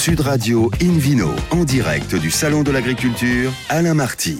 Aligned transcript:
Sud 0.00 0.20
Radio 0.20 0.70
Invino, 0.80 1.28
en 1.50 1.64
direct 1.64 2.14
du 2.14 2.30
Salon 2.30 2.62
de 2.62 2.70
l'Agriculture, 2.70 3.52
Alain 3.68 3.92
Marty. 3.92 4.38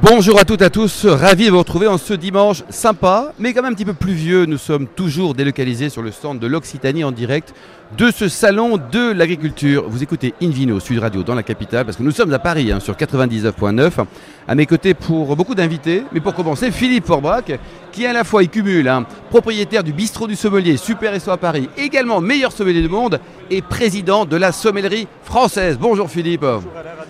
Bonjour 0.00 0.40
à 0.40 0.46
toutes 0.46 0.62
et 0.62 0.64
à 0.64 0.70
tous, 0.70 1.04
ravi 1.04 1.44
de 1.44 1.50
vous 1.50 1.58
retrouver 1.58 1.86
en 1.86 1.98
ce 1.98 2.14
dimanche 2.14 2.62
sympa, 2.70 3.34
mais 3.38 3.52
quand 3.52 3.60
même 3.60 3.72
un 3.72 3.74
petit 3.74 3.84
peu 3.84 3.92
pluvieux. 3.92 4.46
Nous 4.46 4.56
sommes 4.56 4.86
toujours 4.86 5.34
délocalisés 5.34 5.90
sur 5.90 6.00
le 6.00 6.10
stand 6.10 6.38
de 6.38 6.46
l'Occitanie 6.46 7.04
en 7.04 7.12
direct 7.12 7.52
de 7.96 8.10
ce 8.10 8.28
salon 8.28 8.78
de 8.90 9.12
l'agriculture. 9.12 9.84
Vous 9.86 10.02
écoutez 10.02 10.34
Invino 10.42 10.80
Sud 10.80 10.98
Radio 10.98 11.22
dans 11.22 11.34
la 11.34 11.42
capitale, 11.42 11.84
parce 11.84 11.96
que 11.96 12.02
nous 12.02 12.10
sommes 12.10 12.32
à 12.32 12.38
Paris 12.38 12.72
hein, 12.72 12.80
sur 12.80 12.94
99.9. 12.94 14.04
À 14.48 14.54
mes 14.54 14.66
côtés 14.66 14.94
pour 14.94 15.36
beaucoup 15.36 15.54
d'invités, 15.54 16.02
mais 16.12 16.20
pour 16.20 16.34
commencer, 16.34 16.70
Philippe 16.70 17.06
Forbrac, 17.06 17.52
qui 17.92 18.06
à 18.06 18.12
la 18.12 18.24
fois 18.24 18.42
y 18.42 18.48
cumule, 18.48 18.88
hein, 18.88 19.04
propriétaire 19.30 19.84
du 19.84 19.92
bistrot 19.92 20.26
du 20.26 20.34
sommelier 20.34 20.76
Super 20.76 21.20
SO 21.20 21.30
à 21.30 21.36
Paris, 21.36 21.68
également 21.76 22.20
meilleur 22.20 22.50
sommelier 22.50 22.82
du 22.82 22.88
monde 22.88 23.20
et 23.50 23.62
président 23.62 24.24
de 24.24 24.36
la 24.36 24.50
sommellerie 24.50 25.06
française. 25.22 25.78
Bonjour 25.80 26.10
Philippe. 26.10 26.44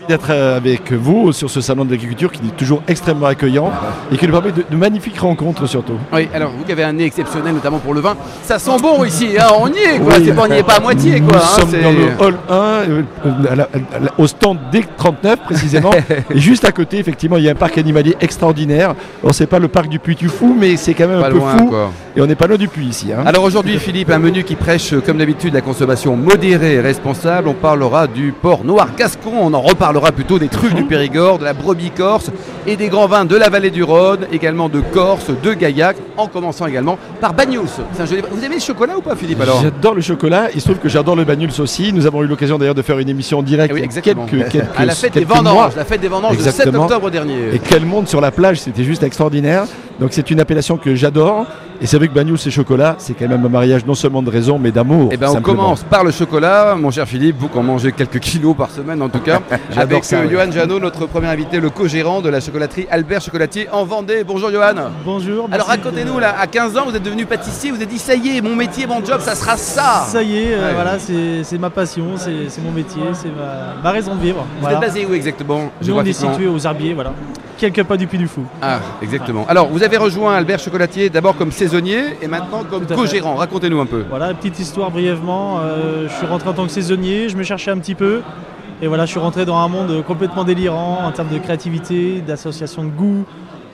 D'être 0.09 0.31
avec 0.31 0.93
vous 0.93 1.33
sur 1.33 1.49
ce 1.49 1.61
salon 1.61 1.85
de 1.85 1.93
l'agriculture 1.93 2.33
qui 2.33 2.41
est 2.47 2.57
toujours 2.57 2.83
extrêmement 2.89 3.27
accueillant 3.27 3.71
et 4.11 4.17
qui 4.17 4.27
nous 4.27 4.33
permet 4.33 4.53
de, 4.53 4.77
magnifiques 4.77 5.19
rencontres 5.19 5.67
surtout. 5.67 5.99
Oui, 6.13 6.29
alors 6.35 6.51
vous 6.51 6.65
qui 6.65 6.73
avez 6.73 6.83
un 6.83 6.93
nez 6.93 7.05
exceptionnel 7.05 7.55
notamment 7.55 7.79
pour 7.79 7.95
le 7.95 8.01
vin, 8.01 8.17
ça 8.43 8.59
sent 8.59 8.77
bon 8.83 9.05
ici, 9.05 9.37
hein, 9.39 9.49
on 9.57 9.69
y 9.69 9.79
est 9.79 9.99
quoi, 10.01 10.15
c'est 10.17 10.35
pas, 10.35 10.43
on 10.43 10.49
n'y 10.49 10.57
est 10.57 10.63
pas 10.65 10.72
à 10.77 10.81
moitié 10.81 11.21
quoi. 11.21 11.33
Nous 11.33 11.39
hein, 11.39 11.71
sommes 11.71 11.83
dans 11.83 11.93
le 11.93 12.27
hall 12.27 12.39
1, 12.49 12.55
euh, 12.55 13.03
au 14.19 14.27
stand 14.27 14.59
D39 14.73 15.37
précisément, 15.45 15.91
et 16.35 16.39
juste 16.39 16.65
à 16.65 16.73
côté 16.73 16.99
effectivement 16.99 17.37
il 17.37 17.45
y 17.45 17.49
a 17.49 17.53
un 17.53 17.57
parc 17.57 17.79
animalier 17.79 18.17
extraordinaire. 18.21 18.95
On 19.23 19.33
sait 19.33 19.47
pas 19.47 19.59
le 19.59 19.69
parc 19.69 19.89
du 19.89 19.99
Puy 19.99 20.17
du 20.17 20.29
Fou, 20.29 20.57
mais 20.59 20.77
c'est 20.77 20.95
quand 20.95 21.09
même 21.09 21.23
un 21.23 21.31
peu 21.31 21.41
fou. 21.41 21.75
Et 22.17 22.21
on 22.21 22.27
n'est 22.27 22.35
pas 22.35 22.47
loin 22.47 22.59
du 22.59 22.69
Puy 22.69 22.87
ici. 22.87 23.13
Hein. 23.13 23.23
Alors 23.25 23.45
aujourd'hui 23.45 23.79
Philippe, 23.79 24.11
un 24.11 24.19
menu 24.19 24.45
qui 24.45 24.57
prêche 24.57 24.95
comme 25.07 25.19
d'habitude 25.19 25.55
la 25.55 25.61
consommation 25.61 26.17
modérée 26.17 26.75
et 26.75 26.81
responsable. 26.81 27.49
On 27.49 27.55
parlera 27.55 28.07
du 28.07 28.33
port 28.33 28.65
noir 28.65 28.89
gascon, 28.97 29.33
on 29.41 29.55
en 29.55 29.61
reparle 29.61 29.93
parlera 29.93 30.13
plutôt 30.13 30.39
des 30.39 30.49
trucs 30.49 30.75
du 30.75 30.85
Périgord, 30.85 31.39
de 31.39 31.45
la 31.45 31.53
brebis 31.53 31.91
corse 31.91 32.31
et 32.67 32.77
des 32.77 32.89
grands 32.89 33.09
vins 33.09 33.25
de 33.25 33.37
la 33.37 33.49
vallée 33.49 33.71
du 33.71 33.83
Rhône, 33.83 34.27
également 34.33 34.69
de 34.69 34.81
Corse, 34.81 35.31
de 35.43 35.53
Gaillac, 35.53 35.97
en 36.17 36.29
commençant 36.29 36.67
également 36.67 36.99
par 37.21 37.35
Bagnous. 37.35 37.81
Vous 37.93 38.45
aimez 38.45 38.55
le 38.55 38.61
chocolat 38.61 38.97
ou 38.97 39.03
pas 39.03 39.17
Philippe 39.17 39.41
alors? 39.41 39.61
J'adore 39.61 39.95
le 39.95 40.01
chocolat, 40.01 40.51
se 40.63 40.69
trouve 40.69 40.79
que 40.79 40.89
j'adore 40.89 41.17
le 41.17 41.25
Bagnous 41.25 41.61
aussi. 41.61 41.93
Nous 41.93 42.07
avons 42.07 42.23
eu 42.23 42.27
l'occasion 42.27 42.57
d'ailleurs 42.57 42.75
de 42.75 42.83
faire 42.83 42.99
une 42.99 43.09
émission 43.09 43.41
en 43.41 43.43
direct 43.43 43.75
eh 43.77 44.01
quelques, 44.01 44.57
à 44.77 44.85
la 44.85 44.95
fête 44.95 45.15
des 45.15 45.25
vendanges, 45.25 45.77
la 45.77 45.85
fête 45.85 46.01
des 46.01 46.09
vendanges 46.09 46.39
le 46.39 46.43
7 46.43 46.69
octobre 46.69 47.11
dernier. 47.11 47.55
Et 47.55 47.59
quel 47.59 47.85
monde 47.85 48.09
sur 48.09 48.21
la 48.21 48.31
plage, 48.31 48.61
c'était 48.61 48.85
juste 48.85 49.03
extraordinaire. 49.03 49.65
Donc 50.01 50.11
c'est 50.13 50.31
une 50.31 50.41
appellation 50.41 50.77
que 50.77 50.95
j'adore. 50.95 51.47
Et 51.81 51.87
c'est 51.87 51.97
vrai 51.97 52.07
que 52.07 52.15
Bagnous 52.15 52.37
et 52.47 52.51
chocolat, 52.51 52.95
c'est 52.99 53.13
quand 53.13 53.27
même 53.27 53.45
un 53.45 53.49
mariage 53.49 53.85
non 53.85 53.95
seulement 53.95 54.23
de 54.23 54.31
raison, 54.31 54.57
mais 54.57 54.71
d'amour. 54.71 55.11
Et 55.11 55.15
eh 55.15 55.17
ben 55.17 55.31
on 55.31 55.41
commence 55.41 55.83
par 55.83 56.05
le 56.05 56.13
chocolat, 56.13 56.77
mon 56.77 56.93
cher 56.93 57.09
Philippe, 57.09 57.37
vous 57.41 57.49
qui 57.49 57.59
en 57.59 57.65
mangez 57.65 57.91
quelques 57.91 58.21
kilos 58.21 58.57
par 58.57 58.71
semaine 58.71 59.03
en 59.03 59.09
tout 59.09 59.19
cas, 59.19 59.41
avec 59.77 60.05
ça, 60.05 60.19
euh, 60.19 60.31
Johan 60.31 60.53
Janot, 60.53 60.79
notre 60.79 61.07
premier 61.07 61.27
invité, 61.27 61.59
le 61.59 61.71
co-gérant 61.71 62.21
de 62.21 62.29
la 62.29 62.39
chocolaterie 62.39 62.87
Albert 62.89 63.21
Chocolatier 63.23 63.69
en 63.73 63.85
Vendée. 63.85 64.23
Bonjour 64.23 64.53
Johan. 64.53 64.75
Bonjour. 65.05 65.49
Alors 65.51 65.67
racontez-nous 65.67 66.21
là, 66.21 66.37
à 66.39 66.47
15 66.47 66.77
ans, 66.77 66.85
vous 66.87 66.95
êtes 66.95 67.03
devenu 67.03 67.27
pâtissier, 67.27 67.71
vous 67.71 67.77
avez 67.77 67.87
dit 67.87 67.99
ça 67.99 68.15
y 68.15 68.37
est, 68.37 68.41
mon 68.41 68.55
métier, 68.55 68.87
mon 68.87 69.05
job, 69.05 69.19
ça 69.21 69.35
sera 69.35 69.57
ça. 69.57 70.05
Ça 70.07 70.23
y 70.23 70.37
est, 70.39 70.55
euh, 70.55 70.71
voilà, 70.75 70.99
c'est 71.01 71.59
ma 71.59 71.71
passion, 71.71 72.05
c'est 72.17 72.63
mon 72.63 72.71
métier, 72.71 73.03
c'est 73.15 73.33
ma, 73.83 73.91
raison 73.91 74.15
de 74.15 74.21
vivre. 74.21 74.47
Vous 74.61 74.69
êtes 74.69 74.81
basé 74.81 75.05
où 75.05 75.15
exactement? 75.15 75.73
Nous 75.85 75.95
on 75.95 76.05
est 76.05 76.13
situé 76.13 76.47
aux 76.47 76.61
Herbiers, 76.61 76.95
voilà 76.95 77.13
quelques 77.71 77.87
pas 77.87 77.97
du 77.97 78.09
Puy 78.09 78.19
du 78.19 78.27
Fou. 78.27 78.45
Ah, 78.61 78.81
exactement. 79.03 79.47
Alors, 79.49 79.69
vous 79.69 79.85
avez 79.85 79.97
rejoint 79.97 80.35
Albert 80.35 80.59
Chocolatier 80.59 81.11
d'abord 81.11 81.37
comme 81.37 81.53
saisonnier 81.53 82.17
et 82.21 82.27
maintenant 82.27 82.65
comme 82.69 82.87
co-gérant. 82.87 83.37
Racontez-nous 83.37 83.81
un 83.81 83.87
peu. 83.87 84.05
Voilà, 84.09 84.35
petite 84.35 84.59
histoire 84.59 84.91
brièvement. 84.91 85.61
Euh, 85.61 86.09
je 86.09 86.13
suis 86.15 86.27
rentré 86.27 86.49
en 86.49 86.55
tant 86.55 86.67
que 86.67 86.73
saisonnier, 86.73 87.29
je 87.29 87.37
me 87.37 87.45
cherchais 87.45 87.71
un 87.71 87.79
petit 87.79 87.95
peu. 87.95 88.23
Et 88.81 88.89
voilà, 88.89 89.07
je 89.07 89.13
suis 89.13 89.21
rentré 89.21 89.45
dans 89.45 89.57
un 89.59 89.69
monde 89.69 90.03
complètement 90.05 90.43
délirant 90.43 91.05
en 91.05 91.13
termes 91.13 91.29
de 91.29 91.39
créativité, 91.39 92.21
d'association 92.21 92.83
de 92.83 92.91
goût, 92.91 93.25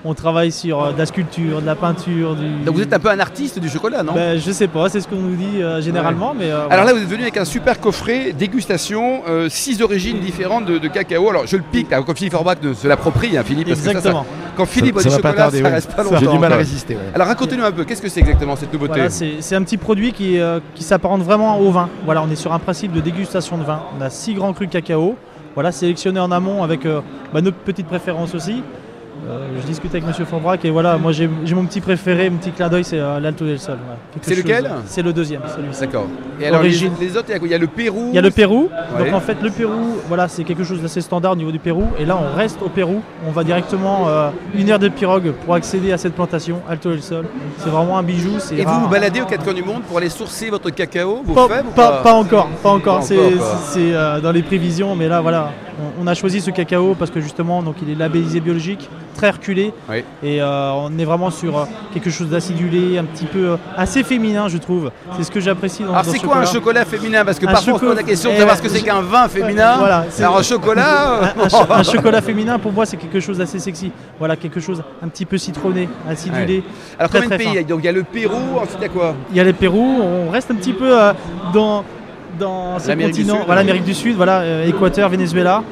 on 0.05 0.15
travaille 0.15 0.53
sur 0.53 0.83
euh, 0.83 0.93
de 0.93 0.99
la 0.99 1.07
sculpture, 1.07 1.61
de 1.61 1.67
la 1.67 1.75
peinture. 1.75 2.37
Du... 2.37 2.65
Donc 2.65 2.77
vous 2.77 2.83
êtes 2.83 2.93
un 2.93 2.99
peu 2.99 3.11
un 3.11 3.19
artiste 3.19 3.59
du 3.59 3.69
chocolat, 3.69 4.03
non? 4.03 4.15
Ben, 4.15 4.39
Je 4.39 4.51
sais 4.53 4.69
pas, 4.69 4.89
c'est 4.89 5.01
ce 5.01 5.09
qu'on 5.09 5.17
nous 5.17 5.37
dit 5.37 5.63
euh, 5.63 5.81
généralement. 5.81 6.35
Mais, 6.39 6.51
euh, 6.51 6.69
Alors 6.71 6.85
là, 6.85 6.93
vous 6.93 7.01
êtes 7.01 7.09
venu 7.09 7.23
avec 7.23 7.37
un 7.37 7.45
super 7.45 7.81
coffret 7.81 8.33
dégustation, 8.33 9.23
six 9.49 9.83
origines 9.83 10.21
différentes 10.21 10.67
de, 10.67 10.89
cacao. 10.89 11.29
Alors 11.29 11.47
je 11.47 11.57
le 11.57 11.63
pique, 11.63 11.91
là, 11.91 12.03
quand 12.03 12.17
Philippe 12.17 12.33
Forbach 12.33 12.59
se 12.75 12.87
l'approprie, 12.87 13.37
hein, 13.37 13.43
Philippe. 13.45 13.69
Exactement. 13.69 14.25
quand 14.57 14.67
Philippe 14.67 14.99
a 14.99 15.03
du 15.03 15.11
chocolat, 15.11 15.51
ça 15.51 15.69
reste 15.69 15.95
pas 15.95 16.03
longtemps. 16.03 16.17
J'ai 16.19 16.27
du 16.27 16.39
mal 16.39 16.53
à 16.53 16.57
résister. 16.57 16.97
Alors 17.15 17.27
racontez-nous 17.27 17.65
un 17.65 17.73
peu, 17.73 17.85
qu'est-ce 17.85 18.03
que 18.03 18.09
c'est 18.09 18.21
exactement 18.21 18.57
cette 18.57 18.73
nouveauté? 18.73 19.09
C'est 19.09 19.55
un 19.55 19.63
petit 19.63 19.77
produit 19.77 20.13
qui, 20.13 20.39
qui 20.75 20.83
s'apparente 20.83 21.23
vraiment 21.23 21.59
au 21.59 21.71
vin. 21.71 21.89
Voilà, 22.05 22.23
on 22.23 22.31
est 22.31 22.37
sur 22.37 22.53
un 22.53 22.59
principe 22.59 22.93
de 22.93 23.01
dégustation 23.01 23.59
de 23.59 23.65
vin. 23.65 23.83
On 23.99 24.03
a 24.03 24.11
six 24.11 24.35
grands 24.35 24.53
crus 24.53 24.69
cacao. 24.71 25.17
Voilà, 25.55 25.73
sélectionné 25.73 26.21
en 26.21 26.31
amont 26.31 26.63
avec 26.63 26.87
bah, 27.33 27.41
nos 27.41 27.51
petites 27.51 27.89
préférences 27.89 28.35
aussi. 28.35 28.63
Euh, 29.29 29.47
je 29.61 29.67
discute 29.67 29.91
avec 29.91 30.07
Monsieur 30.07 30.25
Forbrac 30.25 30.65
et 30.65 30.71
voilà, 30.71 30.97
moi 30.97 31.13
j'ai 31.13 31.29
mon 31.29 31.65
petit 31.67 31.81
préféré, 31.81 32.31
mon 32.31 32.39
petit 32.39 32.51
clin 32.51 32.69
d'œil, 32.69 32.85
c'est 32.85 32.99
euh, 32.99 33.21
l'Alto 33.21 33.45
del 33.45 33.59
Sol. 33.59 33.77
C'est 34.23 34.35
lequel 34.35 34.71
C'est 34.87 35.03
le 35.03 35.13
deuxième, 35.13 35.43
D'accord. 35.81 36.07
Et 36.41 36.47
alors 36.47 36.63
les, 36.63 36.83
autres, 37.17 37.29
il 37.43 37.51
y, 37.51 37.55
a 37.55 37.59
le 37.59 37.67
Pérou 37.67 38.09
Il 38.11 38.15
y 38.15 38.19
a 38.19 38.23
le 38.23 38.31
Pérou. 38.31 38.71
Donc 38.99 39.13
en 39.13 39.21
fait, 39.21 39.37
le 39.43 39.51
Pérou, 39.51 39.97
voilà, 40.07 40.29
c'est 40.29 40.45
quelque 40.45 40.65
chose 40.65 40.81
d'assez 40.81 41.01
standard 41.01 41.33
au 41.33 41.37
niveau 41.37 41.51
du 41.51 41.59
Pérou. 41.59 41.85
Et 41.99 42.05
là, 42.05 42.19
on 42.19 42.37
reste 42.37 42.63
au 42.63 42.69
Pérou. 42.69 43.03
On 43.27 43.33
va 43.33 43.45
directement 43.45 44.09
euh, 44.09 44.31
une 44.55 44.71
heure 44.71 44.79
de 44.79 44.89
pirogue 44.89 45.33
pour 45.45 45.55
accéder 45.55 45.93
à 45.93 45.99
cette 45.99 46.15
plantation, 46.15 46.61
Alto 46.69 46.91
del 46.91 47.03
Sol. 47.03 47.27
C'est 47.59 47.71
vraiment 47.71 47.99
un 47.99 48.03
bijou. 48.03 48.37
Et 48.57 48.65
vous 48.65 48.81
vous 48.81 48.89
baladez 48.89 49.21
aux 49.21 49.27
quatre 49.27 49.45
coins 49.45 49.55
du 49.55 49.63
monde 49.63 49.83
pour 49.83 49.99
aller 49.99 50.09
sourcer 50.09 50.49
votre 50.49 50.71
cacao? 50.71 51.23
Vous 51.25 51.35
pas, 51.35 51.49
pas, 51.75 52.03
pas, 52.03 52.13
encore, 52.15 52.49
pas 52.63 52.71
encore. 52.71 53.03
C'est 53.03 53.93
dans 54.23 54.33
les 54.33 54.43
prévisions, 54.43 54.95
mais 54.95 55.09
là, 55.09 55.21
voilà, 55.21 55.51
on, 56.01 56.07
a 56.07 56.15
choisi 56.15 56.41
ce 56.41 56.51
cacao 56.51 56.95
parce 56.99 57.11
que 57.11 57.21
justement, 57.21 57.63
donc 57.63 57.77
il 57.83 57.91
est 57.91 57.95
labellisé 57.95 58.41
biologique, 58.41 58.89
très 59.15 59.31
reculé, 59.31 59.73
et 60.23 60.41
euh, 60.43 60.73
on 60.73 60.99
est 60.99 61.05
vraiment 61.05 61.31
sur 61.31 61.59
euh, 61.59 61.65
quelque 61.93 62.11
chose 62.11 62.29
d'acidulé, 62.29 62.99
un 62.99 63.05
petit 63.05 63.27
peu 63.27 63.51
euh, 63.51 63.57
assez 63.77 64.03
féminin, 64.03 64.49
je 64.49 64.59
trouve. 64.59 64.91
C'est 65.17 65.25
ce 65.25 65.31
que 65.31 65.41
j'apprécie 65.41 65.83
dans. 65.83 65.93
Alors 65.93 66.05
c'est 66.05 66.19
quoi 66.19 66.39
un 66.39 66.47
chocolat 66.47 66.85
féminin? 66.85 67.25
Parce 67.25 67.39
que 67.39 67.47
parfois 67.47 67.75
on 67.75 67.79
pose 67.79 67.97
la 67.97 68.03
question 68.03 68.33
de 68.33 68.37
savoir 68.37 68.57
ce 68.57 68.63
que 68.63 68.69
c'est 68.69 68.83
qu'un 68.83 69.03
vin 69.03 69.29
féminin. 69.29 69.77
voilà, 69.79 70.07
Alors 70.19 70.39
un 70.39 70.43
chocolat. 70.43 71.35
un, 71.71 71.83
chocolat 71.83 72.21
féminin 72.21 72.59
pour 72.59 72.73
moi 72.73 72.87
c'est 72.87 72.97
quelque 72.97 73.21
chose 73.21 73.39
d'assez 73.39 73.59
sexy. 73.59 73.93
Voilà, 74.19 74.37
quelque 74.37 74.61
chose 74.61 74.83
un 75.03 75.09
petit 75.09 75.25
peu 75.25 75.39
citronné, 75.39 75.89
acidulé. 76.09 76.63
Alors 76.99 77.11
combien 77.11 77.29
de 77.29 77.37
pays 77.37 77.65
Donc 77.65 77.81
il 77.81 77.87
y 77.87 77.89
a 77.89 77.93
le 77.93 78.03
Pérou, 78.03 78.59
ensuite 78.61 78.79
il 78.79 78.83
y 78.83 78.87
a 78.87 78.89
quoi? 78.89 79.15
Il 79.31 79.37
y 79.37 79.41
a 79.41 79.45
le 79.45 79.53
Pérou. 79.53 80.01
On 80.03 80.31
reste 80.31 80.51
un 80.51 80.55
petit 80.55 80.73
peu 80.73 80.95
dans 81.53 81.85
dans 82.39 82.79
ces 82.79 82.97
continents, 82.97 83.43
voilà 83.47 83.63
l'Amérique 83.63 83.85
du 83.85 83.95
Sud, 83.95 84.17
voilà 84.17 84.41
euh, 84.41 84.69
Équateur, 84.69 85.09
Venezuela. 85.09 85.63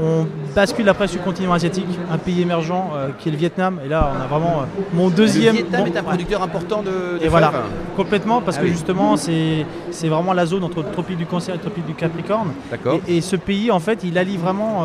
On 0.00 0.28
bascule 0.54 0.88
après 0.88 1.08
sur 1.08 1.18
le 1.18 1.24
continent 1.24 1.52
asiatique, 1.52 1.86
un 2.08 2.18
pays 2.18 2.42
émergent 2.42 2.92
euh, 2.94 3.08
qui 3.18 3.28
est 3.28 3.32
le 3.32 3.38
Vietnam. 3.38 3.80
Et 3.84 3.88
là, 3.88 4.12
on 4.16 4.22
a 4.22 4.26
vraiment 4.28 4.60
euh, 4.60 4.82
mon 4.92 5.08
deuxième. 5.08 5.56
Le 5.56 5.62
Vietnam 5.62 5.86
est 5.88 5.96
un 5.96 6.02
producteur 6.04 6.42
important 6.42 6.82
de. 6.82 7.18
de 7.18 7.24
et 7.24 7.28
voilà, 7.28 7.52
complètement, 7.96 8.40
parce 8.40 8.58
ah 8.58 8.62
que 8.62 8.68
justement, 8.68 9.16
c'est 9.16 9.64
vraiment 10.04 10.32
la 10.32 10.46
zone 10.46 10.62
entre 10.62 10.82
le 10.82 10.90
tropique 10.90 11.16
du 11.16 11.26
Cancer 11.26 11.54
et 11.54 11.58
le 11.58 11.62
tropique 11.62 11.86
du 11.86 11.94
Capricorne. 11.94 12.52
D'accord. 12.70 13.00
Et, 13.08 13.20
ce 13.20 13.34
pays, 13.34 13.72
en 13.72 13.80
fait, 13.80 14.04
il 14.04 14.16
allie 14.18 14.36
vraiment 14.36 14.84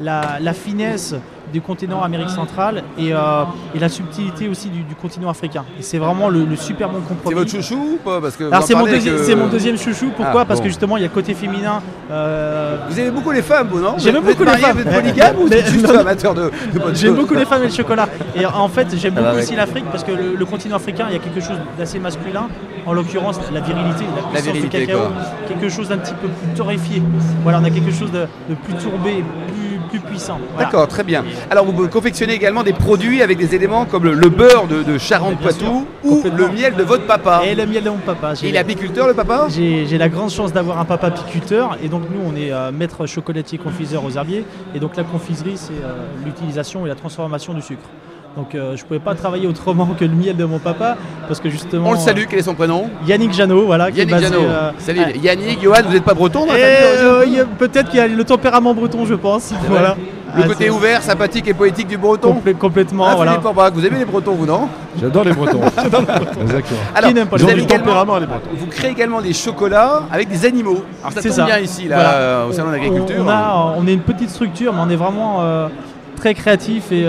la, 0.00 0.38
la, 0.40 0.52
finesse 0.52 1.14
du 1.52 1.60
continent 1.60 2.02
Amérique 2.02 2.30
centrale 2.30 2.82
et, 2.98 3.12
euh, 3.12 3.44
et 3.74 3.78
la 3.78 3.88
subtilité 3.88 4.48
aussi 4.48 4.68
du, 4.68 4.94
continent 5.00 5.30
africain. 5.30 5.64
Et 5.78 5.82
c'est 5.82 5.98
vraiment 5.98 6.28
le, 6.28 6.44
super 6.56 6.88
bon 6.88 7.00
compromis. 7.00 7.28
C'est 7.28 7.34
votre 7.34 7.50
chouchou 7.50 7.94
ou 7.94 7.96
pas? 7.96 8.20
Parce 8.20 8.36
que 8.36 8.50
c'est 8.62 8.74
mon, 8.74 9.42
mon, 9.42 9.48
deuxième 9.48 9.78
chouchou. 9.78 10.10
Pourquoi? 10.14 10.42
Ah, 10.42 10.44
Parce 10.44 10.60
que 10.60 10.68
justement, 10.68 10.96
il 10.96 11.02
y 11.02 11.06
a 11.06 11.08
côté 11.08 11.34
féminin. 11.34 11.82
Euh, 12.10 12.76
vous 12.88 12.98
aimez 12.98 13.10
beaucoup 13.10 13.30
les 13.30 13.42
femmes, 13.42 13.68
vous, 13.70 13.80
non? 13.80 13.94
J'aime 13.98 14.22
beaucoup 14.22 14.44
les 14.44 14.56
femmes. 14.56 14.76
Vous 14.76 14.82
êtes 14.82 14.94
polygame 14.94 15.36
ou 15.38 15.48
juste 15.48 15.88
amateur 15.88 16.34
de, 16.34 16.50
de 16.74 16.94
J'aime 16.94 17.14
beaucoup 17.14 17.34
les 17.34 17.44
femmes 17.44 17.62
et 17.62 17.68
le 17.68 17.72
chocolat. 17.72 18.08
Et 18.34 18.44
en 18.46 18.68
fait, 18.68 18.88
j'aime 18.96 19.14
beaucoup 19.14 19.38
aussi 19.38 19.56
l'Afrique 19.56 19.84
parce 19.90 20.04
que 20.04 20.12
le, 20.12 20.44
continent 20.44 20.76
africain, 20.76 21.06
il 21.08 21.12
y 21.14 21.16
a 21.16 21.20
quelque 21.20 21.40
chose 21.40 21.56
d'assez 21.78 21.98
masculin. 21.98 22.48
En 22.86 22.94
l'occurrence, 22.94 23.38
la 23.52 23.60
virilité, 23.60 24.04
la, 24.32 24.40
virilité, 24.40 24.80
du 24.80 24.86
cacao. 24.86 25.02
Quelque 25.46 25.68
chose 25.68 25.88
d'un 25.88 25.98
petit 25.98 26.14
peu 26.14 26.28
plus 26.28 26.54
torréfié. 26.56 27.02
Voilà, 27.42 27.60
on 27.60 27.64
a 27.64 27.70
quelque 27.70 27.92
chose 27.92 28.10
de, 28.10 28.26
de 28.48 28.54
plus 28.64 28.74
tourbé, 28.74 29.22
plus 29.48 29.59
D'accord, 30.58 30.88
très 30.88 31.04
bien. 31.04 31.24
Alors 31.50 31.64
vous 31.64 31.88
confectionnez 31.88 32.34
également 32.34 32.62
des 32.62 32.72
produits 32.72 33.22
avec 33.22 33.38
des 33.38 33.54
éléments 33.54 33.84
comme 33.84 34.04
le, 34.04 34.28
beurre 34.28 34.66
de, 34.66 34.98
Charente-Poitou 34.98 35.86
ou 36.04 36.22
le 36.36 36.48
miel 36.48 36.74
de 36.74 36.82
votre 36.82 37.06
papa. 37.06 37.42
Et 37.44 37.54
le 37.54 37.66
miel 37.66 37.84
de 37.84 37.90
mon 37.90 37.98
papa. 37.98 38.34
il 38.42 38.54
est 38.54 38.58
apiculteur 38.58 39.06
le 39.06 39.14
papa? 39.14 39.46
J'ai 39.48 39.98
la 39.98 40.08
grande 40.08 40.30
chance 40.30 40.52
d'avoir 40.52 40.78
un 40.78 40.84
papa 40.84 41.08
apiculteur 41.08 41.76
et 41.82 41.88
donc 41.88 42.02
nous 42.10 42.20
on 42.24 42.36
est 42.36 42.52
euh, 42.52 42.70
maître 42.72 43.06
chocolatier 43.06 43.58
confiseur 43.58 44.04
aux 44.04 44.10
herbiers 44.10 44.44
et 44.74 44.80
donc 44.80 44.96
la 44.96 45.04
confiserie 45.04 45.56
c'est 45.56 45.72
euh, 45.72 46.06
l'utilisation 46.24 46.86
et 46.86 46.88
la 46.88 46.94
transformation 46.94 47.54
du 47.54 47.62
sucre. 47.62 47.88
Donc 48.36 48.54
euh, 48.54 48.76
je 48.76 48.82
ne 48.82 48.86
pouvais 48.86 49.00
pas 49.00 49.14
travailler 49.14 49.48
autrement 49.48 49.86
que 49.98 50.04
le 50.04 50.12
miel 50.12 50.36
de 50.36 50.44
mon 50.44 50.60
papa 50.60 50.96
parce 51.26 51.40
que 51.40 51.50
justement. 51.50 51.88
On 51.88 51.92
le 51.92 51.98
salue, 51.98 52.24
quel 52.30 52.38
est 52.38 52.42
son 52.42 52.54
prénom? 52.54 52.88
Yannick 53.06 53.32
Janot, 53.32 53.66
voilà. 53.66 53.90
Yannick 53.90 54.18
Janot. 54.18 54.42
Euh, 54.42 54.70
Salut. 54.78 55.00
Yannick, 55.20 55.60
Johan, 55.60 55.78
vous 55.84 55.92
n'êtes 55.92 56.04
pas 56.04 56.14
breton 56.14 56.46
euh, 56.48 57.44
Peut-être 57.58 57.90
qu'il 57.90 57.98
y 57.98 58.02
a 58.02 58.06
le 58.06 58.24
tempérament 58.24 58.72
breton, 58.72 59.04
je 59.04 59.14
pense. 59.14 59.52
Voilà. 59.68 59.96
Le 60.36 60.44
côté 60.44 60.70
ouvert, 60.70 61.02
sympathique 61.02 61.48
et 61.48 61.54
poétique 61.54 61.88
du 61.88 61.98
breton 61.98 62.40
Complètement, 62.58 63.06
ah, 63.08 63.16
voilà. 63.16 63.70
Vous 63.70 63.84
aimez 63.84 63.98
les 63.98 64.04
bretons, 64.04 64.34
vous, 64.34 64.46
non? 64.46 64.68
J'adore 65.00 65.24
les 65.24 65.32
bretons. 65.32 65.60
Exactement. 66.40 66.78
Alors, 66.94 67.10
vous, 67.32 67.48
avez 67.48 67.62
également, 67.62 68.06
vous 68.52 68.66
créez 68.66 68.90
également 68.92 69.20
des 69.20 69.32
chocolats 69.32 70.04
avec 70.12 70.28
des 70.28 70.46
animaux. 70.46 70.84
Alors, 71.02 71.12
ça 71.14 71.22
tombe 71.22 71.32
ça. 71.32 71.46
bien 71.46 71.58
ici, 71.58 71.88
là, 71.88 72.46
au 72.46 72.52
Salon 72.52 72.70
d'agriculture. 72.70 73.24
On, 73.26 73.82
on, 73.82 73.86
est 73.88 73.92
une 73.92 74.02
petite 74.02 74.30
structure, 74.30 74.72
mais 74.72 74.80
on 74.86 74.90
est 74.90 74.96
vraiment 74.96 75.38
euh, 75.40 75.68
très 76.14 76.34
créatif 76.34 76.92
et, 76.92 77.06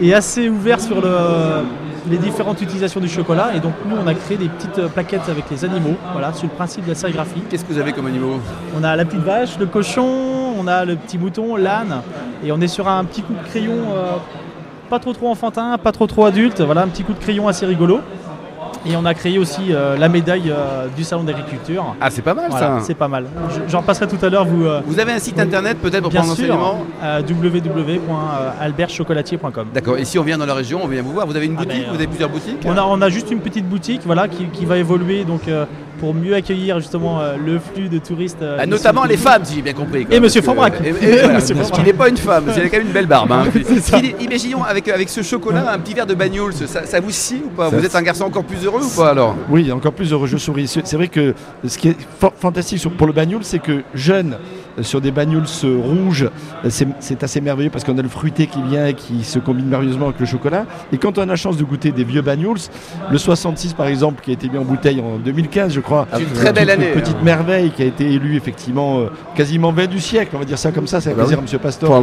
et 0.00 0.14
assez 0.14 0.48
ouvert 0.48 0.80
sur 0.80 1.00
le 1.00 1.62
les 2.08 2.18
différentes 2.18 2.60
utilisations 2.60 3.00
du 3.00 3.08
chocolat. 3.08 3.50
Et 3.54 3.60
donc 3.60 3.74
nous, 3.86 3.96
on 3.96 4.06
a 4.06 4.14
créé 4.14 4.36
des 4.36 4.48
petites 4.48 4.78
euh, 4.78 4.88
plaquettes 4.88 5.28
avec 5.28 5.44
les 5.50 5.64
animaux, 5.64 5.96
voilà, 6.12 6.32
sur 6.32 6.44
le 6.44 6.50
principe 6.50 6.84
de 6.84 6.90
la 6.90 6.94
sérigraphie. 6.94 7.42
Qu'est-ce 7.48 7.64
que 7.64 7.72
vous 7.72 7.78
avez 7.78 7.92
comme 7.92 8.06
animaux? 8.06 8.40
On 8.78 8.82
a 8.84 8.96
la 8.96 9.04
petite 9.04 9.20
vache, 9.20 9.58
le 9.58 9.66
cochon, 9.66 10.54
on 10.58 10.66
a 10.66 10.84
le 10.84 10.96
petit 10.96 11.18
mouton, 11.18 11.56
l'âne, 11.56 12.02
et 12.44 12.52
on 12.52 12.60
est 12.60 12.68
sur 12.68 12.88
un 12.88 13.04
petit 13.04 13.22
coup 13.22 13.34
de 13.34 13.48
crayon, 13.48 13.76
euh, 13.94 14.16
pas 14.90 14.98
trop 14.98 15.12
trop 15.12 15.28
enfantin, 15.28 15.78
pas 15.78 15.92
trop 15.92 16.06
trop 16.06 16.24
adulte, 16.26 16.60
voilà, 16.60 16.82
un 16.82 16.88
petit 16.88 17.04
coup 17.04 17.12
de 17.12 17.18
crayon 17.18 17.48
assez 17.48 17.66
rigolo. 17.66 18.00
Et 18.84 18.96
on 18.96 19.04
a 19.04 19.14
créé 19.14 19.38
aussi 19.38 19.68
euh, 19.70 19.96
la 19.96 20.08
médaille 20.08 20.50
euh, 20.50 20.88
du 20.96 21.04
salon 21.04 21.22
d'agriculture. 21.22 21.94
Ah, 22.00 22.10
c'est 22.10 22.22
pas 22.22 22.34
mal 22.34 22.50
ça 22.50 22.80
C'est 22.82 22.94
pas 22.94 23.06
mal. 23.08 23.26
J'en 23.68 23.82
passerai 23.82 24.08
tout 24.08 24.18
à 24.24 24.28
l'heure. 24.28 24.44
Vous, 24.44 24.66
euh, 24.66 24.80
vous 24.86 24.98
avez 24.98 25.12
un 25.12 25.20
site 25.20 25.38
internet 25.38 25.78
peut-être 25.78 26.02
pour 26.02 26.10
bien 26.10 26.22
prendre 26.22 26.36
sûr, 26.36 26.84
www.albertchocolatier.com. 27.00 29.68
D'accord. 29.72 29.98
Et 29.98 30.04
si 30.04 30.18
on 30.18 30.24
vient 30.24 30.38
dans 30.38 30.46
la 30.46 30.54
région, 30.54 30.80
on 30.82 30.88
vient 30.88 31.02
vous 31.02 31.12
voir. 31.12 31.26
Vous 31.26 31.36
avez 31.36 31.46
une 31.46 31.54
ah, 31.58 31.64
boutique 31.64 31.84
ben, 31.84 31.90
Vous 31.90 31.96
avez 31.96 32.08
plusieurs 32.08 32.30
boutiques 32.30 32.58
on 32.64 32.76
a, 32.76 32.82
on 32.82 33.00
a 33.00 33.08
juste 33.08 33.30
une 33.30 33.40
petite 33.40 33.68
boutique 33.68 34.00
voilà, 34.04 34.26
qui, 34.26 34.46
qui 34.46 34.64
va 34.64 34.78
évoluer. 34.78 35.22
Donc 35.24 35.42
pour 36.02 36.14
mieux 36.14 36.34
accueillir 36.34 36.80
justement 36.80 37.20
euh, 37.20 37.36
le 37.36 37.60
flux 37.60 37.88
de 37.88 37.98
touristes. 37.98 38.42
Euh, 38.42 38.56
ah, 38.58 38.66
notamment 38.66 39.04
les 39.04 39.16
femmes, 39.16 39.44
si 39.44 39.54
j'ai 39.54 39.62
bien 39.62 39.72
compris. 39.72 40.04
Et 40.10 40.18
Monsieur 40.18 40.42
Fambrac. 40.42 40.74
Il 40.82 41.84
n'est 41.84 41.92
pas 41.92 42.08
une 42.08 42.16
femme, 42.16 42.46
c'est 42.52 42.68
quand 42.68 42.78
même 42.78 42.88
une 42.88 42.92
belle 42.92 43.06
barbe. 43.06 43.30
Hein. 43.30 43.44
imaginons 44.20 44.64
avec, 44.64 44.88
avec 44.88 45.08
ce 45.08 45.22
chocolat, 45.22 45.70
un 45.70 45.78
petit 45.78 45.94
verre 45.94 46.06
de 46.06 46.14
bagnole, 46.14 46.54
ça, 46.54 46.98
vous 46.98 47.12
scie 47.12 47.40
ou 47.46 47.50
pas? 47.50 47.68
Vous 47.68 47.84
êtes 47.84 47.94
un 47.94 48.02
garçon 48.02 48.24
encore 48.24 48.42
plus 48.42 48.64
heureux 48.64 48.82
ou 48.82 48.88
pas 48.88 49.10
alors? 49.10 49.36
Oui, 49.48 49.70
encore 49.70 49.92
plus 49.92 50.10
heureux, 50.10 50.26
je 50.26 50.38
souris. 50.38 50.66
C'est 50.66 50.96
vrai 50.96 51.06
que 51.06 51.34
ce 51.64 51.78
qui 51.78 51.90
est 51.90 51.96
fantastique 52.40 52.82
pour 52.96 53.06
le 53.06 53.12
bagnole, 53.12 53.44
c'est 53.44 53.60
que 53.60 53.84
jeune, 53.94 54.38
sur 54.80 55.00
des 55.00 55.10
bagnoles 55.10 55.44
rouges, 55.64 56.28
c'est 56.68 57.22
assez 57.22 57.40
merveilleux 57.40 57.70
parce 57.70 57.84
qu'on 57.84 57.98
a 57.98 58.02
le 58.02 58.08
fruité 58.08 58.46
qui 58.46 58.62
vient 58.62 58.86
et 58.86 58.94
qui 58.94 59.24
se 59.24 59.38
combine 59.38 59.66
merveilleusement 59.66 60.06
avec 60.06 60.20
le 60.20 60.26
chocolat. 60.26 60.66
Et 60.92 60.98
quand 60.98 61.18
on 61.18 61.22
a 61.22 61.26
la 61.26 61.36
chance 61.36 61.56
de 61.56 61.64
goûter 61.64 61.92
des 61.92 62.04
vieux 62.04 62.22
bagnoles, 62.22 62.58
le 63.10 63.18
66 63.18 63.74
par 63.74 63.86
exemple, 63.86 64.22
qui 64.22 64.30
a 64.30 64.34
été 64.34 64.48
mis 64.48 64.58
en 64.58 64.64
bouteille 64.64 65.00
en 65.00 65.18
2015, 65.18 65.72
je 65.72 65.80
crois, 65.80 66.06
une 66.18 66.26
très 66.26 66.52
belle 66.52 66.70
année. 66.70 66.92
Une 66.94 67.00
petite 67.00 67.16
hein. 67.16 67.24
merveille 67.24 67.70
qui 67.70 67.82
a 67.82 67.86
été 67.86 68.10
élue 68.10 68.36
effectivement 68.36 69.00
euh, 69.00 69.06
quasiment 69.34 69.72
20 69.72 69.86
du 69.86 70.00
siècle, 70.00 70.32
on 70.34 70.38
va 70.38 70.44
dire 70.44 70.58
ça 70.58 70.72
comme 70.72 70.86
ça, 70.86 71.00
ça 71.00 71.10
va 71.10 71.16
bah 71.16 71.22
plaisir, 71.22 71.42
Monsieur 71.42 71.58
Pastor. 71.58 71.88
Pour 71.88 71.98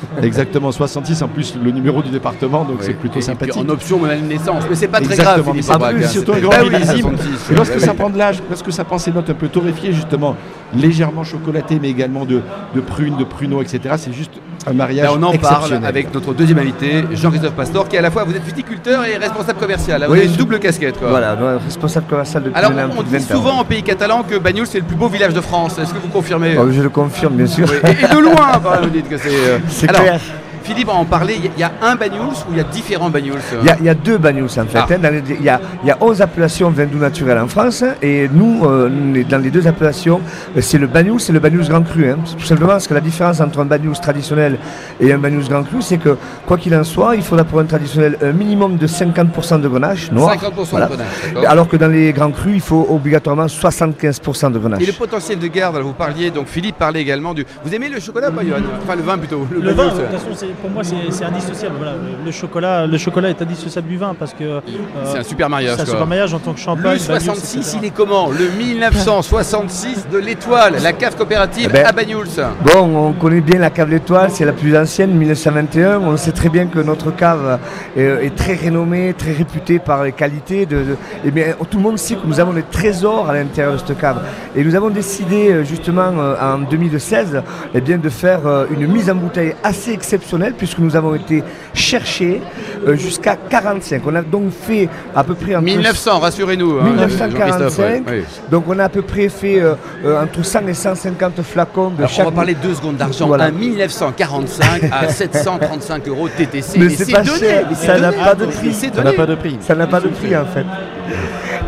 Exactement, 0.22 0.72
66 0.72 1.22
en 1.22 1.28
plus 1.28 1.54
le 1.62 1.70
numéro 1.70 2.02
du 2.02 2.10
département, 2.10 2.64
donc 2.64 2.78
c'est 2.80 2.94
plutôt 2.94 3.20
sympathique. 3.20 3.56
en 3.56 3.68
option, 3.68 4.00
on 4.02 4.06
a 4.06 4.14
une 4.14 4.28
naissance, 4.28 4.64
mais 4.68 4.76
c'est 4.76 4.88
pas 4.88 5.00
très 5.00 5.16
grave. 5.16 5.44
surtout 6.08 6.32
un 6.32 6.40
grand 6.40 6.62
millésime. 6.62 7.16
Lorsque 7.54 7.80
ça 7.80 7.94
prend 7.94 8.10
de 8.10 8.18
l'âge, 8.18 8.42
lorsque 8.48 8.72
ça 8.72 8.84
prend 8.84 8.98
ces 8.98 9.12
notes 9.12 9.30
un 9.30 9.34
peu 9.34 9.48
torréfiées 9.48 9.92
justement, 9.92 10.36
légèrement 10.74 11.24
chocolatées, 11.24 11.78
mais 11.80 11.90
également 11.90 12.24
de, 12.24 12.42
de 12.74 12.80
prunes, 12.80 13.16
de 13.16 13.24
pruneaux, 13.24 13.62
etc. 13.62 13.94
C'est 13.96 14.12
juste 14.12 14.32
un 14.66 14.72
mariage. 14.72 15.08
on 15.12 15.22
en 15.22 15.32
parle 15.36 15.84
avec 15.84 16.12
notre 16.12 16.34
deuxième 16.34 16.58
invité, 16.58 17.04
Jean-Christophe 17.12 17.54
Pastor, 17.54 17.88
qui 17.88 17.96
est 17.96 18.00
à 18.00 18.02
la 18.02 18.10
fois 18.10 18.24
vous 18.24 18.34
êtes 18.34 18.44
viticulteur 18.44 19.04
et 19.04 19.16
responsable 19.16 19.58
commercial. 19.58 20.04
Vous 20.06 20.12
avez 20.12 20.26
une 20.26 20.32
double 20.32 20.58
casquette. 20.58 20.98
Quoi. 20.98 21.08
Voilà, 21.08 21.36
responsable 21.64 22.06
commercial 22.06 22.42
depuis 22.42 22.58
Alors, 22.58 22.72
on 22.96 23.02
dit 23.02 23.20
souvent 23.20 23.60
en 23.60 23.64
pays 23.64 23.82
catalan 23.82 24.22
que 24.22 24.36
Bagnoul 24.36 24.66
c'est 24.66 24.78
le 24.78 24.84
plus 24.84 24.96
beau 24.96 25.08
village 25.08 25.34
de 25.34 25.40
France. 25.40 25.78
Est-ce 25.78 25.94
que 25.94 25.98
vous 25.98 26.08
confirmez? 26.08 26.56
Oh, 26.58 26.70
Je 26.70 26.82
le 26.82 26.88
confirme, 26.88 27.34
bien 27.34 27.46
sûr. 27.46 27.72
Et, 27.72 28.14
de 28.14 28.18
loin, 28.18 28.60
vous 28.82 28.90
dites 28.90 29.08
que 29.08 29.18
c'est. 29.18 29.28
Euh, 29.28 29.58
c'est 29.68 29.86
clair. 29.86 30.20
Philippe 30.66 30.88
en 30.88 31.04
parlait, 31.04 31.36
il 31.36 31.60
y, 31.60 31.62
a 31.62 31.70
un 31.80 31.94
Banyuls 31.94 32.20
ou 32.48 32.52
il 32.52 32.56
y 32.56 32.60
a 32.60 32.64
différents 32.64 33.08
Banyuls 33.08 33.38
Il 33.62 33.84
y, 33.84 33.88
a 33.88 33.94
deux 33.94 34.18
Banyuls 34.18 34.44
en 34.44 34.66
fait. 34.66 34.78
Ah. 34.78 34.86
Hein. 34.90 35.22
il, 35.28 35.44
y 35.44 35.48
a, 35.48 35.60
il, 35.84 35.94
11 36.00 36.22
appellations 36.22 36.70
vin 36.70 36.86
doux 36.86 36.98
naturel 36.98 37.38
en 37.38 37.46
France 37.46 37.84
et 38.02 38.28
nous, 38.32 38.64
euh, 38.64 38.90
dans 39.28 39.38
les 39.38 39.50
deux 39.50 39.66
appellations, 39.68 40.20
euh, 40.56 40.60
c'est 40.60 40.78
le 40.78 40.88
Banyuls 40.88 41.20
et 41.28 41.32
le 41.32 41.38
Banyuls 41.38 41.68
Grand 41.68 41.82
Cru. 41.82 42.10
Hein. 42.10 42.18
Tout 42.36 42.44
simplement 42.44 42.72
parce 42.72 42.88
que 42.88 42.94
la 42.94 43.00
différence 43.00 43.40
entre 43.40 43.60
un 43.60 43.64
Banyuls 43.64 43.98
traditionnel 44.00 44.58
et 45.00 45.12
un 45.12 45.18
Banyuls 45.18 45.48
Grand 45.48 45.62
Cru, 45.62 45.82
c'est 45.82 45.98
que 45.98 46.16
quoi 46.46 46.58
qu'il 46.58 46.74
en 46.74 46.82
soit, 46.82 47.14
il 47.14 47.22
faudra 47.22 47.44
pour 47.44 47.60
un 47.60 47.64
traditionnel 47.64 48.18
un 48.20 48.32
minimum 48.32 48.76
de 48.76 48.86
50% 48.88 49.60
de 49.60 49.68
grenache 49.68 50.10
noir. 50.10 50.34
50% 50.34 50.80
de 50.80 50.86
grenache, 50.86 51.46
Alors 51.46 51.68
que 51.68 51.76
dans 51.76 51.88
les 51.88 52.12
Grands 52.12 52.30
Crus, 52.32 52.54
il 52.54 52.60
faut 52.60 52.86
obligatoirement 52.90 53.46
75% 53.46 54.52
de 54.52 54.58
grenache. 54.58 54.82
Et 54.82 54.86
le 54.86 54.92
potentiel 54.92 55.38
de 55.38 55.46
garde, 55.46 55.76
vous 55.78 55.92
parliez, 55.92 56.30
donc 56.30 56.48
Philippe 56.48 56.76
parlait 56.76 57.00
également 57.00 57.34
du... 57.34 57.46
Vous 57.64 57.74
aimez 57.74 57.88
le 57.88 58.00
chocolat 58.00 58.30
pas, 58.30 58.42
Enfin 58.82 58.96
le 58.96 59.02
vin 59.02 59.18
plutôt. 59.18 59.46
Le, 59.50 59.72
vin, 59.72 59.86
de 59.86 59.90
toute 59.90 60.10
façon, 60.10 60.46
pour 60.60 60.70
moi, 60.70 60.82
c'est 60.84 61.24
un 61.24 61.30
le, 62.24 62.30
chocolat, 62.30 62.86
le 62.86 62.98
chocolat 62.98 63.30
est 63.30 63.40
indissociable 63.40 63.88
du 63.88 63.96
vin 63.96 64.14
parce 64.18 64.32
que. 64.32 64.44
Euh, 64.44 64.60
c'est 65.04 65.18
un 65.18 65.22
super 65.22 65.48
mariage. 65.48 65.76
C'est 65.76 65.82
un 65.82 65.86
super 65.86 66.06
mariage 66.06 66.34
en 66.34 66.38
tant 66.38 66.52
que 66.52 66.60
champagne. 66.60 66.94
Le 66.94 66.98
66, 66.98 67.76
il 67.78 67.86
est 67.86 67.90
comment? 67.90 68.28
Le 68.30 68.48
1966 68.50 70.08
de 70.10 70.18
l'Étoile, 70.18 70.76
la 70.82 70.92
cave 70.92 71.16
coopérative 71.16 71.68
eh 71.70 71.72
ben, 71.72 71.86
à 71.86 71.92
Bagnouls. 71.92 72.26
Bon, 72.64 73.08
on 73.08 73.12
connaît 73.12 73.40
bien 73.40 73.58
la 73.58 73.70
cave 73.70 73.90
L'Étoile, 73.90 74.30
c'est 74.30 74.44
la 74.44 74.52
plus 74.52 74.76
ancienne, 74.76 75.10
1921. 75.12 76.00
On 76.00 76.16
sait 76.16 76.32
très 76.32 76.48
bien 76.48 76.66
que 76.66 76.80
notre 76.80 77.10
cave 77.14 77.58
est, 77.96 78.34
très 78.34 78.56
renommée, 78.56 79.14
très 79.16 79.32
réputée 79.32 79.78
par 79.78 80.04
les 80.04 80.12
qualités. 80.12 80.66
De, 80.66 80.76
et 80.78 80.86
eh 81.26 81.30
bien, 81.30 81.54
tout 81.70 81.76
le 81.76 81.82
monde 81.82 81.98
sait 81.98 82.14
que 82.14 82.26
nous 82.26 82.40
avons 82.40 82.52
des 82.52 82.64
trésors 82.64 83.30
à 83.30 83.34
l'intérieur 83.34 83.74
de 83.74 83.78
cette 83.78 83.98
cave. 83.98 84.22
Et 84.56 84.64
nous 84.64 84.74
avons 84.74 84.90
décidé 84.90 85.52
euh, 85.52 85.64
justement 85.64 86.12
euh, 86.18 86.34
en 86.40 86.58
2016 86.58 87.42
eh 87.74 87.80
bien, 87.80 87.98
de 87.98 88.08
faire 88.08 88.40
une 88.70 88.86
mise 88.86 89.10
en 89.10 89.14
bouteille 89.14 89.54
assez 89.62 89.92
exceptionnelle 89.92 90.45
puisque 90.54 90.78
nous 90.78 90.96
avons 90.96 91.14
été 91.14 91.42
cherché 91.74 92.40
euh, 92.86 92.96
jusqu'à 92.96 93.36
45. 93.36 94.02
On 94.06 94.14
a 94.14 94.22
donc 94.22 94.50
fait 94.50 94.88
à 95.14 95.24
peu 95.24 95.34
près... 95.34 95.60
1900, 95.60 96.18
rassurez-nous. 96.18 96.82
1945. 96.82 97.82
Hein, 97.82 98.12
donc 98.50 98.64
on 98.68 98.78
a 98.78 98.84
à 98.84 98.88
peu 98.88 99.02
près 99.02 99.28
fait 99.28 99.60
euh, 99.60 99.74
euh, 100.04 100.22
entre 100.22 100.44
100 100.44 100.66
et 100.68 100.74
150 100.74 101.42
flacons 101.42 101.90
de 101.90 102.06
chaque... 102.06 102.26
On 102.26 102.30
va 102.30 102.36
parler 102.36 102.54
deux 102.54 102.74
secondes 102.74 102.96
d'argent. 102.96 103.32
Un 103.32 103.50
1945 103.50 104.84
à 104.90 105.08
735 105.08 106.08
euros 106.08 106.28
TTC. 106.28 106.78
Mais 106.78 106.90
c'est 106.90 107.10
pas 107.12 107.24
cher, 107.24 107.66
ça 107.74 107.98
n'a 107.98 108.12
pas 108.12 108.34
de 108.34 108.46
prix. 108.46 108.72
Ça 108.74 109.02
n'a 109.02 109.12
pas 109.12 109.26
de 109.26 109.34
prix. 109.34 109.58
Ça 109.60 109.74
n'a 109.74 109.86
pas 109.86 110.00
de 110.00 110.08
prix 110.08 110.36
en 110.36 110.46
fait. 110.46 110.64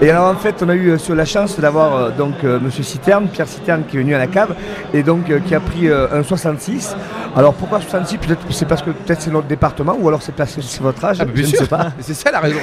Et 0.01 0.11
alors 0.11 0.27
en 0.27 0.37
fait, 0.37 0.63
on 0.63 0.69
a 0.69 0.75
eu 0.75 0.91
euh, 0.91 0.99
sur 0.99 1.17
la 1.17 1.25
chance 1.25 1.59
d'avoir 1.59 1.97
euh, 1.97 2.11
donc 2.17 2.45
euh, 2.45 2.61
Monsieur 2.61 2.85
Citerne, 2.85 3.27
Pierre 3.27 3.49
Citerne 3.49 3.83
qui 3.89 3.97
est 3.97 4.01
venu 4.01 4.15
à 4.15 4.19
la 4.19 4.29
cave 4.29 4.55
et 4.95 5.03
donc 5.03 5.25
qui 5.45 5.55
a 5.55 5.61
pris 5.61 5.89
un 5.89 6.23
66. 6.23 6.95
Alors 7.37 7.55
pourquoi 7.55 7.81
66 7.81 8.19
Peut-être 8.19 8.41
c'est 8.51 8.67
parce 8.67 8.83
que 8.83 8.91
peut-être 8.91 9.21
c'est 9.21 9.31
notre 9.31 9.49
département 9.49 9.97
ou 9.99 10.09
alors 10.09 10.23
c'est 10.23 10.35
parce 10.35 10.55
que 10.55 10.63
c'est 10.63 10.83
votre 10.83 11.05
âge. 11.05 11.19
Ah, 11.21 11.25
je 11.35 11.43
ne 11.43 11.47
sais 11.47 11.67
pas. 11.67 11.93
c'est 12.01 12.15
ça 12.15 12.31
la 12.31 12.41
raison. 12.41 12.59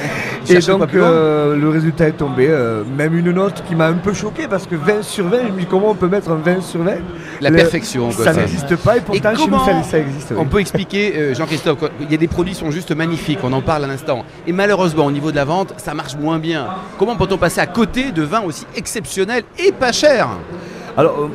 Et 0.48 0.58
donc 0.60 0.92
le 0.92 1.68
résultat 1.68 2.08
est 2.08 2.12
tombé. 2.12 2.48
même 2.96 3.16
une 3.16 3.32
note 3.32 3.62
qui 3.68 3.74
m'a 3.74 3.86
un 3.86 3.94
peu 3.94 4.14
choqué 4.14 4.48
parce 4.48 4.66
que 4.66 4.74
20 4.74 5.02
sur 5.02 5.28
20, 5.28 5.38
je 5.48 5.52
me 5.52 5.58
dis 5.60 5.66
comment 5.66 5.90
on 5.90 5.94
peut 5.94 6.08
mettre 6.08 6.30
un 6.30 6.36
20 6.36 6.62
sur 6.62 6.82
20 6.82 6.92
La 7.42 7.50
perfection. 7.50 8.10
Ça 8.12 8.32
n'existe 8.32 8.76
pas 8.76 8.96
et 8.96 9.00
pourtant 9.00 9.34
chez 9.34 9.50
nous 9.50 9.58
ça, 9.84 9.98
existe. 9.98 10.32
On 10.36 10.46
peut 10.46 10.60
expliquer, 10.60 11.34
Jean-Christophe, 11.34 11.78
il 12.00 12.10
y 12.10 12.14
a 12.14 12.18
des 12.18 12.28
produits 12.28 12.54
qui 12.54 12.60
sont 12.60 12.70
juste 12.70 12.94
magnifiques, 12.96 13.40
on 13.42 13.52
en 13.52 13.62
parle 13.62 13.84
à 13.84 13.88
l'instant. 13.88 14.24
Et 14.46 14.52
malheureusement 14.52 15.06
au 15.06 15.12
niveau 15.12 15.30
de 15.30 15.36
la 15.36 15.44
vente, 15.44 15.74
ça 15.76 15.92
marche 15.92 16.16
moins 16.16 16.38
bien. 16.38 16.65
Comment 16.98 17.16
peut-on 17.16 17.38
passer 17.38 17.60
à 17.60 17.66
côté 17.66 18.12
de 18.12 18.22
vins 18.22 18.42
aussi 18.42 18.66
exceptionnels 18.74 19.44
et 19.58 19.72
pas 19.72 19.92
chers 19.92 20.28
alors, 20.98 21.20
euh, 21.20 21.28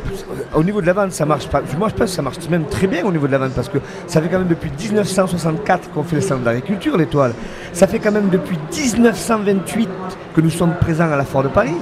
au 0.56 0.64
niveau 0.64 0.82
de 0.82 0.88
la 0.88 0.94
vente, 0.94 1.12
ça 1.12 1.26
marche 1.26 1.48
pas. 1.48 1.62
Moi, 1.78 1.90
je 1.90 1.94
pense 1.94 2.10
que 2.10 2.16
ça 2.16 2.24
marche 2.24 2.38
même 2.50 2.66
très 2.66 2.88
bien 2.88 3.06
au 3.06 3.12
niveau 3.12 3.28
de 3.28 3.32
la 3.32 3.38
vente 3.38 3.54
parce 3.54 3.70
que 3.70 3.78
ça 4.08 4.20
fait 4.20 4.28
quand 4.28 4.40
même 4.40 4.48
depuis 4.48 4.72
1964 4.72 5.92
qu'on 5.92 6.02
fait 6.04 6.16
le 6.16 6.22
salon 6.22 6.42
d'agriculture, 6.42 6.98
l'étoile. 6.98 7.34
Ça 7.72 7.86
fait 7.86 8.00
quand 8.00 8.12
même 8.12 8.30
depuis 8.30 8.58
1928 8.76 9.88
que 10.36 10.42
nous 10.42 10.50
sommes 10.50 10.74
présents 10.82 11.12
à 11.12 11.16
la 11.16 11.26
Foire 11.26 11.44
de 11.44 11.50
Paris. 11.50 11.76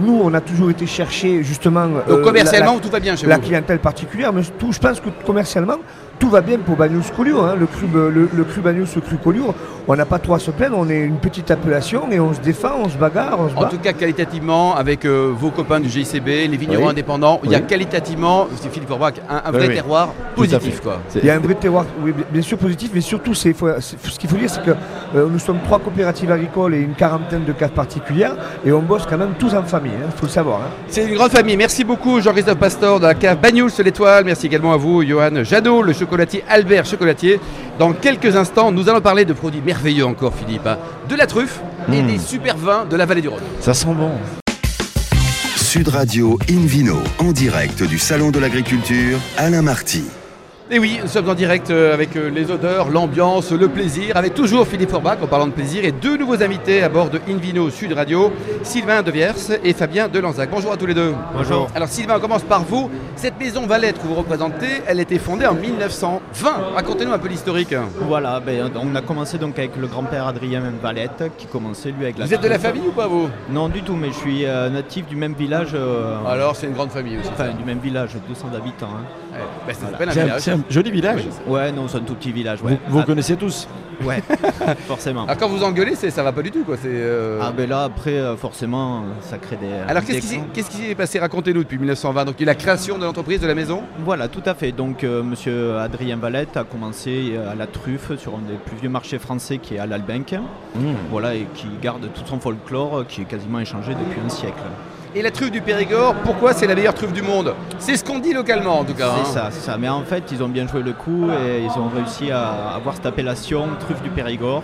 Nous, 0.00 0.20
on 0.22 0.32
a 0.34 0.42
toujours 0.42 0.70
été 0.70 0.86
chercher 0.86 1.42
justement. 1.42 1.86
Donc, 1.86 2.02
euh, 2.08 2.22
commercialement, 2.22 2.78
tout 2.78 2.90
va 2.90 3.00
bien 3.00 3.16
chez 3.16 3.26
La 3.26 3.38
clientèle 3.38 3.78
particulière, 3.78 4.32
mais 4.32 4.42
tout, 4.58 4.72
je 4.72 4.78
pense 4.78 5.00
que 5.00 5.08
commercialement, 5.24 5.76
tout 6.18 6.28
va 6.28 6.40
bien 6.40 6.58
pour 6.58 6.76
Bagnous 6.76 7.04
Collioure. 7.16 7.46
Hein. 7.46 7.56
Le 7.58 7.66
cru, 7.66 7.86
le, 7.92 8.10
le 8.32 8.44
cru 8.44 8.60
Bagnous, 8.60 8.86
le 8.94 9.00
cru 9.00 9.16
Collioure, 9.16 9.54
on 9.88 9.96
n'a 9.96 10.06
pas 10.06 10.18
trop 10.18 10.34
à 10.34 10.38
se 10.38 10.50
plaindre. 10.50 10.76
On 10.78 10.88
est 10.88 11.00
une 11.00 11.18
petite 11.18 11.50
appellation 11.50 12.10
et 12.10 12.20
on 12.20 12.32
se 12.32 12.40
défend, 12.40 12.74
on 12.84 12.88
se 12.88 12.96
bagarre. 12.96 13.38
On 13.40 13.48
se 13.48 13.56
en 13.56 13.68
tout 13.68 13.78
cas, 13.78 13.92
qualitativement, 13.92 14.76
avec 14.76 15.04
euh, 15.04 15.32
vos 15.34 15.50
copains 15.50 15.80
du 15.80 15.88
GICB, 15.88 16.26
les 16.26 16.56
vignerons 16.56 16.88
indépendants, 16.88 17.40
il 17.44 17.50
y 17.50 17.54
a 17.54 17.60
qualitativement, 17.60 18.48
c'est 18.56 18.72
Philippe 18.72 18.88
Forbach, 18.88 19.14
un, 19.28 19.50
vrai 19.50 19.68
terroir 19.68 20.08
positif. 20.34 20.80
Quoi. 20.80 21.00
Il 21.16 21.24
y 21.24 21.30
a 21.30 21.34
un 21.34 21.40
vrai 21.40 21.54
terroir, 21.54 21.84
oui, 22.02 22.12
bien 22.30 22.42
sûr 22.42 22.58
positif, 22.58 22.90
mais 22.94 23.00
surtout, 23.00 23.34
ce 23.34 23.48
qu'il 23.48 24.28
faut 24.28 24.36
dire, 24.36 24.50
c'est 24.50 24.64
que 24.64 24.72
euh, 25.14 25.28
nous 25.30 25.38
sommes 25.38 25.58
trois 25.64 25.78
coopératives 25.78 26.30
agricoles 26.30 26.74
et 26.74 26.80
une 26.80 26.94
quarantaine 26.94 27.44
de 27.44 27.52
cases 27.52 27.70
particulières 27.70 28.36
et 28.64 28.72
on 28.72 28.80
bosse 28.80 29.06
quand 29.08 29.18
même 29.18 29.34
tous 29.38 29.54
en 29.54 29.62
famille, 29.62 29.92
il 29.98 30.04
hein, 30.04 30.10
faut 30.14 30.26
le 30.26 30.32
savoir. 30.32 30.60
Hein. 30.60 30.70
C'est 30.88 31.04
une 31.06 31.14
grande 31.14 31.30
famille. 31.30 31.56
Merci 31.56 31.84
beaucoup, 31.84 32.20
Jean-Christophe 32.20 32.58
Pastor 32.58 33.00
de 33.00 33.06
la 33.06 33.14
cave 33.14 33.38
Bagnouls 33.40 33.70
l'étoile. 33.82 34.24
Merci 34.24 34.46
également 34.46 34.72
à 34.72 34.76
vous, 34.76 35.02
Johan 35.02 35.44
Jadot, 35.44 35.82
le 35.82 35.92
chocolatier 36.02 36.44
Albert 36.48 36.86
Chocolatier. 36.86 37.40
Dans 37.78 37.92
quelques 37.92 38.36
instants, 38.36 38.72
nous 38.72 38.88
allons 38.88 39.00
parler 39.00 39.24
de 39.24 39.32
produits 39.32 39.60
merveilleux 39.60 40.04
encore, 40.04 40.34
Philippe. 40.34 40.66
Hein. 40.66 40.78
De 41.08 41.14
la 41.14 41.26
truffe 41.26 41.60
et 41.92 42.02
hmm. 42.02 42.06
des 42.06 42.18
super 42.18 42.56
vins 42.56 42.84
de 42.84 42.96
la 42.96 43.06
vallée 43.06 43.22
du 43.22 43.28
Rhône. 43.28 43.42
Ça 43.60 43.74
sent 43.74 43.94
bon. 43.94 44.10
Sud 45.56 45.88
Radio 45.88 46.38
Invino, 46.50 46.98
en 47.18 47.32
direct 47.32 47.82
du 47.82 47.98
Salon 47.98 48.30
de 48.30 48.38
l'Agriculture, 48.38 49.18
Alain 49.38 49.62
Marty. 49.62 50.04
Et 50.74 50.78
oui, 50.78 50.98
nous 51.02 51.06
sommes 51.06 51.28
en 51.28 51.34
direct 51.34 51.70
euh, 51.70 51.92
avec 51.92 52.16
euh, 52.16 52.30
les 52.30 52.50
odeurs, 52.50 52.88
l'ambiance, 52.88 53.52
le 53.52 53.68
plaisir, 53.68 54.16
avec 54.16 54.32
toujours 54.32 54.66
Philippe 54.66 54.88
Forbach 54.88 55.18
en 55.22 55.26
parlant 55.26 55.46
de 55.46 55.52
plaisir 55.52 55.84
et 55.84 55.92
deux 55.92 56.16
nouveaux 56.16 56.42
invités 56.42 56.82
à 56.82 56.88
bord 56.88 57.10
de 57.10 57.20
Invino 57.28 57.68
Sud 57.68 57.92
Radio, 57.92 58.32
Sylvain 58.62 59.02
Deviers 59.02 59.58
et 59.62 59.74
Fabien 59.74 60.08
Delanzac. 60.08 60.48
Bonjour 60.50 60.72
à 60.72 60.78
tous 60.78 60.86
les 60.86 60.94
deux. 60.94 61.12
Bonjour. 61.36 61.68
Alors 61.74 61.88
Sylvain, 61.88 62.14
on 62.16 62.20
commence 62.20 62.44
par 62.44 62.64
vous. 62.64 62.90
Cette 63.16 63.38
maison 63.38 63.66
Valette 63.66 64.00
que 64.00 64.06
vous 64.06 64.14
représentez, 64.14 64.80
elle 64.86 64.98
a 64.98 65.02
été 65.02 65.18
fondée 65.18 65.44
en 65.44 65.52
1920. 65.52 66.50
Racontez-nous 66.74 67.12
un 67.12 67.18
peu 67.18 67.28
l'historique. 67.28 67.74
Voilà, 68.08 68.40
ben, 68.40 68.70
on 68.74 68.94
a 68.94 69.02
commencé 69.02 69.36
donc 69.36 69.58
avec 69.58 69.76
le 69.76 69.86
grand-père 69.88 70.26
Adrien 70.26 70.62
Valette 70.82 71.24
qui 71.36 71.48
commençait 71.48 71.90
lui 71.90 72.04
avec 72.04 72.16
la... 72.16 72.24
Vous 72.24 72.32
êtes 72.32 72.40
de 72.40 72.48
la 72.48 72.58
famille 72.58 72.88
ou 72.88 72.92
pas 72.92 73.08
vous? 73.08 73.28
Non 73.50 73.68
du 73.68 73.82
tout, 73.82 73.94
mais 73.94 74.08
je 74.08 74.14
suis 74.16 74.46
euh, 74.46 74.70
natif 74.70 75.06
du 75.06 75.16
même 75.16 75.34
village. 75.34 75.76
Alors 76.26 76.56
c'est 76.56 76.66
une 76.66 76.72
grande 76.72 76.92
famille 76.92 77.18
aussi. 77.18 77.28
Enfin 77.28 77.50
du 77.52 77.62
même 77.62 77.80
village, 77.80 78.12
200 78.26 78.52
habitants. 78.56 78.88
Hein. 78.90 79.31
Ben, 79.66 80.38
c'est 80.38 80.50
un, 80.50 80.60
joli 80.68 80.90
village. 80.90 81.22
Ouais, 81.46 81.72
non, 81.72 81.88
c'est 81.88 81.98
un 81.98 82.02
tout 82.02 82.14
petit 82.14 82.32
village. 82.32 82.58
Vous, 82.62 82.98
ah. 82.98 83.02
connaissez 83.04 83.36
tous 83.36 83.66
Ouais, 84.04 84.22
forcément. 84.88 85.24
Alors 85.24 85.36
quand 85.36 85.48
vous 85.48 85.62
engueulez, 85.62 85.94
ça 85.94 86.22
va 86.22 86.32
pas 86.32 86.42
du 86.42 86.50
tout 86.50 86.64
quoi. 86.64 86.76
Euh, 86.84 87.38
ah 87.40 87.52
ben 87.56 87.68
là 87.68 87.84
après, 87.84 88.14
euh, 88.14 88.36
forcément, 88.36 89.04
ça 89.20 89.38
crée 89.38 89.56
des. 89.56 89.72
Alors 89.86 90.02
qu'est-ce 90.04 90.70
qui 90.70 90.76
s'est 90.76 90.94
passé? 90.96 91.20
Racontez-nous 91.20 91.62
depuis 91.62 91.78
1920. 91.78 92.24
Donc 92.24 92.34
il 92.38 92.46
y 92.46 92.48
a 92.48 92.52
la 92.52 92.56
création 92.56 92.98
de 92.98 93.04
l'entreprise 93.04 93.40
de 93.40 93.46
la 93.46 93.54
maison. 93.54 93.82
Voilà, 94.00 94.26
tout 94.26 94.42
à 94.44 94.54
fait. 94.54 94.72
Donc 94.72 95.04
euh, 95.04 95.22
Monsieur 95.22 95.78
Adrien 95.78 96.16
Valette 96.16 96.56
a 96.56 96.64
commencé 96.64 97.34
à 97.50 97.54
la 97.54 97.66
truffe 97.66 98.16
sur 98.18 98.34
un 98.34 98.50
des 98.50 98.54
plus 98.54 98.76
vieux 98.76 98.88
marchés 98.88 99.18
français 99.18 99.58
qui 99.58 99.76
est 99.76 99.78
à 99.78 99.86
l'Albenque. 99.86 100.34
Mmh. 100.74 100.80
Voilà 101.10 101.34
et 101.34 101.46
qui 101.54 101.68
garde 101.80 102.08
tout 102.12 102.22
son 102.26 102.40
folklore, 102.40 103.06
qui 103.06 103.22
est 103.22 103.26
quasiment 103.26 103.60
échangé 103.60 103.92
depuis 103.94 104.20
un 104.24 104.30
siècle. 104.30 104.62
Et 105.14 105.20
la 105.20 105.30
truffe 105.30 105.50
du 105.50 105.60
Périgord, 105.60 106.14
pourquoi 106.24 106.54
c'est 106.54 106.66
la 106.66 106.74
meilleure 106.74 106.94
truffe 106.94 107.12
du 107.12 107.20
monde 107.20 107.54
C'est 107.78 107.96
ce 107.96 108.04
qu'on 108.04 108.18
dit 108.18 108.32
localement 108.32 108.78
en 108.78 108.84
tout 108.84 108.94
cas. 108.94 109.10
C'est 109.16 109.20
hein. 109.38 109.42
ça, 109.44 109.48
c'est 109.50 109.60
ça. 109.60 109.76
Mais 109.76 109.88
en 109.90 110.02
fait, 110.04 110.24
ils 110.32 110.42
ont 110.42 110.48
bien 110.48 110.66
joué 110.66 110.82
le 110.82 110.94
coup 110.94 111.28
et 111.30 111.62
ils 111.62 111.78
ont 111.78 111.88
réussi 111.94 112.30
à 112.30 112.74
avoir 112.74 112.94
cette 112.94 113.04
appellation 113.04 113.68
truffe 113.78 114.00
du 114.00 114.08
Périgord. 114.08 114.62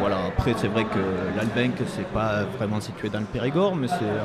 Voilà, 0.00 0.16
après 0.28 0.54
c'est 0.56 0.68
vrai 0.68 0.84
que 0.84 0.98
l'Albenque 1.36 1.78
c'est 1.86 2.06
pas 2.06 2.42
vraiment 2.56 2.80
situé 2.80 3.08
dans 3.08 3.18
le 3.18 3.24
Périgord, 3.24 3.74
mais 3.74 3.88
c'est 3.88 4.04
euh, 4.04 4.20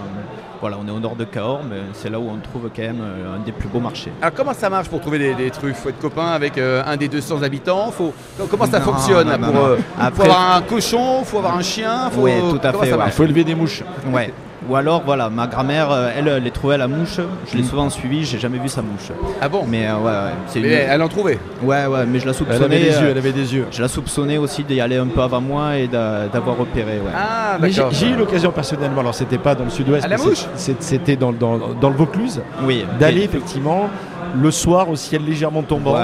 voilà, 0.61 0.77
on 0.83 0.87
est 0.87 0.91
au 0.91 0.99
nord 0.99 1.15
de 1.15 1.23
Cahors, 1.23 1.61
mais 1.67 1.77
c'est 1.93 2.09
là 2.09 2.19
où 2.19 2.29
on 2.29 2.37
trouve 2.37 2.69
quand 2.75 2.81
même 2.81 3.01
euh, 3.01 3.35
un 3.35 3.39
des 3.39 3.51
plus 3.51 3.67
beaux 3.69 3.79
marchés. 3.79 4.11
Alors 4.21 4.33
comment 4.35 4.53
ça 4.53 4.69
marche 4.69 4.89
pour 4.89 5.01
trouver 5.01 5.33
des, 5.33 5.49
truffes? 5.49 5.77
Faut 5.77 5.89
être 5.89 5.99
copain 5.99 6.27
avec 6.27 6.57
euh, 6.57 6.83
un 6.85 6.95
des 6.95 7.07
200 7.07 7.41
habitants? 7.41 7.91
Faut... 7.91 8.13
Comment 8.49 8.67
ça 8.67 8.81
fonctionne 8.81 9.29
pour, 9.39 10.13
faut 10.13 10.23
avoir 10.23 10.55
un 10.55 10.61
cochon, 10.61 11.23
faut 11.23 11.39
avoir 11.39 11.57
un 11.57 11.63
chien, 11.63 12.09
faut... 12.11 12.21
Oui, 12.21 12.33
tout 12.49 12.67
à 12.67 12.73
fait. 12.73 12.91
Il 13.05 13.11
faut 13.11 13.23
élever 13.23 13.43
des 13.43 13.55
mouches. 13.55 13.83
Ouais. 14.11 14.31
Ou 14.69 14.75
alors, 14.75 15.03
voilà, 15.05 15.29
ma 15.29 15.47
grand-mère, 15.47 15.91
euh, 15.91 16.11
elle, 16.15 16.27
elle 16.27 16.47
est 16.47 16.51
trouvée 16.51 16.75
à 16.75 16.77
la 16.77 16.87
mouche. 16.87 17.19
Je 17.47 17.57
l'ai 17.57 17.63
mm. 17.63 17.65
souvent 17.65 17.89
suivie, 17.89 18.23
j'ai 18.23 18.39
jamais 18.39 18.59
vu 18.59 18.69
sa 18.69 18.81
mouche. 18.81 19.11
Ah 19.41 19.49
bon? 19.49 19.65
Mais 19.67 19.87
euh, 19.87 19.97
ouais, 19.97 20.11
ouais 20.11 20.61
mais 20.61 20.87
elle 20.89 21.01
en 21.01 21.09
trouvait? 21.09 21.39
Ouais, 21.61 21.85
ouais, 21.85 22.05
mais 22.05 22.19
je 22.19 22.25
la 22.25 22.33
soupçonnais. 22.33 22.57
Elle 22.57 22.71
avait 22.71 22.79
des 22.79 23.01
yeux, 23.01 23.09
elle 23.09 23.17
avait 23.17 23.31
des 23.31 23.55
yeux. 23.55 23.67
Je 23.71 23.81
la 23.81 23.87
soupçonnais 23.87 24.37
aussi 24.37 24.63
d'y 24.63 24.79
aller 24.79 24.97
un 24.97 25.07
peu 25.07 25.21
avant 25.21 25.41
moi 25.41 25.77
et 25.77 25.87
d'avoir 25.87 26.57
repéré, 26.57 26.93
ouais. 26.93 27.11
Ah, 27.15 27.57
J'ai 27.91 28.09
eu 28.09 28.15
l'occasion 28.15 28.51
personnellement, 28.51 29.01
alors 29.01 29.15
c'était 29.15 29.37
pas 29.37 29.55
dans 29.55 29.65
le 29.65 29.69
sud-ouest, 29.69 30.07
c'était 30.55 31.15
dans, 31.15 31.31
dans, 31.31 31.57
dans, 31.57 31.89
le 31.89 31.95
Vaucluse, 31.95 32.41
oui, 32.63 32.85
d'aller 32.99 33.23
effectivement 33.23 33.89
le 34.33 34.51
soir 34.51 34.89
au 34.89 34.95
ciel 34.95 35.23
légèrement 35.25 35.63
tombant, 35.63 35.97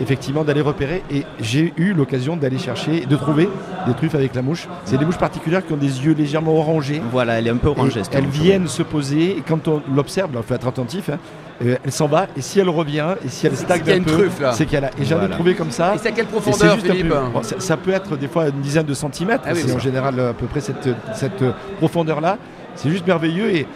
effectivement 0.00 0.44
d'aller 0.44 0.60
repérer. 0.60 1.02
Et 1.10 1.24
j'ai 1.40 1.72
eu 1.76 1.92
l'occasion 1.92 2.36
d'aller 2.36 2.58
chercher, 2.58 3.06
de 3.06 3.16
trouver 3.16 3.48
des 3.86 3.94
truffes 3.94 4.14
avec 4.14 4.34
la 4.34 4.42
mouche. 4.42 4.68
C'est 4.84 4.98
des 4.98 5.04
mouches 5.04 5.18
particulières 5.18 5.66
qui 5.66 5.72
ont 5.72 5.78
des 5.78 6.04
yeux 6.04 6.14
légèrement 6.14 6.56
orangés. 6.56 7.00
Voilà, 7.10 7.38
elle 7.38 7.46
est 7.46 7.50
un 7.50 7.56
peu 7.56 7.68
orangée. 7.68 8.02
Elles 8.12 8.26
viennent 8.26 8.68
se 8.68 8.82
poser 8.82 9.38
et 9.38 9.42
quand 9.46 9.68
on 9.68 9.82
l'observe, 9.94 10.30
il 10.34 10.42
faut 10.42 10.54
être 10.54 10.66
attentif. 10.66 11.08
Hein, 11.08 11.18
euh, 11.62 11.76
elle 11.84 11.92
s'en 11.92 12.06
va 12.06 12.26
et 12.36 12.40
si 12.40 12.58
elle 12.58 12.70
revient 12.70 13.14
et 13.22 13.28
si 13.28 13.46
elle 13.46 13.56
stagne 13.56 13.82
un 13.90 14.02
peu, 14.02 14.28
c'est 14.52 14.64
qu'elle 14.64 14.84
a. 14.84 14.90
Et 14.98 15.04
j'en 15.04 15.22
ai 15.22 15.28
trouvé 15.28 15.54
comme 15.54 15.70
ça. 15.70 15.94
Et 15.94 15.98
c'est 15.98 16.08
à 16.08 16.12
quelle 16.12 16.26
profondeur, 16.26 16.78
Philippe 16.78 17.12
ça, 17.58 17.76
peut 17.76 17.92
être 17.92 18.16
des 18.16 18.28
fois 18.28 18.48
une 18.48 18.60
dizaine 18.60 18.86
de 18.86 18.94
centimètres. 18.94 19.44
Ah 19.46 19.54
c'est 19.54 19.72
en 19.72 19.78
général 19.78 20.18
à 20.20 20.32
peu 20.32 20.46
près 20.46 20.60
cette, 20.60 20.88
cette 21.14 21.44
profondeur-là. 21.78 22.38
C'est 22.76 22.90
juste 22.90 23.06
merveilleux 23.06 23.54
et 23.54 23.66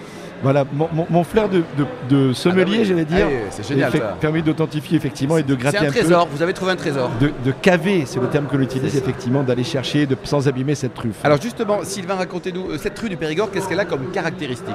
voilà, 0.45 0.65
mon, 1.11 1.25
flair 1.25 1.49
de, 1.49 2.33
sommelier, 2.35 2.77
ah 2.77 2.79
bah 2.79 2.85
j'allais 2.85 3.05
dire, 3.07 3.27
c'est 3.51 3.67
génial, 3.67 3.91
permis 4.21 4.43
d'authentifier 4.43 4.97
effectivement 4.97 5.39
et 5.39 5.43
de 5.43 5.55
gratter 5.55 5.79
un, 5.79 5.89
un 5.89 5.91
trésor. 5.91 6.29
Vous 6.31 6.43
avez 6.43 6.53
trouvé 6.53 6.73
un 6.73 6.77
trésor. 6.77 7.11
De, 7.19 7.51
caver, 7.51 8.05
c'est 8.07 8.21
le 8.21 8.29
terme 8.29 8.47
que 8.47 8.57
l'on 8.57 8.63
utilise 8.63 8.95
effectivement, 8.95 9.43
d'aller 9.43 9.65
chercher 9.65 10.05
de, 10.05 10.17
sans 10.25 10.47
abîmer 10.47 10.75
cette 10.75 10.93
truffe. 10.93 11.25
Alors 11.25 11.41
justement, 11.41 11.79
Sylvain, 11.83 12.17
racontez-nous 12.17 12.73
euh, 12.73 12.79
cette 12.79 12.95
truffe 12.95 13.09
du 13.09 13.17
Périgord, 13.17 13.51
qu'est-ce 13.51 13.69
qu'elle 13.69 13.81
a 13.81 13.87
comme 13.87 14.11
caractéristique? 14.11 14.75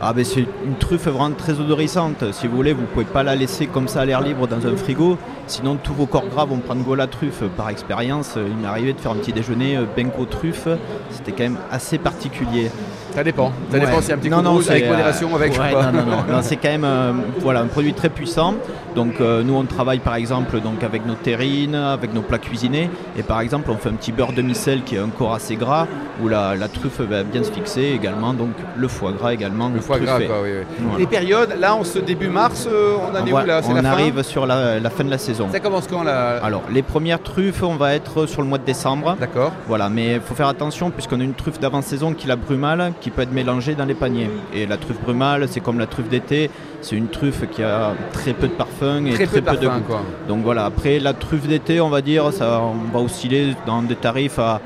Ah 0.00 0.14
ben 0.14 0.24
c'est 0.24 0.46
une 0.64 0.76
truffe 0.78 1.06
vraiment 1.06 1.34
très 1.34 1.60
odorissante. 1.60 2.32
Si 2.32 2.46
vous 2.46 2.56
voulez, 2.56 2.72
vous 2.72 2.86
pouvez 2.86 3.04
pas 3.04 3.22
la 3.22 3.36
laisser 3.36 3.66
comme 3.66 3.88
ça 3.88 4.00
à 4.00 4.04
l'air 4.06 4.22
libre 4.22 4.48
dans 4.48 4.66
un 4.66 4.76
frigo. 4.76 5.18
Sinon, 5.46 5.76
tous 5.76 5.92
vos 5.92 6.06
corps 6.06 6.28
gras 6.28 6.46
vont 6.46 6.58
prendre 6.58 6.82
goût 6.82 6.94
à 6.94 6.96
la 6.96 7.06
truffe. 7.08 7.42
Par 7.56 7.68
expérience, 7.68 8.34
il 8.36 8.56
m'est 8.56 8.68
arrivé 8.68 8.94
de 8.94 9.00
faire 9.00 9.12
un 9.12 9.16
petit 9.16 9.32
déjeuner 9.32 9.76
euh, 9.76 9.84
benko 9.94 10.24
truffe. 10.24 10.68
C'était 11.10 11.32
quand 11.32 11.42
même 11.42 11.58
assez 11.70 11.98
particulier. 11.98 12.70
Ça 13.14 13.24
dépend. 13.24 13.52
Ça 13.70 13.78
dépend 13.78 14.00
si 14.00 14.12
un 14.12 14.18
petit 14.18 14.30
non, 14.30 14.42
non, 14.42 14.60
avec 14.60 14.88
modération, 14.88 15.34
avec. 15.34 15.56
non, 15.58 15.92
non, 15.92 16.02
non. 16.28 16.42
c'est 16.42 16.56
quand 16.56 16.68
même 16.68 16.84
euh, 16.84 17.12
voilà, 17.40 17.60
un 17.60 17.66
produit 17.66 17.92
très 17.92 18.08
puissant. 18.08 18.54
Donc 18.94 19.20
euh, 19.20 19.42
nous 19.42 19.54
on 19.54 19.64
travaille 19.64 20.00
par 20.00 20.16
exemple 20.16 20.60
donc 20.60 20.82
avec 20.82 21.06
nos 21.06 21.14
terrines, 21.14 21.74
avec 21.74 22.14
nos 22.14 22.22
plats 22.22 22.38
cuisinés. 22.38 22.90
Et 23.16 23.22
par 23.22 23.40
exemple 23.40 23.70
on 23.70 23.76
fait 23.76 23.88
un 23.88 23.94
petit 23.94 24.12
beurre 24.12 24.32
de 24.32 24.42
micelle 24.42 24.82
qui 24.82 24.96
est 24.96 24.98
un 24.98 25.08
corps 25.08 25.34
assez 25.34 25.56
gras 25.56 25.86
où 26.22 26.28
la, 26.28 26.56
truffe 26.72 27.00
va 27.00 27.22
bien 27.22 27.42
se 27.42 27.52
fixer 27.52 27.92
également. 27.94 28.32
Donc 28.32 28.50
le 28.76 28.88
foie 28.88 29.12
gras 29.12 29.32
également. 29.32 29.68
Le 29.68 29.80
foie 29.80 29.98
gras 29.98 30.20
quoi, 30.20 30.42
oui, 30.42 30.50
Les 30.98 31.06
périodes, 31.06 31.56
là 31.58 31.76
on 31.76 31.84
se 31.84 31.98
début 31.98 32.28
mars, 32.28 32.68
on 32.68 33.16
en 33.16 33.26
est 33.26 33.32
où 33.32 33.46
là 33.46 33.60
On 33.68 33.84
arrive 33.84 34.22
sur 34.22 34.46
la, 34.46 34.80
fin 34.90 35.04
de 35.04 35.10
la 35.10 35.18
saison. 35.18 35.48
Ça 35.52 35.60
commence 35.60 35.86
quand 35.86 36.02
là 36.02 36.40
Alors 36.42 36.62
les 36.72 36.82
premières 36.82 37.22
truffes 37.22 37.62
on 37.62 37.76
va 37.76 37.94
être 37.94 38.26
sur 38.26 38.42
le 38.42 38.48
mois 38.48 38.58
de 38.58 38.64
décembre. 38.64 39.16
D'accord. 39.20 39.52
Voilà, 39.66 39.88
mais 39.88 40.14
il 40.14 40.20
faut 40.20 40.34
faire 40.34 40.48
attention 40.48 40.90
puisqu'on 40.90 41.20
a 41.20 41.24
une 41.24 41.34
truffe 41.34 41.60
d'avant-saison 41.60 42.14
qui 42.14 42.26
la 42.26 42.36
brumale 42.36 42.92
qui 43.00 43.10
peut 43.10 43.22
être 43.22 43.32
mélangée 43.32 43.74
dans 43.74 43.84
les 43.84 43.94
paniers. 43.94 44.30
Et 44.54 44.66
la 44.66 44.76
truffe 44.76 45.00
brumale 45.00 45.46
c'est 45.48 45.60
comme 45.60 45.78
la 45.78 45.86
truffe 45.86 46.08
d'été, 46.08 46.50
c'est 46.80 46.96
une 46.96 47.08
truffe 47.08 47.48
qui 47.50 47.62
a 47.62 47.94
très 48.12 48.32
peu 48.32 48.48
de 48.48 48.52
parfum 48.52 49.04
et 49.06 49.12
très, 49.14 49.26
peu, 49.26 49.40
de, 49.40 49.66
goût. 49.66 49.94
Donc 50.28 50.42
voilà, 50.42 50.64
après 50.66 50.98
la 50.98 51.12
truffe 51.12 51.46
d'été, 51.46 51.80
on 51.80 51.90
va 51.90 52.02
dire, 52.02 52.32
ça 52.32 52.62
on 52.62 52.92
va 52.92 53.00
osciller 53.00 53.54
dans 53.66 53.82
des 53.82 53.96
tarifs 53.96 54.38
à 54.38 54.60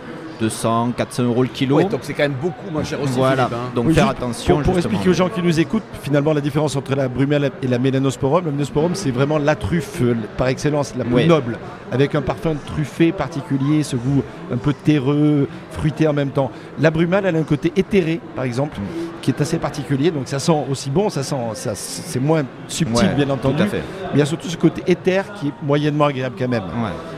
200, 0.45 0.93
400 0.97 1.23
euros 1.25 1.43
le 1.43 1.49
kilo. 1.49 1.83
donc 1.85 2.01
c'est 2.03 2.13
quand 2.13 2.25
même 2.25 2.37
beaucoup 2.41 2.71
moins 2.71 2.85
cher 2.85 3.01
aussi. 3.01 3.15
Voilà, 3.15 3.45
hein. 3.45 3.73
donc 3.75 3.91
faire 3.93 4.09
attention. 4.09 4.61
Pour, 4.63 4.77
expliquer 4.77 5.09
aux 5.09 5.15
gens 5.15 5.29
qui 5.29 5.43
nous 5.43 5.59
écoutent, 5.59 5.83
finalement, 6.03 6.33
la 6.33 6.41
différence 6.43 6.77
entre 6.77 6.95
la 6.95 7.09
brumelle 7.09 7.51
et 7.63 7.67
la 7.67 7.79
mélanosporum, 7.79 8.45
la 8.45 8.51
mélanosporum, 8.51 8.95
c'est 8.95 9.11
vraiment 9.11 9.39
la 9.39 9.57
truffe 9.57 10.03
euh, 10.03 10.15
par 10.37 10.49
excellence, 10.49 10.95
la 10.97 11.05
plus 11.05 11.27
noble, 11.27 11.59
avec 11.91 12.15
un 12.15 12.23
parfum 12.23 12.55
truffé 12.67 13.13
particulier, 13.13 13.83
ce 13.83 13.97
goût 13.97 14.23
un 14.53 14.59
peu 14.59 14.75
terreux, 14.75 15.49
fruité 15.71 16.07
en 16.07 16.13
même 16.13 16.31
temps. 16.31 16.51
La 16.79 16.91
brumelle, 16.91 17.25
elle 17.27 17.37
a 17.37 17.39
un 17.39 17.45
côté 17.45 17.73
éthéré, 17.77 18.21
par 18.37 18.45
exemple, 18.45 18.79
mm. 18.79 19.14
Qui 19.25 19.31
est 19.31 19.41
assez 19.41 19.59
particulier, 19.59 20.11
donc 20.11 20.29
ça 20.29 20.39
sent 20.39 20.53
aussi 20.71 20.91
bon, 20.91 21.09
ça 21.09 21.23
sent, 21.23 21.37
ça, 21.55 21.73
c'est 21.75 22.21
moins 22.21 22.43
subtil, 22.69 23.09
bien 23.17 23.31
entendu. 23.31 23.63
Mais 23.73 23.81
il 24.13 24.19
y 24.19 24.23
a 24.23 24.27
surtout 24.27 24.49
ce 24.49 24.57
côté 24.59 24.83
éther 24.87 25.33
qui 25.33 25.49
est 25.49 25.53
moyennement 25.63 26.05
agréable 26.05 26.37
quand 26.39 26.49
même. 26.49 26.65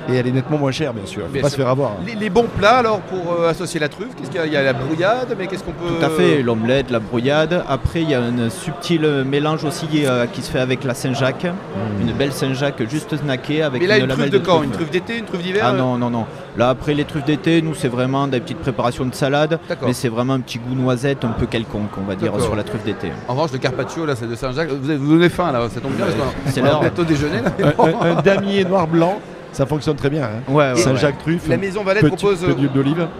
Et 0.08 0.14
elle 0.14 0.28
est 0.28 0.32
nettement 0.32 0.56
moins 0.56 0.70
chère, 0.70 0.94
bien 0.94 1.04
sûr. 1.04 1.22
Il 1.26 1.32
ne 1.32 1.38
faut 1.38 1.42
pas 1.42 1.50
se 1.50 1.56
faire 1.56 1.68
avoir. 1.68 1.92
Les, 2.06 2.14
les 2.14 2.30
bons 2.30 2.46
plats, 2.56 2.76
alors, 2.76 3.00
pour 3.00 3.32
euh, 3.32 3.50
associer 3.50 3.80
la 3.80 3.88
truffe 3.88 4.14
Qu'est-ce 4.16 4.30
qu'il 4.30 4.38
y 4.38 4.42
a? 4.42 4.46
Il 4.46 4.52
y 4.52 4.56
a 4.56 4.62
la 4.62 4.72
brouillade, 4.72 5.34
mais 5.36 5.48
qu'est-ce 5.48 5.64
qu'on 5.64 5.72
peut. 5.72 5.96
Tout 5.98 6.04
à 6.04 6.10
fait, 6.10 6.42
l'omelette, 6.42 6.92
la 6.92 7.00
brouillade. 7.00 7.64
Après, 7.68 8.02
il 8.02 8.10
y 8.10 8.14
a 8.14 8.20
un 8.20 8.48
subtil 8.48 9.24
mélange 9.26 9.64
aussi 9.64 9.88
euh, 10.04 10.26
qui 10.26 10.42
se 10.42 10.50
fait 10.52 10.60
avec 10.60 10.84
la 10.84 10.94
Saint-Jacques. 10.94 11.44
Mmh. 11.44 12.02
Une 12.02 12.12
belle 12.12 12.32
Saint-Jacques 12.32 12.88
juste 12.88 13.16
snackée 13.16 13.62
avec 13.62 13.82
mais 13.82 13.88
là, 13.88 13.98
une, 13.98 14.06
truffe 14.06 14.30
de 14.30 14.38
quand? 14.38 14.62
Une 14.62 14.70
truffe 14.70 14.90
d'été, 14.92 15.18
une 15.18 15.24
truffe 15.24 15.42
d'hiver 15.42 15.64
Ah 15.66 15.72
non, 15.72 15.98
non, 15.98 16.08
non. 16.08 16.26
Là, 16.56 16.68
après 16.68 16.94
les 16.94 17.04
truffes 17.04 17.24
d'été, 17.24 17.60
nous, 17.60 17.74
c'est 17.74 17.88
vraiment 17.88 18.28
des 18.28 18.38
petites 18.38 18.58
préparations 18.58 19.04
de 19.04 19.14
salade. 19.14 19.58
Mais 19.84 19.92
c'est 19.92 20.08
vraiment 20.08 20.34
un 20.34 20.40
petit 20.40 20.58
goût 20.58 20.74
noisette 20.74 21.24
un 21.24 21.30
peu 21.30 21.46
quelconque, 21.46 21.95
on 21.98 22.04
va 22.04 22.14
dire, 22.14 22.32
sur 22.40 22.56
la 22.56 22.62
truffe 22.62 22.84
d'été. 22.84 23.12
En 23.28 23.34
revanche, 23.34 23.52
le 23.52 23.58
carpaccio, 23.58 24.06
là, 24.06 24.14
c'est 24.16 24.28
de 24.28 24.34
Saint-Jacques. 24.34 24.70
Vous, 24.70 24.96
vous 24.98 25.12
donnez 25.14 25.28
faim, 25.28 25.52
là, 25.52 25.68
ça 25.72 25.80
tombe 25.80 25.92
bien. 25.92 26.06
C'est 26.46 26.60
l'heure. 26.60 26.80
bientôt 26.80 27.04
déjeuner. 27.04 27.40
Là, 27.58 27.72
un 28.00 28.22
damier 28.22 28.64
noir-blanc 28.64 29.18
ça 29.56 29.64
fonctionne 29.64 29.96
très 29.96 30.10
bien. 30.10 30.24
Hein. 30.24 30.74
Saint-Jacques 30.76 31.18
Truffe. 31.18 31.48
La 31.48 31.56
maison 31.56 31.82
Valette 31.82 32.06
propose 32.06 32.44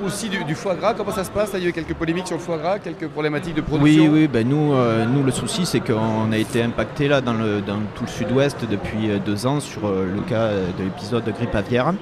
aussi 0.05 0.29
du, 0.29 0.55
foie 0.55 0.75
gras. 0.75 0.93
Comment 0.93 1.11
ça 1.11 1.25
se 1.25 1.31
passe 1.31 1.51
Il 1.55 1.63
y 1.63 1.67
a 1.67 1.69
eu 1.71 1.73
quelques 1.73 1.95
polémiques 1.95 2.27
sur 2.27 2.37
le 2.37 2.43
foie 2.43 2.59
gras, 2.59 2.79
quelques 2.79 3.09
problématiques 3.09 3.55
de 3.55 3.63
production? 3.63 4.03
Oui, 4.05 4.11
oui. 4.13 4.29
Ben 4.29 4.47
nous, 4.47 4.75
euh, 4.75 5.07
nous, 5.07 5.23
le 5.23 5.33
souci, 5.33 5.65
c'est 5.65 5.81
qu'on 5.81 6.31
a 6.31 6.37
été 6.37 6.63
impacté 6.63 7.09
là 7.09 7.23
dans, 7.23 7.33
le, 7.33 7.63
dans 7.63 7.79
tout 7.95 8.05
le 8.05 8.11
sud-ouest 8.11 8.59
depuis 8.71 9.11
euh, 9.11 9.19
deux 9.25 9.47
ans 9.47 9.61
sur 9.61 9.87
euh, 9.87 10.07
le 10.15 10.21
cas 10.23 10.51
de 10.51 10.85
l'épisode 10.85 11.25
de 11.25 11.31
grippe 11.31 11.55
aviaire. 11.55 11.95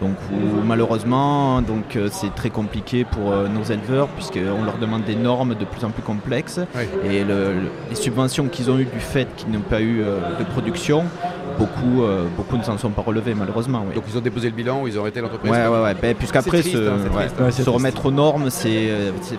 Donc 0.00 0.16
malheureusement, 0.66 1.62
donc 1.62 1.98
c'est 2.10 2.34
très 2.34 2.50
compliqué 2.50 3.04
pour 3.04 3.30
nos 3.30 3.62
éleveurs 3.62 4.08
puisqu'on 4.08 4.64
leur 4.64 4.78
demande 4.78 5.04
des 5.04 5.14
normes 5.14 5.54
de 5.54 5.64
plus 5.64 5.84
en 5.84 5.90
plus 5.90 6.02
complexes 6.02 6.60
et 7.04 7.24
les 7.24 7.94
subventions 7.94 8.48
qu'ils 8.48 8.70
ont 8.70 8.78
eues 8.78 8.86
du 8.86 9.00
fait 9.00 9.28
qu'ils 9.36 9.50
n'ont 9.50 9.60
pas 9.60 9.80
eu 9.80 9.98
de 9.98 10.44
production 10.52 11.04
beaucoup, 11.58 12.02
euh, 12.02 12.26
beaucoup 12.36 12.56
ne 12.56 12.62
s'en 12.62 12.78
sont 12.78 12.90
pas 12.90 13.02
relevés 13.02 13.34
malheureusement. 13.34 13.84
Donc 13.94 14.04
ils 14.08 14.16
ont 14.18 14.20
déposé 14.20 14.48
le 14.48 14.54
bilan 14.56 14.82
ou 14.82 14.88
ils 14.88 14.98
ont 14.98 15.02
arrêté 15.02 15.20
l'entreprise 15.20 15.50
Ouais, 15.50 15.66
ouais, 15.66 15.82
ouais. 15.82 15.94
Ben, 16.00 16.14
puisqu'après 16.14 16.62
se, 16.62 16.76
hein, 16.76 17.50
se 17.50 17.70
remettre 17.70 18.06
aux 18.06 18.10
normes, 18.10 18.50
c'est 18.50 18.90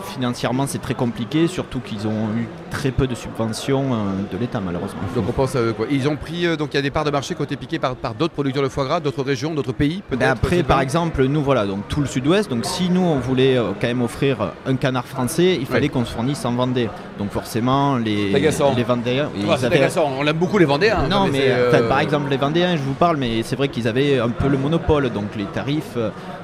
financièrement 0.04 0.66
c'est 0.68 0.82
très 0.82 0.94
compliqué, 0.94 1.48
surtout 1.48 1.80
qu'ils 1.80 2.08
ont 2.08 2.30
eu 2.38 2.48
très 2.70 2.92
peu 2.92 3.08
de 3.08 3.16
subventions 3.16 3.90
de 4.32 4.38
l'État 4.38 4.60
malheureusement. 4.60 5.02
Donc 5.16 5.26
on 5.30 5.32
pense 5.32 5.56
à 5.56 5.62
eux 5.62 5.74
quoi. 5.74 5.88
Ils 5.90 6.08
ont 6.08 6.16
pris, 6.16 6.58
donc 6.58 6.74
il 6.74 6.76
y 6.76 6.80
a 6.80 6.84
des 6.84 6.92
parts 6.92 7.06
de 7.06 7.12
marché 7.12 7.36
qui 7.36 7.42
ont 7.42 7.46
été 7.46 7.56
piquées 7.56 7.80
par, 7.80 7.96
par 7.96 8.14
d'autres 8.14 8.34
producteurs 8.34 8.64
de 8.64 8.70
foie 8.70 8.86
gras, 8.86 9.00
d'autres 9.00 9.24
régions, 9.24 9.54
d'autres 9.54 9.74
pays 9.74 10.02
peut-être? 10.08 10.42
Ben, 10.42 10.45
après, 10.46 10.64
par 10.64 10.82
exemple, 10.82 11.26
nous 11.26 11.42
voilà, 11.42 11.66
donc 11.66 11.88
tout 11.88 12.02
le 12.02 12.08
Sud-Ouest. 12.08 12.50
Donc 12.50 12.66
si 12.66 12.90
nous 12.90 13.02
on 13.02 13.20
voulait 13.20 13.58
quand 13.82 13.88
même 13.88 14.02
offrir 14.02 14.52
un 14.66 14.76
canard 14.76 15.06
français, 15.06 15.58
il 15.60 15.66
fallait 15.66 15.90
qu'on 15.90 16.06
se 16.06 16.12
fournisse 16.12 16.46
en 16.46 16.54
Vendée. 16.54 16.90
Donc 17.18 17.32
forcément 17.32 17.98
les, 17.98 18.32
les 18.76 18.84
Vendéens. 18.84 19.30
On 20.20 20.24
l'aime 20.24 20.38
beaucoup 20.38 20.58
les 20.58 20.66
Vendéens. 20.66 21.08
Non 21.10 21.28
mais, 21.32 21.46
euh, 21.50 21.88
par 21.88 22.00
exemple 22.00 22.30
les 22.30 22.38
Vendéens, 22.38 22.76
je 22.76 22.82
vous 22.82 22.94
parle, 22.94 23.18
mais 23.18 23.44
c'est 23.44 23.56
vrai 23.56 23.68
qu'ils 23.70 23.88
avaient 23.88 24.20
un 24.20 24.30
peu 24.30 24.48
le 24.48 24.58
monopole, 24.58 25.10
donc 25.10 25.36
les 25.38 25.46
tarifs. 25.46 25.98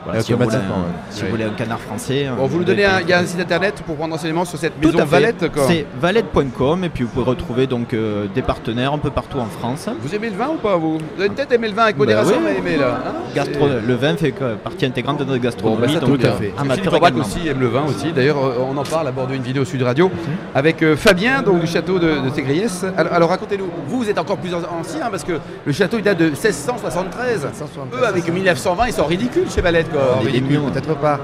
Euh, 0.07 0.19
si, 0.21 0.33
vous 0.33 1.29
voulez, 1.29 1.43
un, 1.43 1.49
canard 1.51 1.79
français. 1.79 2.27
Bon, 2.35 2.47
vous 2.47 2.59
nous 2.59 2.63
donnez 2.63 2.87
il 3.03 3.09
y 3.09 3.13
a 3.13 3.19
un 3.19 3.25
site 3.25 3.39
internet 3.39 3.83
pour 3.85 3.95
prendre 3.95 4.13
renseignement 4.15 4.45
sur 4.45 4.57
cette 4.57 4.83
maison 4.83 5.05
Valette 5.05 5.45
C'est 5.67 5.85
valette.com 5.99 6.83
et 6.83 6.89
puis 6.89 7.03
vous 7.03 7.09
pouvez 7.09 7.25
retrouver 7.25 7.67
donc 7.67 7.93
euh, 7.93 8.25
des 8.33 8.41
partenaires 8.41 8.93
un 8.93 8.97
peu 8.97 9.11
partout 9.11 9.37
en 9.37 9.45
France. 9.45 9.87
Vous 10.01 10.15
aimez 10.15 10.29
le 10.29 10.37
vin 10.37 10.49
ou 10.49 10.57
pas 10.57 10.75
vous? 10.77 10.97
Vous 10.97 11.21
avez 11.21 11.29
peut-être 11.29 11.51
aimé 11.51 11.67
le 11.67 11.75
vin 11.75 11.83
avec 11.83 11.97
bah 11.97 12.05
modération, 12.05 12.37
mais 12.43 12.57
aimé 12.57 12.77
là. 12.77 12.99
Hein? 13.05 13.43
Le 13.85 13.93
vin 13.93 14.15
fait 14.15 14.33
partie 14.63 14.85
intégrante 14.85 15.19
de 15.19 15.25
notre 15.25 15.41
gastronomie. 15.41 15.93
Bon, 15.93 15.93
bah 15.93 16.17
tout 16.17 16.25
à 16.25 16.31
fait. 16.31 16.53
Philippe 16.81 17.17
aussi 17.17 17.47
aime 17.47 17.59
le 17.59 17.67
vin 17.67 17.83
aussi. 17.85 18.11
D'ailleurs, 18.11 18.37
on 18.59 18.75
en 18.75 18.83
parle 18.83 19.07
à 19.07 19.11
bord 19.11 19.27
d'une 19.27 19.43
vidéo 19.43 19.65
Sud 19.65 19.83
Radio 19.83 20.09
avec 20.55 20.83
Fabien, 20.95 21.43
donc 21.43 21.59
du 21.59 21.67
château 21.67 21.99
de, 21.99 22.07
de 22.07 22.97
Alors, 22.97 23.13
alors 23.13 23.29
racontez-nous, 23.29 23.69
vous, 23.87 23.99
vous 23.99 24.09
êtes 24.09 24.17
encore 24.17 24.37
plus 24.37 24.53
ancien 24.53 25.09
parce 25.11 25.23
que 25.23 25.33
le 25.65 25.71
château 25.71 25.97
il 25.97 26.03
date 26.03 26.17
de 26.17 26.25
1673. 26.25 27.47
Eux, 27.93 28.05
avec 28.05 28.27
1920, 28.27 28.87
ils 28.87 28.93
sont 28.93 29.05
ridicules 29.05 29.49
chez 29.49 29.61
Valette. 29.61 29.90
Quoi. 29.91 30.71
peut-être 30.71 30.95
pas. 30.95 31.19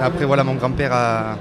Après, 0.00 0.24
voilà, 0.24 0.44
mon 0.44 0.54
grand-père 0.54 0.92
a, 0.92 1.36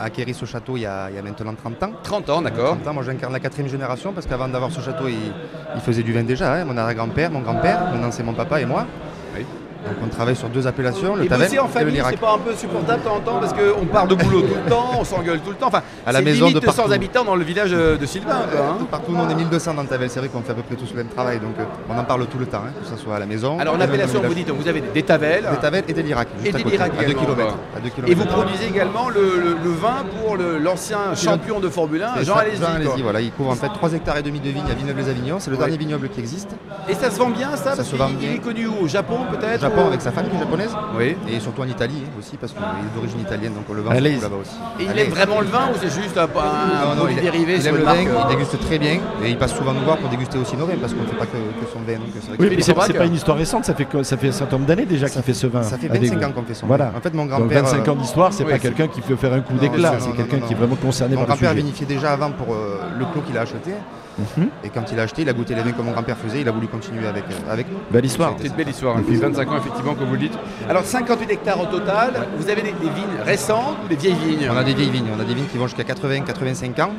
acquéri 0.00 0.32
ce 0.34 0.44
château 0.44 0.76
il 0.76 0.82
y, 0.82 0.86
a, 0.86 1.10
maintenant 1.22 1.54
30 1.54 1.82
ans. 1.82 1.92
30 2.02 2.30
ans, 2.30 2.42
d'accord. 2.42 2.76
Moi, 2.92 3.02
j'incarne 3.02 3.32
la 3.32 3.40
quatrième 3.40 3.68
génération 3.70 4.12
parce 4.12 4.26
qu'avant 4.26 4.48
d'avoir 4.48 4.70
ce 4.70 4.80
château, 4.80 5.08
il, 5.08 5.80
faisait 5.80 6.02
du 6.02 6.12
vin 6.12 6.22
déjà. 6.22 6.54
Hein. 6.54 6.64
Mon 6.64 6.76
arrière-grand-père, 6.76 7.30
mon 7.30 7.40
grand-père, 7.40 7.90
maintenant 7.92 8.10
c'est 8.10 8.22
mon 8.22 8.34
papa 8.34 8.60
et 8.60 8.66
moi. 8.66 8.86
Donc 9.84 9.94
on 10.04 10.08
travaille 10.08 10.34
sur 10.34 10.48
deux 10.48 10.66
appellations, 10.66 11.14
le 11.14 11.26
Tavel 11.26 11.54
et 11.54 11.58
en 11.58 11.68
famille, 11.68 12.02
c'est 12.10 12.18
pas 12.18 12.34
un 12.34 12.38
peu 12.38 12.54
supportable 12.54 13.00
de 13.00 13.08
temps 13.08 13.14
en 13.14 13.20
temps 13.20 13.40
parce 13.40 13.52
qu'on 13.52 13.86
part 13.86 14.08
de 14.08 14.16
boulot 14.16 14.42
tout 14.42 14.54
le 14.64 14.70
temps, 14.70 14.90
on 14.98 15.04
s'engueule 15.04 15.40
tout 15.40 15.50
le 15.50 15.56
temps. 15.56 15.68
Enfin, 15.68 15.82
à 16.04 16.12
la 16.12 16.20
maison 16.20 16.50
de 16.50 16.58
200 16.58 16.90
habitants 16.90 17.24
dans 17.24 17.36
le 17.36 17.44
village 17.44 17.70
de 17.70 18.06
Sylvain. 18.06 18.42
Hein. 18.56 18.86
Partout, 18.90 19.14
on 19.16 19.28
est 19.28 19.34
1200 19.34 19.74
dans 19.74 19.84
Tavel. 19.84 20.10
C'est 20.10 20.18
vrai 20.18 20.28
qu'on 20.28 20.42
fait 20.42 20.52
à 20.52 20.54
peu 20.54 20.62
près 20.62 20.74
tous 20.74 20.90
le 20.90 20.96
même 20.96 21.08
travail, 21.08 21.38
donc 21.38 21.54
euh, 21.58 21.64
on 21.88 21.98
en 21.98 22.04
parle 22.04 22.26
tout 22.26 22.38
le 22.38 22.46
temps, 22.46 22.62
hein, 22.66 22.72
que 22.80 22.88
ce 22.88 23.02
soit 23.02 23.16
à 23.16 23.18
la 23.18 23.26
maison. 23.26 23.58
Alors 23.58 23.74
en 23.74 23.80
appellation, 23.80 24.20
vous 24.20 24.34
dites, 24.34 24.50
vous 24.50 24.68
avez 24.68 24.80
des 24.80 25.02
Tavel, 25.02 25.44
des 25.50 25.56
Tavel 25.58 25.84
et 25.86 25.92
des 25.92 26.02
Lirac, 26.02 26.28
et 26.44 26.52
des 26.52 26.64
Lirac 26.64 26.92
à 26.98 27.04
2 27.04 27.12
km. 27.12 27.54
Et 28.06 28.14
vous 28.14 28.24
produisez 28.24 28.66
également 28.66 29.08
le, 29.08 29.56
vin 29.78 30.04
pour 30.22 30.36
l'ancien 30.36 31.14
champion 31.14 31.60
de 31.60 31.68
Formule 31.68 32.02
1, 32.02 32.22
Jean 32.24 32.36
Alési. 32.36 33.02
Voilà, 33.02 33.20
il 33.20 33.30
couvre 33.30 33.50
en 33.50 33.54
fait 33.54 33.68
3 33.68 33.92
hectares 33.92 34.16
et 34.16 34.22
demi 34.22 34.40
de 34.40 34.48
vignes 34.48 34.70
à 34.70 34.74
Villeneuve-les-Avignon. 34.74 35.36
C'est 35.38 35.50
le 35.50 35.56
dernier 35.56 35.76
vignoble 35.76 36.08
qui 36.08 36.20
existe. 36.20 36.50
Et 36.88 36.94
ça 36.94 37.10
se 37.10 37.18
vend 37.18 37.30
bien, 37.30 37.54
ça 37.56 37.76
Ça 37.76 37.84
se 37.84 37.94
vend 37.94 38.08
bien. 38.08 38.30
Il 38.30 38.36
est 38.36 38.40
connu 38.40 38.66
au 38.66 38.88
Japon 38.88 39.18
peut-être 39.30 39.67
Japon 39.68 39.86
avec 39.86 40.00
sa 40.00 40.12
famille 40.12 40.30
oui. 40.96 41.16
Et 41.30 41.40
surtout 41.40 41.62
en 41.62 41.66
Italie 41.66 42.02
aussi, 42.18 42.36
parce 42.36 42.52
qu'il 42.52 42.62
est 42.62 42.94
d'origine 42.94 43.20
italienne, 43.20 43.52
donc 43.54 43.64
le 43.74 43.82
vin 43.82 43.94
se 43.94 44.22
là-bas 44.22 44.36
aussi. 44.40 44.56
Et 44.80 44.84
il 44.84 44.98
aime 44.98 45.10
vraiment 45.10 45.40
le 45.40 45.46
vin 45.46 45.68
ou 45.72 45.76
c'est 45.80 46.02
juste 46.02 46.16
un, 46.16 46.26
dérivé 47.20 47.56
il, 47.56 47.66
aime 47.66 47.76
le 47.76 47.84
vin, 47.84 47.94
il 47.96 48.36
déguste 48.36 48.58
très 48.60 48.78
bien 48.78 49.00
et 49.24 49.30
il 49.30 49.38
passe 49.38 49.54
souvent 49.54 49.72
nous 49.72 49.82
voir 49.82 49.98
pour 49.98 50.08
déguster 50.08 50.38
aussi 50.38 50.56
nos 50.56 50.66
vins 50.66 50.74
parce 50.80 50.94
qu'on 50.94 51.02
ne 51.02 51.06
fait 51.06 51.16
pas 51.16 51.26
que, 51.26 51.38
son 51.72 51.80
vin. 51.80 51.98
oui, 52.38 52.48
mais 52.56 52.62
c'est 52.62 52.74
pas 52.74 53.04
une 53.04 53.14
histoire 53.14 53.36
récente, 53.36 53.64
ça 53.64 53.74
fait, 53.74 53.86
ça 54.02 54.16
fait 54.16 54.28
un 54.28 54.32
certain 54.32 54.56
nombre 54.56 54.68
d'années 54.68 54.86
déjà 54.86 55.08
qu'il 55.08 55.22
fait 55.22 55.34
ce 55.34 55.46
vin. 55.46 55.62
Ça 55.62 55.78
fait 55.78 55.88
25 55.88 56.22
ans 56.22 56.32
qu'on 56.32 56.42
fait 56.42 56.54
son 56.54 56.66
voilà. 56.66 56.92
En 56.96 57.00
fait, 57.00 57.14
mon 57.14 57.26
grand-père. 57.26 57.64
25 57.64 57.88
ans 57.88 57.96
d'histoire, 57.96 58.32
c'est 58.32 58.44
pas 58.44 58.58
quelqu'un 58.58 58.88
qui 58.88 59.00
peut 59.00 59.16
faire 59.16 59.32
un 59.32 59.40
coup 59.40 59.54
d'éclat, 59.54 59.94
c'est 59.98 60.12
quelqu'un 60.12 60.40
qui 60.40 60.52
est 60.52 60.56
vraiment 60.56 60.76
concerné 60.76 61.16
par 61.16 61.26
le 61.26 61.32
sujet. 61.32 61.46
Mon 61.46 61.48
grand-père 61.48 61.54
vinifiait 61.54 61.86
déjà 61.86 62.12
avant 62.12 62.30
pour 62.30 62.54
euh, 62.54 62.80
le 62.98 63.04
clos 63.06 63.22
qu'il 63.22 63.36
a 63.36 63.42
acheté. 63.42 63.72
Mhm. 64.18 64.48
Et 64.64 64.68
quand 64.70 64.84
il 64.92 64.98
a 64.98 65.02
acheté, 65.04 65.22
il 65.22 65.28
a 65.28 65.32
goûté 65.32 65.54
les 65.54 65.62
vins 65.62 65.72
que 65.72 65.82
mon 65.82 65.92
grand-père 65.92 66.16
faisait, 66.16 66.40
il 66.40 66.48
a 66.48 66.52
voulu 66.52 66.66
continuer 66.66 67.06
avec, 67.06 67.24
euh, 67.24 67.52
avec 67.52 67.70
nous. 67.70 67.78
Belle 67.90 68.04
histoire. 68.04 68.34
C'est 68.38 68.48
une 68.48 68.54
belle 68.54 68.68
histoire, 68.68 68.96
depuis 68.96 69.16
25 69.16 69.48
ans 69.50 69.56
effectivement, 69.58 69.94
comme 69.94 70.08
vous 70.08 70.14
le 70.14 70.20
dites. 70.20 70.38
Alors 70.68 70.84
58 70.84 71.30
hectares 71.30 71.60
au 71.60 71.66
total, 71.66 72.26
vous 72.36 72.48
avez 72.48 72.62
des, 72.62 72.72
des 72.72 72.90
vignes 72.90 73.20
récentes 73.24 73.76
ou 73.84 73.88
des 73.88 73.96
vieilles 73.96 74.14
vignes? 74.14 74.48
On 74.52 74.56
a 74.56 74.64
des 74.64 74.74
vieilles 74.74 74.90
vignes, 74.90 75.10
on 75.16 75.20
a 75.20 75.24
des 75.24 75.34
vignes 75.34 75.46
qui 75.46 75.58
vont 75.58 75.66
jusqu'à 75.66 75.84
80-85 75.84 76.82
ans. 76.82 76.90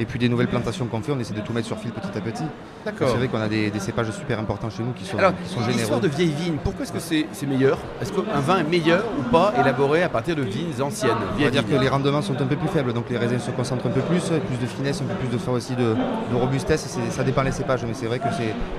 Et 0.00 0.04
puis 0.04 0.18
des 0.18 0.28
nouvelles 0.28 0.48
plantations 0.48 0.86
qu'on 0.86 1.00
fait, 1.00 1.12
on 1.12 1.18
essaie 1.18 1.34
de 1.34 1.40
tout 1.40 1.52
mettre 1.52 1.66
sur 1.66 1.78
fil 1.78 1.90
petit 1.90 2.16
à 2.16 2.20
petit. 2.20 2.44
D'accord. 2.84 3.08
C'est 3.10 3.16
vrai 3.16 3.28
qu'on 3.28 3.40
a 3.40 3.48
des, 3.48 3.72
cépages 3.78 4.10
super 4.12 4.38
importants 4.38 4.70
chez 4.70 4.82
nous 4.82 4.92
qui 4.92 5.04
sont, 5.04 5.18
Alors, 5.18 5.32
qui 5.36 5.48
sont 5.48 5.62
généreux. 5.62 6.00
de 6.00 6.08
vieilles 6.08 6.32
vignes, 6.32 6.56
pourquoi 6.62 6.84
est-ce 6.84 6.92
que 6.92 7.00
c'est 7.00 7.46
meilleur? 7.46 7.78
Est-ce 8.00 8.12
qu'un 8.12 8.40
vin 8.40 8.58
est 8.58 8.70
meilleur 8.70 9.04
ou 9.18 9.22
pas 9.30 9.52
élaboré 9.58 10.02
à 10.02 10.08
partir 10.08 10.36
de 10.36 10.42
vignes 10.42 10.80
anciennes 10.80 11.10
On 11.38 11.42
va 11.42 11.50
dire 11.50 11.66
que 11.66 11.74
les 11.74 11.88
rendements 11.88 12.22
sont 12.22 12.40
un 12.40 12.46
peu 12.46 12.56
plus 12.56 12.68
faibles, 12.68 12.92
donc 12.92 13.10
les 13.10 13.18
raisins 13.18 13.38
se 13.38 13.50
concentrent 13.50 13.86
un 13.86 13.90
peu 13.90 14.00
plus, 14.00 14.20
plus 14.20 14.58
de 14.60 14.66
finesse, 14.66 15.00
un 15.00 15.04
peu 15.04 15.14
plus 15.14 15.28
de 15.28 15.38
aussi 15.50 15.74
de, 15.74 15.94
robustesse. 16.34 16.98
Ça 17.10 17.24
dépend 17.24 17.42
des 17.42 17.52
cépages, 17.52 17.84
mais 17.84 17.94
c'est 17.94 18.06
vrai 18.06 18.18
que 18.18 18.24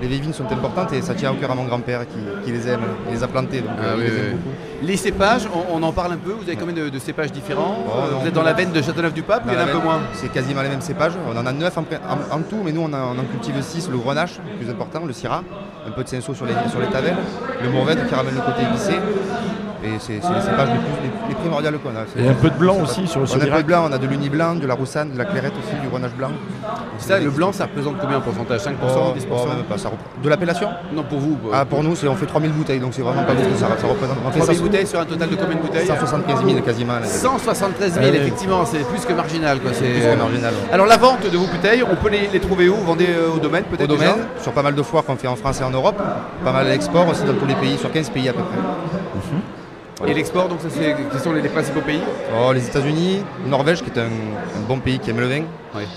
les 0.02 0.08
vieilles 0.08 0.22
vignes 0.22 0.34
sont 0.34 0.52
importantes 0.52 0.94
et 0.94 1.02
ça 1.02 1.14
tient 1.16 1.32
au 1.32 1.36
cœur 1.36 1.52
à 1.52 1.56
mon 1.56 1.66
grand-père 1.66 2.06
qui, 2.46 2.52
les 2.52 2.68
aime, 2.68 2.82
il 3.08 3.14
les 3.14 3.24
a 3.24 3.28
plantées, 3.28 3.62
donc 3.62 3.72
ah 3.78 3.84
euh, 3.84 3.98
les 3.98 4.08
aime 4.08 4.38
beaucoup. 4.38 4.56
Les 4.82 4.96
cépages, 4.96 5.48
on, 5.74 5.84
en 5.84 5.92
parle 5.92 6.14
un 6.14 6.18
peu. 6.18 6.32
Vous 6.32 6.44
avez 6.44 6.56
combien 6.56 6.90
de, 6.90 7.00
cépages 7.00 7.32
différents? 7.32 7.78
Oh, 7.86 8.20
Vous 8.22 8.28
êtes 8.28 8.34
dans 8.34 8.44
la 8.44 8.54
veine 8.54 8.72
de 8.72 8.82
Châteauneuf-du-Pape 8.82 9.46
ou 9.46 9.50
il 9.50 9.54
y 9.54 9.58
en 9.58 9.60
a 9.60 9.64
un 9.64 9.68
peu 9.68 9.84
moins? 9.84 10.00
C'est 10.14 10.32
quasiment 10.32 10.62
les 10.62 10.70
mêmes 10.70 10.82
cépages. 10.82 11.09
On 11.28 11.38
en 11.38 11.46
a 11.46 11.52
9 11.52 11.78
en, 11.78 11.84
tout, 12.42 12.62
mais 12.64 12.72
nous 12.72 12.82
on, 12.82 12.94
en 12.94 13.24
cultive 13.32 13.62
6. 13.62 13.90
Le 13.90 13.98
grenache, 13.98 14.40
le 14.52 14.58
plus 14.58 14.70
important, 14.70 15.06
le 15.06 15.14
syrah, 15.14 15.44
un 15.88 15.92
peu 15.92 16.04
de 16.04 16.10
cinceau 16.10 16.34
sur 16.34 16.46
les, 16.46 16.54
sur 16.70 16.80
les 16.80 16.88
tavelles, 16.88 17.18
le 17.64 17.70
mourvèdre 17.70 18.06
qui 18.08 18.14
ramène 18.16 18.36
le 18.36 18.42
côté 18.42 18.64
épicé. 18.64 18.94
Et 19.84 19.92
c'est 20.00 20.14
les 20.14 20.22
cépages 20.22 20.70
les, 20.70 20.80
plus, 20.80 21.30
les, 21.30 21.36
primordiales 21.36 21.78
qu'on 21.80 21.90
a. 21.90 22.22
Et 22.22 22.28
un 22.28 22.34
peu 22.34 22.50
de 22.50 22.56
blanc 22.56 22.78
aussi 22.84 23.08
sur, 23.08 23.28
sur 23.28 23.38
On 23.38 23.42
a 23.42 23.46
un 23.46 23.56
peu 23.56 23.62
de 23.62 23.68
blanc, 23.68 23.88
on 23.90 23.94
a 23.94 23.98
de 23.98 24.08
l'uni 24.08 24.30
blanc, 24.30 24.56
de 24.56 24.68
la 24.68 24.74
roussane, 24.74 25.12
de 25.14 25.18
la 25.18 25.26
clairette 25.26 25.54
aussi, 25.54 25.80
du 25.82 25.88
grenache 25.88 26.14
blanc. 26.14 26.32
Ça, 26.98 27.20
le 27.20 27.30
blanc, 27.30 27.54
ça 27.54 27.64
représente 27.64 27.98
combien 28.00 28.18
en 28.18 28.22
pourcentage? 28.22 28.62
5% 28.62 28.68
10% 28.68 29.90
De 30.22 30.30
l'appellation? 30.30 30.68
Non, 30.94 31.04
pour 31.04 31.20
vous. 31.20 31.38
Ah, 31.54 31.64
pour 31.64 31.84
nous, 31.84 31.92
on 31.92 32.16
fait 32.16 32.26
3000 32.26 32.52
bouteilles, 32.52 32.80
donc 32.80 32.94
c'est 32.94 33.02
vraiment 33.02 33.24
pas 33.24 33.34
beaucoup. 33.34 33.56
Ça, 33.56 33.68
ça 33.80 33.88
représente. 33.88 34.18
On 34.26 34.32
fait 34.32 34.40
3000 34.40 34.62
bouteilles 34.62 34.88
sur 34.88 35.00
un 35.00 35.06
total 35.06 35.30
de 35.30 35.36
combien 35.36 35.56
de 35.56 35.62
bouteilles? 35.62 35.88
175 35.88 36.46
000 36.46 36.62
quasiment. 36.62 36.94
173 37.04 37.94
000, 37.94 38.06
effectivement, 38.08 38.66
c'est 38.66 38.86
plus 38.88 39.06
que 39.06 39.14
marginal. 39.14 39.60
Quoi. 39.60 39.72
Plus 39.72 39.80
que 39.80 40.16
marginal. 40.18 40.54
Alors 40.72 40.88
la 40.88 40.98
vente 40.98 41.30
de 41.30 41.38
vos 41.38 41.46
bouteilles, 41.46 41.84
on 41.84 41.96
peut 41.96 42.10
les, 42.10 42.40
trouver 42.40 42.70
où? 42.70 42.76
Vous 42.76 42.86
vendez 42.86 43.08
euh, 43.10 43.36
au 43.36 43.40
domaine 43.40 43.64
peut-être 43.64 43.84
Au 43.84 43.96
domaine, 43.96 44.16
sur 44.42 44.52
pas 44.52 44.64
mal 44.64 44.76
de 44.76 44.82
foires 44.82 45.04
qu'on 45.04 45.16
fait 45.16 45.28
en 45.28 45.36
France 45.36 45.60
et 45.62 45.64
en 45.64 45.72
Europe, 45.72 46.02
pas 46.44 46.52
mal 46.52 46.66
d'export 46.66 47.08
aussi 47.08 47.24
dans 47.24 47.34
tous 47.34 47.46
les 47.46 47.56
pays, 47.56 47.78
sur 47.78 47.92
15 47.92 48.10
pays 48.10 48.30
à 48.30 48.34
peu 48.34 48.42
près. 48.42 48.99
Et 50.08 50.14
l'export, 50.14 50.48
donc 50.48 50.62
ça 50.62 50.70
c'est 50.70 50.96
quels 51.12 51.20
sont 51.20 51.34
les, 51.34 51.42
principaux 51.50 51.82
pays 51.82 52.00
oh, 52.34 52.54
Les 52.54 52.66
États-Unis, 52.66 53.22
Norvège 53.48 53.82
qui 53.84 53.90
est 53.90 54.00
un, 54.00 54.10
bon 54.68 54.80
pays 54.80 54.98
qui 54.98 55.10
aime 55.10 55.20
le 55.20 55.28
vin, 55.28 55.42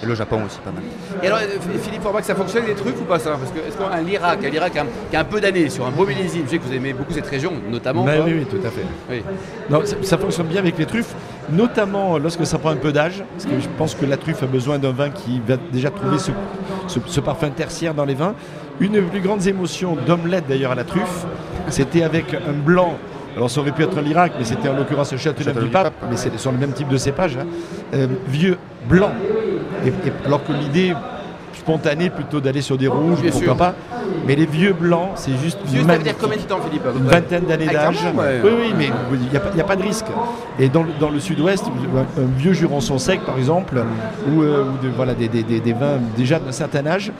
et 0.02 0.06
le 0.06 0.14
Japon 0.14 0.40
aussi 0.44 0.58
pas 0.58 0.72
mal. 0.72 0.82
Et 1.22 1.26
alors 1.28 1.38
euh, 1.38 1.78
Philippe 1.80 2.02
que 2.02 2.24
ça 2.24 2.34
fonctionne 2.34 2.66
les 2.66 2.74
trucs 2.74 3.00
ou 3.00 3.04
pas 3.04 3.20
ça? 3.20 3.30
Parce 3.38 3.52
que 3.52 3.58
est-ce 3.58 3.76
qu'un 3.76 4.10
Irak, 4.10 4.40
un 4.44 4.52
Irak 4.52 4.72
qui 5.10 5.16
a 5.16 5.20
un 5.20 5.24
peu 5.24 5.40
d'années 5.40 5.68
sur 5.68 5.86
un 5.86 5.90
beau 5.90 6.04
millésime, 6.04 6.42
je 6.46 6.50
sais 6.50 6.58
que 6.58 6.64
vous 6.64 6.74
aimez 6.74 6.92
beaucoup 6.92 7.12
cette 7.12 7.28
région, 7.28 7.52
notamment. 7.70 8.04
Ben 8.04 8.22
oui, 8.24 8.34
oui, 8.38 8.46
tout 8.46 8.66
à 8.66 8.70
fait. 8.70 9.22
Non, 9.70 9.82
ça, 10.02 10.18
fonctionne 10.18 10.46
bien 10.46 10.58
avec 10.58 10.78
les 10.78 10.86
truffes, 10.86 11.14
notamment 11.50 12.18
lorsque 12.18 12.44
ça 12.44 12.58
prend 12.58 12.70
un 12.70 12.76
peu 12.76 12.92
d'âge, 12.92 13.22
parce 13.32 13.46
que 13.46 13.60
je 13.60 13.68
pense 13.78 13.94
que 13.94 14.04
la 14.04 14.16
truffe 14.16 14.42
a 14.42 14.46
besoin 14.46 14.78
d'un 14.78 14.92
vin 14.92 15.10
qui 15.10 15.40
va 15.46 15.56
déjà 15.70 15.90
trouver 15.90 16.18
ce, 16.18 16.32
ce 17.06 17.20
parfum 17.20 17.50
tertiaire 17.50 17.94
dans 17.94 18.04
les 18.04 18.14
vins. 18.14 18.34
Une 18.80 18.92
des 18.92 19.02
plus 19.02 19.20
grandes 19.20 19.46
émotions 19.46 19.96
d'omelette 20.06 20.44
d'ailleurs 20.48 20.72
à 20.72 20.74
la 20.74 20.84
truffe, 20.84 21.26
c'était 21.68 22.02
avec 22.02 22.34
un 22.34 22.52
blanc 22.52 22.96
alors 23.36 23.50
ça 23.50 23.60
aurait 23.60 23.72
pu 23.72 23.82
être 23.82 24.00
l'Irak, 24.00 24.32
mais 24.38 24.44
c'était 24.44 24.68
en 24.68 24.76
l'occurrence 24.76 25.12
le 25.12 25.18
Château 25.18 25.42
du 25.42 25.68
Pape, 25.68 25.94
mais 26.10 26.16
c'est 26.16 26.36
sur 26.38 26.52
le 26.52 26.58
même 26.58 26.72
type 26.72 26.88
de 26.88 26.96
cépage. 26.96 27.36
Hein. 27.36 27.46
Euh, 27.94 28.06
vieux, 28.28 28.58
blanc. 28.88 29.12
Et, 29.86 29.92
alors 30.26 30.44
que 30.44 30.52
l'idée 30.52 30.94
spontanée 31.54 32.10
plutôt 32.10 32.40
d'aller 32.40 32.60
sur 32.60 32.76
des 32.76 32.88
rouges, 32.88 33.20
pourquoi 33.30 33.54
pas. 33.54 33.74
Mais 34.26 34.34
les 34.34 34.46
vieux 34.46 34.72
blancs, 34.72 35.10
c'est 35.14 35.36
juste. 35.36 35.58
Vieux, 35.64 35.84
ça 35.84 35.96
veut 35.96 36.02
dire 36.02 36.14
combien 36.20 36.36
de 36.36 36.42
temps, 36.42 36.60
Philippe 36.60 36.82
Une 36.96 37.06
vingtaine 37.06 37.44
d'années 37.44 37.66
ah, 37.68 37.72
d'âge. 37.72 37.98
Oui, 38.44 38.50
oui, 38.58 38.74
mais 38.76 38.90
il 39.12 39.28
n'y 39.54 39.60
a, 39.60 39.64
pas 39.64 39.76
de 39.76 39.82
risque. 39.82 40.06
Et 40.58 40.68
dans, 40.68 40.84
dans 41.00 41.10
le 41.10 41.20
sud-ouest, 41.20 41.64
un 42.18 42.38
vieux 42.38 42.52
jurançon 42.52 42.98
sec, 42.98 43.20
par 43.24 43.38
exemple, 43.38 43.82
ou, 44.28 44.42
euh, 44.42 44.64
voilà, 44.96 45.14
des, 45.14 45.28
des, 45.28 45.42
des, 45.42 45.72
vins 45.72 45.98
déjà 46.16 46.38
d'un 46.38 46.52
certain 46.52 46.86
âge, 46.86 47.12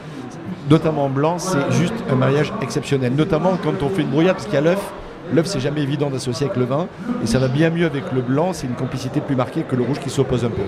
notamment 0.69 1.09
blanc, 1.09 1.39
c'est 1.39 1.71
juste 1.71 1.95
un 2.11 2.15
mariage 2.15 2.53
exceptionnel. 2.61 3.13
Notamment 3.15 3.57
quand 3.63 3.81
on 3.81 3.89
fait 3.89 4.01
une 4.01 4.09
brouillade, 4.09 4.35
parce 4.35 4.45
qu'il 4.45 4.55
y 4.55 4.57
a 4.57 4.61
l'œuf 4.61 4.93
L'œuf, 5.31 5.47
c'est 5.47 5.59
jamais 5.59 5.81
évident 5.81 6.09
d'associer 6.09 6.47
avec 6.47 6.57
le 6.57 6.65
vin. 6.65 6.87
Et 7.23 7.27
ça 7.27 7.39
va 7.39 7.47
bien 7.47 7.69
mieux 7.69 7.85
avec 7.85 8.11
le 8.11 8.21
blanc. 8.21 8.53
C'est 8.53 8.67
une 8.67 8.75
complicité 8.75 9.21
plus 9.21 9.35
marquée 9.35 9.63
que 9.63 9.75
le 9.75 9.83
rouge 9.83 9.99
qui 9.99 10.09
s'oppose 10.09 10.43
un 10.45 10.49
peu. 10.49 10.63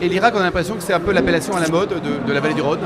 Et 0.00 0.08
l'Irak, 0.08 0.34
on 0.36 0.40
a 0.40 0.44
l'impression 0.44 0.74
que 0.76 0.82
c'est 0.82 0.92
un 0.92 1.00
peu 1.00 1.12
l'appellation 1.12 1.56
à 1.56 1.60
la 1.60 1.68
mode 1.68 1.88
de, 1.88 2.32
la 2.32 2.40
vallée 2.40 2.54
du 2.54 2.62
Rhône. 2.62 2.78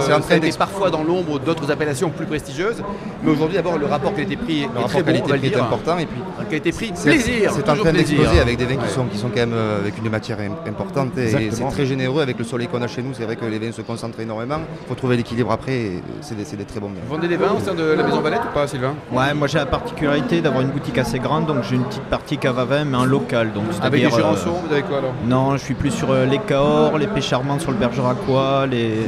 C'est 0.00 0.12
un, 0.12 0.18
euh, 0.18 0.50
parfois 0.58 0.90
dans 0.90 1.04
l'ombre 1.04 1.38
d'autres 1.38 1.70
appellations 1.70 2.10
plus 2.10 2.26
prestigieuses. 2.26 2.82
Mais 3.22 3.30
aujourd'hui, 3.30 3.56
d'abord, 3.56 3.78
le 3.78 3.86
rapport 3.86 4.14
qualité-prix 4.14 4.62
est, 4.62 4.88
très 4.88 5.02
bon, 5.02 5.12
est 5.12 5.56
important. 5.56 5.98
Et 5.98 6.06
puis, 6.06 6.18
qualité-prix, 6.48 6.92
plaisir. 6.92 7.52
C'est 7.54 7.68
en 7.68 7.76
train 7.76 7.92
d'exploser 7.92 8.40
avec 8.40 8.56
des 8.56 8.64
vins 8.64 8.76
qui, 8.76 8.92
sont, 8.92 9.04
qui 9.06 9.18
sont 9.18 9.28
quand 9.28 9.36
même 9.36 9.52
euh, 9.54 9.80
avec 9.80 9.98
une 9.98 10.10
matière 10.10 10.38
importante. 10.66 11.16
Et 11.18 11.50
c'est 11.50 11.68
très 11.68 11.86
généreux 11.86 12.22
avec 12.22 12.38
le 12.38 12.44
soleil 12.44 12.68
qu'on 12.68 12.82
a 12.82 12.88
chez 12.88 13.02
nous. 13.02 13.14
C'est 13.14 13.24
vrai 13.24 13.36
que 13.36 13.44
les 13.44 13.58
vins 13.58 13.72
se 13.72 13.82
concentrent 13.82 14.20
énormément. 14.20 14.58
Il 14.84 14.88
faut 14.88 14.94
trouver 14.94 15.16
l'équilibre 15.16 15.52
après. 15.52 16.02
C'est 16.20 16.36
des, 16.36 16.64
très 16.64 16.80
bons 16.80 16.88
vins. 16.88 16.94
Vous 17.06 17.14
vendez 17.14 17.28
des 17.28 17.36
vins 17.36 17.52
au 17.52 17.60
sein 17.60 17.74
de 17.74 17.84
la 17.84 18.02
Maison 18.02 18.20
Valette 18.20 18.42
ou 18.50 18.54
pas, 18.54 18.66
Sylvain? 18.66 18.94
Ouais, 19.12 19.34
moi 19.34 19.46
j'ai 19.46 19.58
la 19.58 19.66
particularité 19.66 20.40
d'avoir 20.40 20.62
une 20.62 20.70
boutique 20.70 20.98
assez 20.98 21.18
grande. 21.18 21.46
Donc 21.46 21.62
j'ai 21.62 21.76
une 21.76 21.84
petite 21.84 22.02
partie 22.02 22.38
cave 22.38 22.58
à 22.58 22.64
vin, 22.64 22.84
mais 22.84 22.96
en 22.96 23.04
local. 23.04 23.52
Donc, 23.52 23.64
avec 23.80 24.02
des 24.02 24.10
Jurançons, 24.10 24.54
vous 24.66 24.72
avez 24.72 24.82
quoi 24.82 24.98
alors? 24.98 25.12
Non, 25.26 25.56
je 25.56 25.62
suis 25.62 25.74
plus 25.74 25.90
sur 25.90 26.12
les 26.12 26.38
Cahors, 26.56 26.96
les 26.96 27.06
Pécharments 27.06 27.58
sur 27.58 27.70
le 27.70 27.76
Bergeracois, 27.76 28.66
les, 28.66 29.06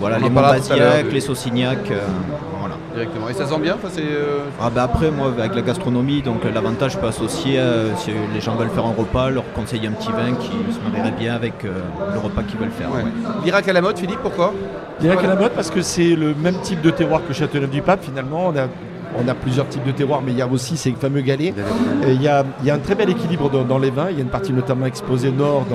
voilà, 0.00 0.18
les 0.18 0.30
Montbazillac, 0.30 1.12
les 1.12 1.20
Saucignac. 1.20 1.90
Euh, 1.90 2.00
voilà. 2.58 2.76
Directement. 2.94 3.28
Et 3.28 3.34
ça 3.34 3.46
sent 3.46 3.58
bien 3.58 3.76
euh, 3.98 4.38
ah 4.58 4.70
bah 4.70 4.84
Après, 4.84 5.10
moi, 5.10 5.26
avec 5.38 5.54
la 5.54 5.60
gastronomie, 5.60 6.22
donc 6.22 6.40
l'avantage, 6.44 6.92
je 6.92 6.98
peux 6.98 7.06
associer, 7.06 7.58
euh, 7.58 7.94
si 7.96 8.12
les 8.32 8.40
gens 8.40 8.56
veulent 8.56 8.70
faire 8.70 8.86
un 8.86 8.94
repas, 8.94 9.28
leur 9.28 9.44
conseiller 9.52 9.88
un 9.88 9.92
petit 9.92 10.10
vin 10.10 10.34
qui 10.36 10.52
se 10.72 10.80
marierait 10.88 11.14
bien 11.18 11.34
avec 11.34 11.64
le 11.64 12.18
repas 12.18 12.42
qu'ils 12.44 12.58
veulent 12.58 12.70
faire. 12.70 12.88
L'Irak 13.44 13.68
à 13.68 13.74
la 13.74 13.82
mode, 13.82 13.98
Philippe, 13.98 14.20
pourquoi? 14.22 14.54
L'Irak 15.02 15.22
à 15.22 15.26
la 15.26 15.36
mode 15.36 15.52
parce 15.52 15.70
que 15.70 15.82
c'est 15.82 16.16
le 16.16 16.34
même 16.34 16.58
type 16.62 16.80
de 16.80 16.88
terroir 16.88 17.20
que 17.28 17.34
Châteauneuf-du-Pape, 17.34 18.04
finalement. 18.04 18.46
On 18.46 18.56
a 18.56 18.68
on 19.22 19.28
a 19.28 19.34
plusieurs 19.34 19.68
types 19.68 19.84
de 19.84 19.92
terroirs, 19.92 20.22
mais 20.24 20.32
il 20.32 20.38
y 20.38 20.42
a 20.42 20.46
aussi 20.46 20.76
ces 20.76 20.92
fameux 20.92 21.20
galets. 21.20 21.54
il, 22.06 22.22
y 22.22 22.28
a, 22.28 22.44
un 22.66 22.78
très 22.78 22.94
bel 22.94 23.10
équilibre 23.10 23.50
dans, 23.50 23.78
les 23.78 23.90
vins. 23.90 24.08
Il 24.10 24.16
y 24.16 24.20
a 24.20 24.22
une 24.22 24.30
partie 24.30 24.52
notamment 24.52 24.86
exposée 24.86 25.30
nord, 25.30 25.66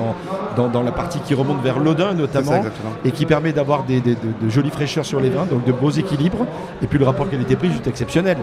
dans, 0.56 0.68
dans, 0.68 0.82
la 0.82 0.92
partie 0.92 1.18
qui 1.20 1.34
remonte 1.34 1.62
vers 1.62 1.78
l'Audin 1.78 2.14
notamment, 2.14 2.62
et 3.04 3.10
qui 3.10 3.26
permet 3.26 3.52
d'avoir 3.52 3.84
des, 3.84 4.00
de, 4.00 4.16
jolies 4.48 4.70
fraîcheurs 4.70 5.04
sur 5.04 5.20
les 5.20 5.30
vins, 5.30 5.46
donc 5.46 5.64
de 5.64 5.72
beaux 5.72 5.90
équilibres. 5.90 6.46
Et 6.82 6.86
puis 6.86 6.98
le 6.98 7.04
rapport 7.04 7.28
qualité-prix 7.28 7.70
juste 7.70 7.86
exceptionnel. 7.86 8.38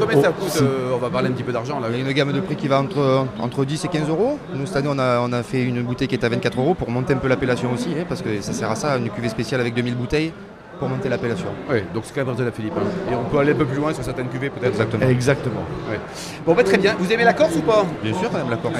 Combien 0.00 0.20
ça 0.20 0.30
coûte 0.30 0.58
euh, 0.62 0.90
On 0.94 0.98
va 0.98 1.10
parler 1.10 1.28
un 1.28 1.32
petit 1.32 1.42
peu 1.42 1.52
d'argent 1.52 1.78
là. 1.78 1.86
Il 1.90 1.98
y 1.98 2.02
a 2.02 2.08
une 2.08 2.12
gamme 2.12 2.32
de 2.32 2.40
prix 2.40 2.56
qui 2.56 2.68
va 2.68 2.80
entre, 2.80 3.26
entre 3.40 3.64
10 3.64 3.84
et 3.84 3.88
15 3.88 4.08
euros. 4.08 4.38
Nous 4.54 4.66
cette 4.66 4.76
année 4.76 4.88
on 4.90 4.98
a, 4.98 5.20
on 5.20 5.32
a 5.32 5.42
fait 5.42 5.62
une 5.62 5.82
bouteille 5.82 6.08
qui 6.08 6.16
est 6.16 6.24
à 6.24 6.28
24 6.28 6.58
euros 6.58 6.74
pour 6.74 6.90
monter 6.90 7.14
un 7.14 7.18
peu 7.18 7.28
l'appellation 7.28 7.72
aussi, 7.72 7.90
hein, 7.96 8.04
parce 8.08 8.20
que 8.20 8.40
ça 8.40 8.52
sert 8.52 8.70
à 8.70 8.74
ça, 8.74 8.96
une 8.96 9.10
cuvée 9.10 9.28
spéciale 9.28 9.60
avec 9.60 9.74
2000 9.74 9.94
bouteilles 9.94 10.32
pour 10.78 10.88
monter 10.88 11.08
l'appellation. 11.08 11.48
Oui, 11.70 11.82
donc 11.92 12.04
c'est 12.06 12.14
quand 12.14 12.24
même 12.24 12.36
de 12.36 12.44
la 12.44 12.52
Philippe. 12.52 12.74
Hein. 12.76 13.10
Et 13.10 13.14
on 13.14 13.24
peut 13.24 13.38
aller 13.38 13.52
un 13.52 13.56
peu 13.56 13.64
plus 13.64 13.78
loin 13.78 13.92
sur 13.92 14.04
certaines 14.04 14.28
cuvées 14.28 14.50
peut-être. 14.50 14.72
Exactement. 14.72 15.08
Exactement. 15.08 15.62
Bon, 16.46 16.54
bah, 16.54 16.64
très 16.64 16.78
bien. 16.78 16.94
Vous 16.98 17.12
aimez 17.12 17.24
la 17.24 17.32
Corse 17.32 17.56
ou 17.56 17.62
pas? 17.62 17.84
Bien 18.02 18.14
sûr, 18.14 18.30
quand 18.30 18.38
même 18.38 18.50
la 18.50 18.56
Corse. 18.56 18.74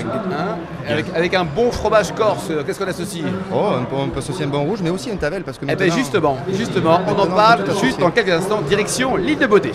Avec, 0.89 1.07
avec, 1.15 1.35
un 1.35 1.45
bon 1.45 1.71
fromage 1.71 2.13
corse, 2.15 2.49
euh, 2.51 2.63
qu'est-ce 2.65 2.79
qu'on 2.79 2.89
associe? 2.89 3.25
Oh, 3.53 3.71
on 3.81 4.09
peut, 4.09 4.19
associer 4.19 4.45
un 4.45 4.49
bon 4.49 4.65
rouge, 4.65 4.81
mais 4.83 4.91
aussi 4.91 5.11
un 5.11 5.17
tavel. 5.17 5.43
Parce 5.43 5.59
que 5.59 5.65
eh 5.69 5.75
ben 5.75 5.91
justement, 5.91 6.39
justement, 6.53 7.01
on 7.07 7.19
en 7.19 7.27
parle 7.27 7.65
juste 7.83 7.99
dans 8.01 8.11
quelques 8.11 8.31
instants, 8.31 8.61
direction 8.61 9.17
l'île 9.17 9.39
de 9.39 9.47
Beauté. 9.47 9.73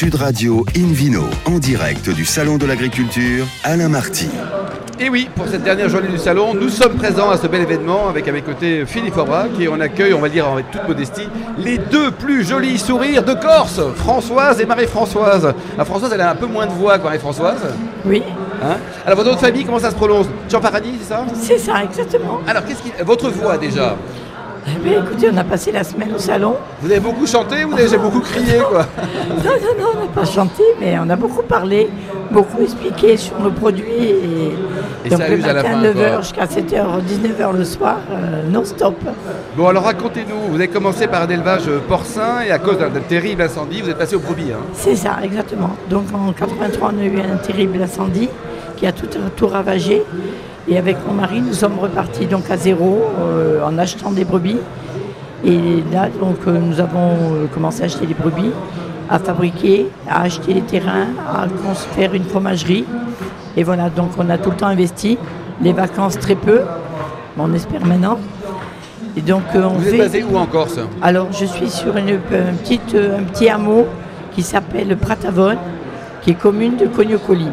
Sud 0.00 0.14
Radio 0.14 0.64
Invino, 0.74 1.24
en 1.44 1.58
direct 1.58 2.08
du 2.08 2.24
Salon 2.24 2.56
de 2.56 2.64
l'Agriculture, 2.64 3.44
Alain 3.64 3.90
Marty. 3.90 4.30
Et 4.98 5.10
oui, 5.10 5.28
pour 5.36 5.46
cette 5.46 5.62
dernière 5.62 5.90
journée 5.90 6.08
du 6.08 6.16
salon, 6.16 6.54
nous 6.54 6.70
sommes 6.70 6.94
présents 6.94 7.28
à 7.28 7.36
ce 7.36 7.46
bel 7.46 7.60
événement 7.60 8.08
avec 8.08 8.26
à 8.26 8.32
mes 8.32 8.40
côtés 8.40 8.86
Philippe 8.86 9.18
Aubrac 9.18 9.50
et 9.60 9.68
on 9.68 9.78
accueille, 9.78 10.14
on 10.14 10.20
va 10.20 10.30
dire 10.30 10.46
avec 10.46 10.70
toute 10.70 10.88
modestie, 10.88 11.28
les 11.58 11.76
deux 11.76 12.12
plus 12.12 12.48
jolis 12.48 12.78
sourires 12.78 13.22
de 13.22 13.34
Corse, 13.34 13.78
Françoise 13.96 14.58
et 14.58 14.64
Marie-Françoise. 14.64 15.52
La 15.76 15.84
Françoise, 15.84 16.12
elle 16.14 16.22
a 16.22 16.30
un 16.30 16.36
peu 16.36 16.46
moins 16.46 16.66
de 16.66 16.72
voix 16.72 16.98
que 16.98 17.04
Marie-Françoise. 17.04 17.60
Oui. 18.06 18.22
Hein 18.64 18.78
Alors 19.04 19.18
votre 19.18 19.32
autre 19.32 19.40
famille, 19.40 19.66
comment 19.66 19.80
ça 19.80 19.90
se 19.90 19.96
prononce? 19.96 20.28
Jean 20.48 20.62
Paradis, 20.62 20.94
c'est 21.02 21.08
ça? 21.08 21.26
C'est 21.34 21.58
ça, 21.58 21.84
exactement. 21.84 22.40
Alors, 22.46 22.64
qu'est-ce 22.64 22.82
qui... 22.82 22.90
votre 23.04 23.28
voix 23.28 23.58
déjà? 23.58 23.96
Eh 24.76 24.88
bien, 24.88 25.04
écoutez, 25.04 25.28
on 25.32 25.36
a 25.36 25.44
passé 25.44 25.72
la 25.72 25.84
semaine 25.84 26.12
au 26.14 26.18
salon. 26.18 26.54
Vous 26.80 26.90
avez 26.90 27.00
beaucoup 27.00 27.26
chanté 27.26 27.64
ou 27.64 27.70
vous 27.70 27.78
avez 27.78 27.98
beaucoup 27.98 28.20
crié 28.20 28.58
quoi 28.68 28.86
Non, 29.28 29.36
non, 29.44 29.82
non, 29.82 29.88
on 29.96 30.00
n'a 30.00 30.06
pas 30.12 30.24
chanté, 30.24 30.62
mais 30.80 30.96
on 30.98 31.08
a 31.08 31.16
beaucoup 31.16 31.42
parlé, 31.42 31.88
beaucoup 32.30 32.62
expliqué 32.62 33.16
sur 33.16 33.38
nos 33.40 33.50
produits. 33.50 34.14
Et, 35.04 35.08
donc 35.08 35.20
le 35.28 35.36
matin, 35.38 35.82
9h 35.82 36.22
jusqu'à 36.22 36.44
7h, 36.44 37.02
19h 37.02 37.56
le 37.56 37.64
soir, 37.64 37.98
euh, 38.10 38.42
non-stop. 38.50 38.96
Bon, 39.56 39.68
alors 39.68 39.84
racontez-nous, 39.84 40.50
vous 40.50 40.56
avez 40.56 40.68
commencé 40.68 41.06
par 41.06 41.22
un 41.22 41.28
élevage 41.28 41.68
porcin 41.88 42.42
et 42.46 42.50
à 42.50 42.58
cause 42.58 42.78
d'un 42.78 42.90
terrible 43.08 43.42
incendie, 43.42 43.80
vous 43.80 43.90
êtes 43.90 43.98
passé 43.98 44.16
au 44.16 44.20
brebis. 44.20 44.52
Hein. 44.52 44.60
C'est 44.74 44.96
ça, 44.96 45.18
exactement. 45.22 45.70
Donc 45.88 46.04
en 46.14 46.32
83, 46.32 46.92
on 46.94 47.00
a 47.00 47.04
eu 47.04 47.18
un 47.18 47.36
terrible 47.38 47.82
incendie 47.82 48.28
qui 48.76 48.86
a 48.86 48.92
tout, 48.92 49.06
tout 49.36 49.46
ravagé. 49.46 50.02
Et 50.68 50.78
avec 50.78 50.96
mon 51.06 51.14
mari, 51.14 51.40
nous 51.40 51.54
sommes 51.54 51.78
repartis 51.78 52.26
donc 52.26 52.50
à 52.50 52.56
zéro 52.56 53.02
euh, 53.20 53.64
en 53.64 53.78
achetant 53.78 54.10
des 54.10 54.24
brebis. 54.24 54.58
Et 55.44 55.82
là, 55.92 56.08
donc, 56.20 56.36
euh, 56.46 56.58
nous 56.58 56.80
avons 56.80 57.12
euh, 57.12 57.46
commencé 57.52 57.82
à 57.82 57.86
acheter 57.86 58.06
des 58.06 58.14
brebis, 58.14 58.50
à 59.08 59.18
fabriquer, 59.18 59.86
à 60.08 60.22
acheter 60.22 60.54
les 60.54 60.60
terrains, 60.60 61.06
à 61.26 61.46
faire 61.94 62.14
une 62.14 62.24
fromagerie. 62.24 62.84
Et 63.56 63.64
voilà, 63.64 63.88
donc 63.88 64.10
on 64.18 64.28
a 64.28 64.36
tout 64.36 64.50
le 64.50 64.56
temps 64.56 64.66
investi. 64.66 65.18
Les 65.62 65.72
vacances, 65.72 66.18
très 66.18 66.34
peu. 66.34 66.60
on 67.38 67.52
espère 67.54 67.84
maintenant. 67.84 68.18
Et 69.16 69.22
donc, 69.22 69.42
on 69.54 69.70
Vous 69.70 69.88
êtes 69.88 69.98
basé 69.98 70.22
où 70.22 70.36
en 70.36 70.46
Corse? 70.46 70.78
Alors, 71.02 71.28
je 71.32 71.44
suis 71.46 71.68
sur 71.68 71.96
une, 71.96 72.18
petite, 72.18 72.94
un 72.94 73.24
petit 73.24 73.48
hameau 73.48 73.86
qui 74.32 74.42
s'appelle 74.42 74.96
Pratavone, 74.96 75.58
qui 76.22 76.30
est 76.30 76.34
commune 76.34 76.76
de 76.76 76.86
Cognocoli. 76.86 77.48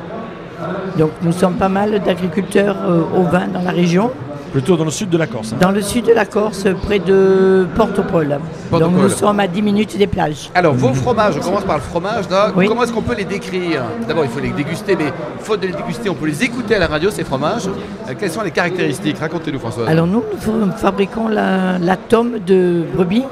Donc 0.97 1.11
nous 1.21 1.31
sommes 1.31 1.55
pas 1.55 1.69
mal 1.69 1.99
d'agriculteurs 2.03 2.75
euh, 2.85 3.01
au 3.15 3.23
vin 3.23 3.47
dans 3.47 3.61
la 3.61 3.71
région. 3.71 4.11
Plutôt 4.51 4.77
dans 4.77 4.85
le 4.85 4.91
sud 4.91 5.09
de 5.09 5.17
la 5.17 5.27
Corse. 5.27 5.51
Hein. 5.53 5.57
Dans 5.59 5.71
le 5.71 5.81
sud 5.81 6.05
de 6.05 6.13
la 6.13 6.25
Corse, 6.25 6.65
près 6.83 6.99
de 6.99 7.67
Portopole. 7.75 8.39
Donc 8.71 8.93
nous 8.93 9.09
sommes 9.09 9.39
à 9.39 9.47
10 9.47 9.61
minutes 9.61 9.97
des 9.97 10.07
plages. 10.07 10.49
Alors 10.55 10.73
vos 10.73 10.93
fromages, 10.93 11.35
on 11.37 11.43
commence 11.43 11.65
par 11.65 11.75
le 11.75 11.81
fromage. 11.81 12.25
Comment 12.55 12.83
est-ce 12.83 12.93
qu'on 12.93 13.01
peut 13.01 13.15
les 13.15 13.25
décrire? 13.25 13.83
D'abord 14.07 14.23
il 14.23 14.31
faut 14.31 14.39
les 14.39 14.49
déguster, 14.51 14.95
mais 14.95 15.11
faute 15.39 15.59
de 15.61 15.67
les 15.67 15.73
déguster, 15.73 16.09
on 16.09 16.15
peut 16.15 16.27
les 16.27 16.43
écouter 16.43 16.75
à 16.75 16.79
la 16.79 16.87
radio, 16.87 17.09
ces 17.11 17.23
fromages. 17.23 17.67
Euh, 17.67 18.13
quelles 18.17 18.31
sont 18.31 18.41
les 18.41 18.51
caractéristiques? 18.51 19.17
Racontez-nous 19.19 19.59
François. 19.59 19.87
Alors 19.87 20.07
nous, 20.07 20.23
nous 20.47 20.71
fabriquons 20.71 21.27
la, 21.27 21.77
la 21.77 21.97
tome 21.97 22.39
de 22.45 22.83
brebis. 22.95 23.25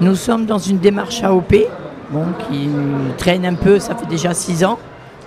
Nous 0.00 0.14
sommes 0.14 0.44
dans 0.46 0.58
une 0.58 0.78
démarche 0.78 1.22
AOP, 1.24 1.54
bon, 2.10 2.24
qui 2.48 2.68
traîne 3.16 3.46
un 3.46 3.54
peu, 3.54 3.78
ça 3.78 3.94
fait 3.94 4.06
déjà 4.06 4.34
6 4.34 4.64
ans. 4.64 4.78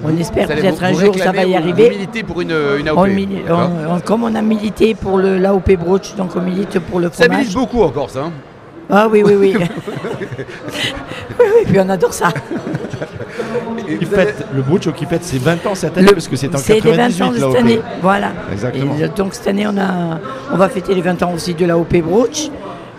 On 0.03 0.17
espère 0.17 0.47
peut-être 0.47 0.83
un 0.83 0.93
jour 0.93 1.15
ça 1.15 1.31
va 1.31 1.45
y 1.45 1.55
arriver. 1.55 1.89
Vous 1.89 1.95
militez 1.95 2.23
pour 2.23 2.41
une, 2.41 2.55
une 2.79 2.87
AOP 2.87 4.03
Comme 4.03 4.23
on 4.23 4.35
a 4.35 4.41
milité 4.41 4.95
pour 4.95 5.17
l'AOP 5.19 5.71
Broach, 5.77 6.15
donc 6.15 6.35
on 6.35 6.41
milite 6.41 6.79
pour 6.79 6.99
le 6.99 7.09
fromage. 7.09 7.31
Ça 7.31 7.37
milite 7.37 7.53
beaucoup 7.53 7.81
encore 7.81 8.09
ça 8.09 8.23
hein 8.23 8.31
Ah 8.89 9.07
oui, 9.09 9.23
oui, 9.25 9.35
oui. 9.37 9.55
oui, 9.57 9.65
oui, 11.39 11.63
puis 11.65 11.79
on 11.79 11.89
adore 11.89 12.13
ça. 12.13 12.29
Qui 13.87 14.05
fête, 14.05 14.45
le 14.53 14.61
Broach 14.61 14.91
qui 14.93 15.05
fête 15.05 15.23
ses 15.23 15.37
20 15.37 15.65
ans 15.67 15.75
cette 15.75 15.97
année, 15.97 16.11
parce 16.11 16.27
que 16.27 16.35
c'est 16.35 16.47
en 16.47 16.59
98 16.59 16.81
C'est 16.81 16.89
les 16.89 16.97
20 16.97 17.25
ans 17.25 17.31
de 17.31 17.37
cette 17.37 17.55
année, 17.61 17.81
voilà. 18.01 18.31
Exactement. 18.51 18.95
donc 19.15 19.33
cette 19.33 19.47
année, 19.47 19.67
on, 19.67 19.77
a, 19.77 20.19
on 20.51 20.57
va 20.57 20.69
fêter 20.69 20.95
les 20.95 21.01
20 21.01 21.21
ans 21.23 21.33
aussi 21.33 21.53
de 21.53 21.65
l'AOP 21.65 21.97
Broach. 22.01 22.49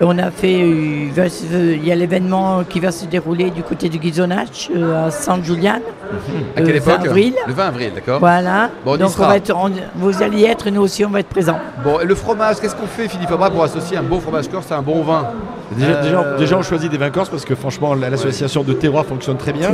On 0.01 0.19
a 0.19 0.31
fait, 0.31 0.61
euh, 0.61 1.77
il 1.77 1.87
y 1.87 1.91
a 1.91 1.95
l'événement 1.95 2.65
qui 2.69 2.81
va 2.81 2.93
se 2.93 3.07
dérouler 3.07 3.51
du 3.51 3.63
côté 3.63 3.89
du 3.89 3.99
Gizonach 4.01 4.71
euh, 4.75 5.07
à 5.07 5.11
San 5.11 5.43
Julian. 5.43 5.81
À 6.55 6.61
quelle 6.61 6.77
époque 6.77 7.07
avril. 7.07 7.35
Le 7.47 7.55
20 7.55 7.67
avril, 7.67 7.93
d'accord. 7.95 8.21
Voilà. 8.21 8.71
Donc 8.85 9.01
on 9.19 9.23
va 9.23 9.37
être, 9.37 9.55
vous 9.95 10.23
allez 10.23 10.41
y 10.41 10.45
être, 10.45 10.69
nous 10.71 10.83
aussi 10.83 11.05
on 11.05 11.11
va 11.11 11.21
être 11.21 11.29
présents. 11.29 11.59
Bon, 11.83 11.99
le 12.05 12.15
fromage, 12.15 12.57
qu'est-ce 12.61 12.77
qu'on 12.77 12.87
fait 12.87 13.09
Philippe 13.09 13.31
Abra 13.31 13.51
pour 13.51 13.65
associer 13.65 13.97
un 13.97 14.03
beau 14.03 14.21
fromage 14.21 14.49
corse 14.49 14.71
à 14.71 14.77
un 14.77 14.83
bon 14.83 15.03
vin? 15.03 15.29
Euh, 15.81 16.37
déjà, 16.39 16.59
on 16.59 16.63
choisit 16.63 16.91
des 16.91 16.99
vins 16.99 17.11
corses 17.11 17.31
parce 17.31 17.45
que 17.45 17.55
franchement 17.55 17.95
l'association 17.95 18.63
de 18.63 18.73
terroir 18.75 19.07
fonctionne 19.07 19.39
très 19.39 19.53
bien. 19.53 19.71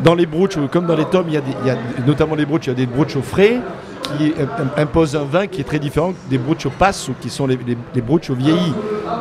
Dans 0.00 0.14
les 0.14 0.26
brooches, 0.26 0.58
comme 0.70 0.86
dans 0.86 0.96
les 0.96 1.06
tomes, 1.06 1.26
il 1.28 1.34
y, 1.34 1.70
a 1.70 1.76
notamment 2.06 2.34
les 2.34 2.44
brooches, 2.44 2.66
il 2.66 2.70
y 2.70 2.72
a 2.72 2.74
des 2.76 2.86
brooches 2.86 3.16
au 3.16 3.22
frais 3.22 3.60
qui 4.02 4.34
imposent 4.76 5.16
un 5.16 5.24
vin 5.24 5.46
qui 5.46 5.60
est 5.60 5.64
très 5.64 5.78
différent 5.78 6.12
des 6.28 6.40
passe 6.78 7.08
ou 7.08 7.14
qui 7.20 7.30
sont 7.30 7.46
les, 7.46 7.58
les, 7.66 8.02
au 8.02 8.34
vieillis. 8.34 8.74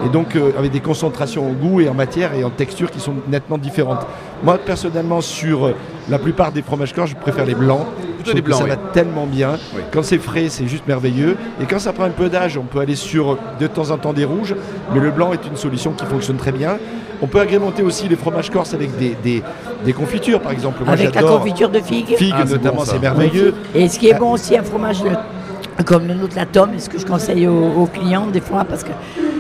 Et 0.06 0.10
donc 0.10 0.36
euh, 0.36 0.52
avec 0.58 0.72
des 0.72 0.80
concentrations 0.80 1.48
en 1.48 1.54
goût 1.54 1.82
et 1.82 1.90
en 1.90 1.94
matière 1.94 2.34
et 2.34 2.44
en 2.44 2.50
texture 2.50 2.90
qui 2.90 3.00
sont 3.00 3.14
nettement 3.28 3.58
différentes. 3.58 4.06
Moi 4.44 4.58
personnellement 4.58 5.22
sur 5.22 5.68
euh, 5.68 5.76
la 6.10 6.18
plupart 6.18 6.52
des 6.52 6.62
fromages 6.62 6.94
corps, 6.94 7.08
je 7.08 7.16
préfère 7.16 7.46
les 7.46 7.56
blancs. 7.56 7.86
des 8.34 8.42
blancs, 8.42 8.60
ça 8.60 8.66
va 8.66 8.76
tellement 8.76 9.26
bien. 9.26 9.58
Quand 9.92 10.04
c'est 10.04 10.18
frais, 10.18 10.48
c'est 10.50 10.68
juste 10.68 10.88
merveilleux. 10.88 11.38
Et 11.62 11.66
quand 11.66 11.80
ça 11.80 11.94
prend 11.94 12.06
un 12.06 12.10
peu 12.10 12.30
d'âge, 12.30 12.58
on 12.58 12.64
peut 12.64 12.80
aller 12.80 12.96
sur 12.96 13.38
de 13.60 13.68
temps 13.68 13.92
en 13.92 13.98
temps 13.98 14.14
des 14.14 14.26
rouges. 14.26 14.56
Mais 14.94 15.00
le 15.00 15.12
blanc 15.12 15.34
est 15.34 15.46
une 15.48 15.56
solution 15.56 15.92
qui 15.92 16.06
fonctionne 16.06 16.38
très 16.38 16.52
bien. 16.52 16.78
On 17.22 17.28
peut 17.28 17.40
agrémenter 17.40 17.84
aussi 17.84 18.08
les 18.08 18.16
fromages 18.16 18.50
corses 18.50 18.74
avec 18.74 18.98
des, 18.98 19.16
des, 19.86 19.94
confitures, 19.94 20.42
par 20.42 20.52
exemple. 20.52 20.82
avec 20.88 21.14
la 21.14 21.22
confiture 21.22 21.70
de 21.70 21.80
figues. 21.80 22.16
Figues, 22.18 22.34
ah, 22.36 22.46
notamment, 22.46 22.84
c'est 22.84 23.00
merveilleux. 23.00 23.54
Et 23.76 23.88
ce 23.88 24.00
qui 24.00 24.10
est 24.10 24.18
bon 24.18 24.32
aussi, 24.32 24.58
un 24.58 24.64
fromage 24.64 25.04
comme 25.86 26.08
le 26.08 26.14
nôtre, 26.14 26.36
la 26.36 26.46
tome, 26.46 26.72
ce 26.78 26.90
que 26.90 27.00
je 27.00 27.06
conseille 27.06 27.48
aux, 27.48 27.88
clients 27.88 28.28
des 28.28 28.42
fois, 28.42 28.66
parce 28.66 28.84
que 28.84 28.92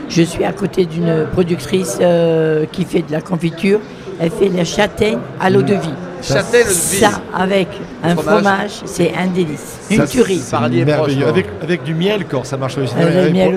je 0.09 0.21
suis 0.21 0.43
à 0.43 0.53
côté 0.53 0.85
d'une 0.85 1.27
productrice 1.31 1.97
euh, 2.01 2.65
qui 2.71 2.85
fait 2.85 3.01
de 3.01 3.11
la 3.11 3.21
confiture. 3.21 3.79
Elle 4.19 4.31
fait 4.31 4.49
la 4.49 4.65
châtaigne 4.65 5.19
à 5.39 5.49
l'eau 5.49 5.61
de 5.61 5.73
vie. 5.73 5.93
Châtel 6.21 6.67
Ça, 6.67 7.21
avec 7.33 7.67
un 8.03 8.15
fromage, 8.15 8.81
c'est 8.85 9.13
un 9.15 9.27
délice. 9.27 9.79
Une 9.89 10.05
tuerie. 10.05 10.41
merveilleux. 10.85 11.27
Avec, 11.27 11.47
avec 11.61 11.83
du 11.83 11.93
miel, 11.93 12.25
quand 12.29 12.43
ça 12.45 12.57
marche 12.57 12.77
aussi. 12.77 12.93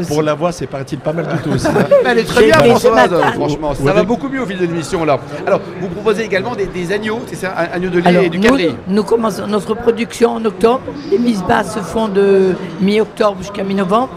pour, 0.09 0.23
la 0.23 0.35
voix, 0.35 0.53
c'est 0.53 0.67
paraît-il 0.67 0.99
pas 0.99 1.13
mal 1.13 1.27
du 1.27 1.43
tout 1.43 1.51
aussi. 1.51 1.67
Elle 2.07 2.19
est 2.19 2.25
très 2.25 2.47
bien, 2.47 2.59
Françoise, 2.59 3.11
franchement. 3.35 3.75
Ça 3.75 3.93
va 3.93 4.03
beaucoup 4.03 4.29
mieux 4.29 4.43
au 4.43 4.47
fil 4.47 4.59
de 4.59 4.67
l'émission, 4.67 5.05
là. 5.05 5.19
Alors, 5.47 5.61
vous 5.81 5.89
proposez 5.89 6.25
également 6.25 6.55
des, 6.55 6.93
agneaux, 6.93 7.21
c'est 7.27 7.37
ça 7.37 7.51
Agneaux 7.51 7.91
de 7.91 7.99
lait 8.01 8.27
et 8.27 8.29
du 8.29 8.39
nous, 8.39 8.57
nous 8.89 9.03
commençons 9.05 9.47
notre 9.47 9.75
production 9.75 10.33
en 10.33 10.45
octobre. 10.45 10.83
Les 11.11 11.19
mises 11.19 11.43
basses 11.43 11.75
se 11.75 11.81
font 11.81 12.09
de 12.09 12.55
mi-octobre 12.81 13.39
jusqu'à 13.39 13.65
mi-novembre. 13.65 14.11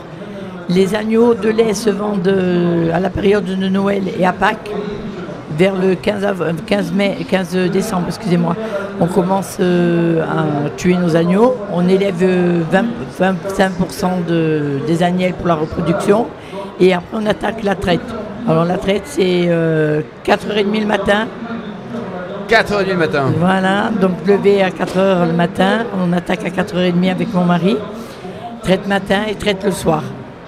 Les 0.70 0.96
agneaux 0.96 1.34
de 1.34 1.50
lait 1.50 1.74
se 1.74 1.90
vendent 1.90 2.28
euh, 2.28 2.94
à 2.94 3.00
la 3.00 3.10
période 3.10 3.46
de 3.46 3.56
Noël 3.56 4.04
et 4.20 4.26
à 4.26 4.34
Pâques 4.34 4.70
vers 5.58 5.76
le 5.76 5.96
15, 5.96 6.26
15, 6.66 6.94
mai, 6.94 7.18
15 7.30 7.56
décembre, 7.72 8.06
excusez-moi, 8.08 8.56
on 9.00 9.08
commence 9.08 9.58
euh, 9.60 10.24
à 10.24 10.70
tuer 10.78 10.96
nos 10.96 11.16
agneaux. 11.16 11.56
On 11.74 11.88
élève 11.88 12.24
20, 12.72 12.86
25% 13.20 14.26
de, 14.28 14.80
des 14.86 15.04
agnelles 15.04 15.34
pour 15.34 15.48
la 15.48 15.56
reproduction 15.56 16.28
et 16.80 16.94
après 16.94 17.18
on 17.22 17.26
attaque 17.26 17.64
la 17.64 17.76
traite. 17.76 18.02
Alors 18.48 18.66
la 18.66 18.78
traite 18.78 19.04
c'est 19.06 19.22
4h30 19.24 19.50
euh, 19.50 20.02
le 20.26 20.86
matin. 20.86 21.28
4h30 22.48 22.88
le 22.88 22.96
matin. 22.96 23.26
Voilà, 23.38 23.90
donc 24.00 24.14
lever 24.26 24.62
à 24.62 24.70
4h 24.70 25.28
le 25.28 25.34
matin, 25.34 25.86
on 26.02 26.14
attaque 26.14 26.46
à 26.46 26.50
4h30 26.50 27.12
avec 27.12 27.34
mon 27.34 27.44
mari. 27.44 27.78
Traite 28.64 28.88
matin 28.88 29.22
et 29.30 29.36
traite 29.36 29.64
le 29.64 29.72
soir. 29.72 30.04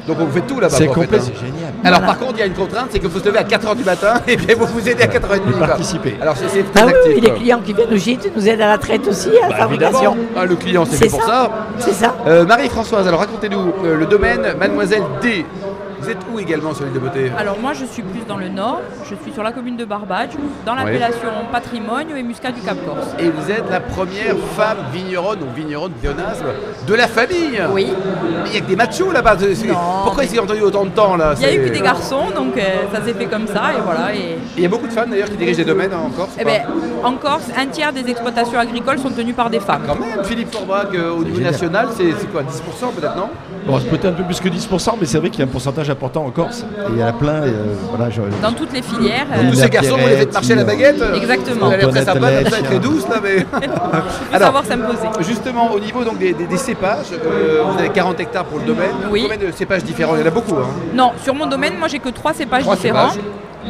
Donc 0.07 0.17
on 0.19 0.27
fait 0.27 0.41
tout 0.41 0.59
là-bas. 0.59 0.75
C'est 0.75 0.87
complet, 0.87 1.19
c'est 1.19 1.35
génial. 1.35 1.73
Alors 1.83 2.01
par 2.01 2.19
contre, 2.19 2.33
il 2.35 2.39
y 2.39 2.43
a 2.43 2.45
une 2.45 2.53
contrainte, 2.53 2.87
c'est 2.91 2.99
qu'il 2.99 3.09
faut 3.09 3.19
se 3.19 3.25
lever 3.25 3.39
à 3.39 3.43
4h 3.43 3.75
du 3.75 3.83
matin 3.83 4.21
et 4.27 4.37
puis 4.37 4.53
vous 4.53 4.65
vous 4.65 4.87
aidez 4.89 5.03
à 5.03 5.07
4h30. 5.07 5.59
participer. 5.59 6.15
Alors 6.21 6.35
c'est 6.37 6.47
très 6.71 6.83
ah 6.83 6.89
actif. 6.89 7.13
Oui, 7.15 7.21
les 7.21 7.31
clients 7.31 7.61
qui 7.65 7.73
viennent 7.73 7.93
au 7.93 7.97
gîte 7.97 8.31
nous 8.35 8.47
aident 8.47 8.61
à 8.61 8.67
la 8.67 8.77
traite 8.77 9.07
aussi, 9.07 9.29
à 9.37 9.47
la 9.47 9.49
bah, 9.49 9.55
fabrication. 9.57 10.15
Ah, 10.35 10.45
le 10.45 10.55
client, 10.55 10.85
c'est 10.85 11.09
pour 11.09 11.23
ça. 11.23 11.49
C'est 11.79 11.93
ça. 11.93 12.15
Euh, 12.27 12.45
Marie-Françoise, 12.45 13.07
alors 13.07 13.19
racontez-nous 13.19 13.73
euh, 13.83 13.97
le 13.97 14.05
domaine 14.05 14.41
Mademoiselle 14.59 15.03
D. 15.21 15.45
Vous 16.05 16.11
êtes 16.11 16.25
où 16.31 16.39
également 16.39 16.71
sur 16.71 16.85
l'île 16.85 16.93
de 16.93 16.99
Beauté 16.99 17.31
Alors 17.35 17.57
moi 17.59 17.73
je 17.73 17.83
suis 17.83 18.03
plus 18.03 18.23
dans 18.27 18.37
le 18.37 18.47
nord, 18.47 18.81
je 19.09 19.15
suis 19.23 19.33
sur 19.33 19.41
la 19.41 19.51
commune 19.51 19.75
de 19.75 19.85
Barbade, 19.85 20.29
dans 20.63 20.75
l'appellation 20.75 21.29
patrimoine 21.51 22.15
et 22.15 22.21
muscat 22.21 22.51
du 22.51 22.61
Cap 22.61 22.77
Corse. 22.85 23.15
Et 23.17 23.27
vous 23.27 23.49
êtes 23.49 23.67
la 23.71 23.79
première 23.79 24.37
femme 24.55 24.77
vigneronne 24.93 25.39
ou 25.41 25.55
vigneronne 25.55 25.93
pléonasme 25.93 26.45
de 26.87 26.93
la 26.93 27.07
famille 27.07 27.59
Oui. 27.71 27.87
Mais 28.43 28.49
il 28.49 28.51
n'y 28.51 28.57
a 28.57 28.61
que 28.61 28.67
des 28.67 28.75
machos 28.75 29.11
là-bas. 29.11 29.35
Pourquoi 30.03 30.25
ils 30.25 30.39
ont 30.39 30.43
entendu 30.43 30.61
autant 30.61 30.85
de 30.85 30.91
temps 30.91 31.15
là 31.15 31.33
Il 31.39 31.41
y 31.41 31.45
a 31.45 31.55
eu 31.55 31.65
que 31.65 31.73
des 31.73 31.81
garçons, 31.81 32.29
donc 32.35 32.55
euh, 32.55 32.61
ça 32.93 33.03
s'est 33.03 33.15
fait 33.15 33.25
comme 33.25 33.47
ça 33.47 33.73
et 33.75 33.81
voilà. 33.83 34.13
Et 34.13 34.37
il 34.57 34.61
y 34.61 34.65
a 34.67 34.69
beaucoup 34.69 34.85
de 34.85 34.93
femmes 34.93 35.09
d'ailleurs 35.09 35.31
qui 35.31 35.37
dirigent 35.37 35.57
des 35.57 35.65
domaines 35.65 35.95
en 35.95 36.11
Corse 36.11 36.35
eh 36.39 36.43
ben, 36.43 36.61
En 37.03 37.13
Corse, 37.13 37.47
un 37.57 37.65
tiers 37.65 37.91
des 37.91 38.07
exploitations 38.07 38.59
agricoles 38.59 38.99
sont 38.99 39.09
tenues 39.09 39.33
par 39.33 39.49
des 39.49 39.59
femmes. 39.59 39.81
Quand 39.87 39.99
même, 39.99 40.23
Philippe 40.23 40.53
Forbach 40.53 40.89
euh, 40.93 41.09
au 41.15 41.23
niveau 41.23 41.41
national, 41.41 41.87
c'est 41.97 42.31
quoi 42.31 42.43
10% 42.43 42.93
peut-être 42.93 43.15
non? 43.15 43.29
Bon, 43.65 43.79
peut-être 43.79 44.05
un 44.05 44.11
peu 44.11 44.23
plus 44.23 44.39
que 44.39 44.47
10%, 44.47 44.91
mais 44.99 45.07
c'est 45.07 45.17
vrai 45.17 45.31
qu'il 45.31 45.39
y 45.39 45.41
a 45.41 45.45
un 45.45 45.51
pourcentage 45.51 45.89
important 45.95 46.25
en 46.25 46.31
Corse. 46.31 46.61
Et 46.61 46.91
il 46.91 46.99
y 46.99 47.03
en 47.03 47.07
a 47.07 47.13
plein. 47.13 47.43
Euh, 47.43 47.73
voilà, 47.89 48.09
Dans 48.41 48.51
toutes 48.51 48.73
les 48.73 48.81
filières. 48.81 49.27
Euh, 49.33 49.49
tous 49.49 49.55
ces 49.55 49.69
garçons, 49.69 49.97
vous 49.97 50.07
les 50.07 50.17
faites 50.17 50.33
marcher 50.33 50.53
à 50.53 50.55
la 50.57 50.63
baguette 50.65 51.01
Exactement. 51.15 51.67
Vous 51.67 51.73
allez 51.73 51.87
très 51.87 52.05
sympa, 52.05 52.43
ça 52.49 52.61
très 52.61 52.79
douce 52.79 53.07
là, 53.07 53.15
mais. 53.23 53.45
Alors, 54.33 54.47
savoir 54.47 54.65
s'imposer. 54.65 55.07
Justement, 55.21 55.71
au 55.71 55.79
niveau 55.79 56.03
donc, 56.03 56.17
des, 56.17 56.57
cépages, 56.57 57.13
euh, 57.13 57.63
vous 57.65 57.79
avez 57.79 57.89
40 57.89 58.19
hectares 58.19 58.45
pour 58.45 58.59
le 58.59 58.65
domaine. 58.65 58.91
Oui. 59.09 59.27
Combien 59.29 59.47
de 59.47 59.51
cépages 59.53 59.83
différents? 59.83 60.15
Il 60.15 60.21
y 60.21 60.23
en 60.23 60.27
a 60.27 60.31
beaucoup. 60.31 60.55
Hein. 60.55 60.67
Non, 60.93 61.11
sur 61.23 61.33
mon 61.33 61.45
domaine, 61.45 61.77
moi 61.79 61.87
j'ai 61.87 61.99
que 61.99 62.09
trois 62.09 62.33
cépages 62.33 62.67
différents. 62.67 63.13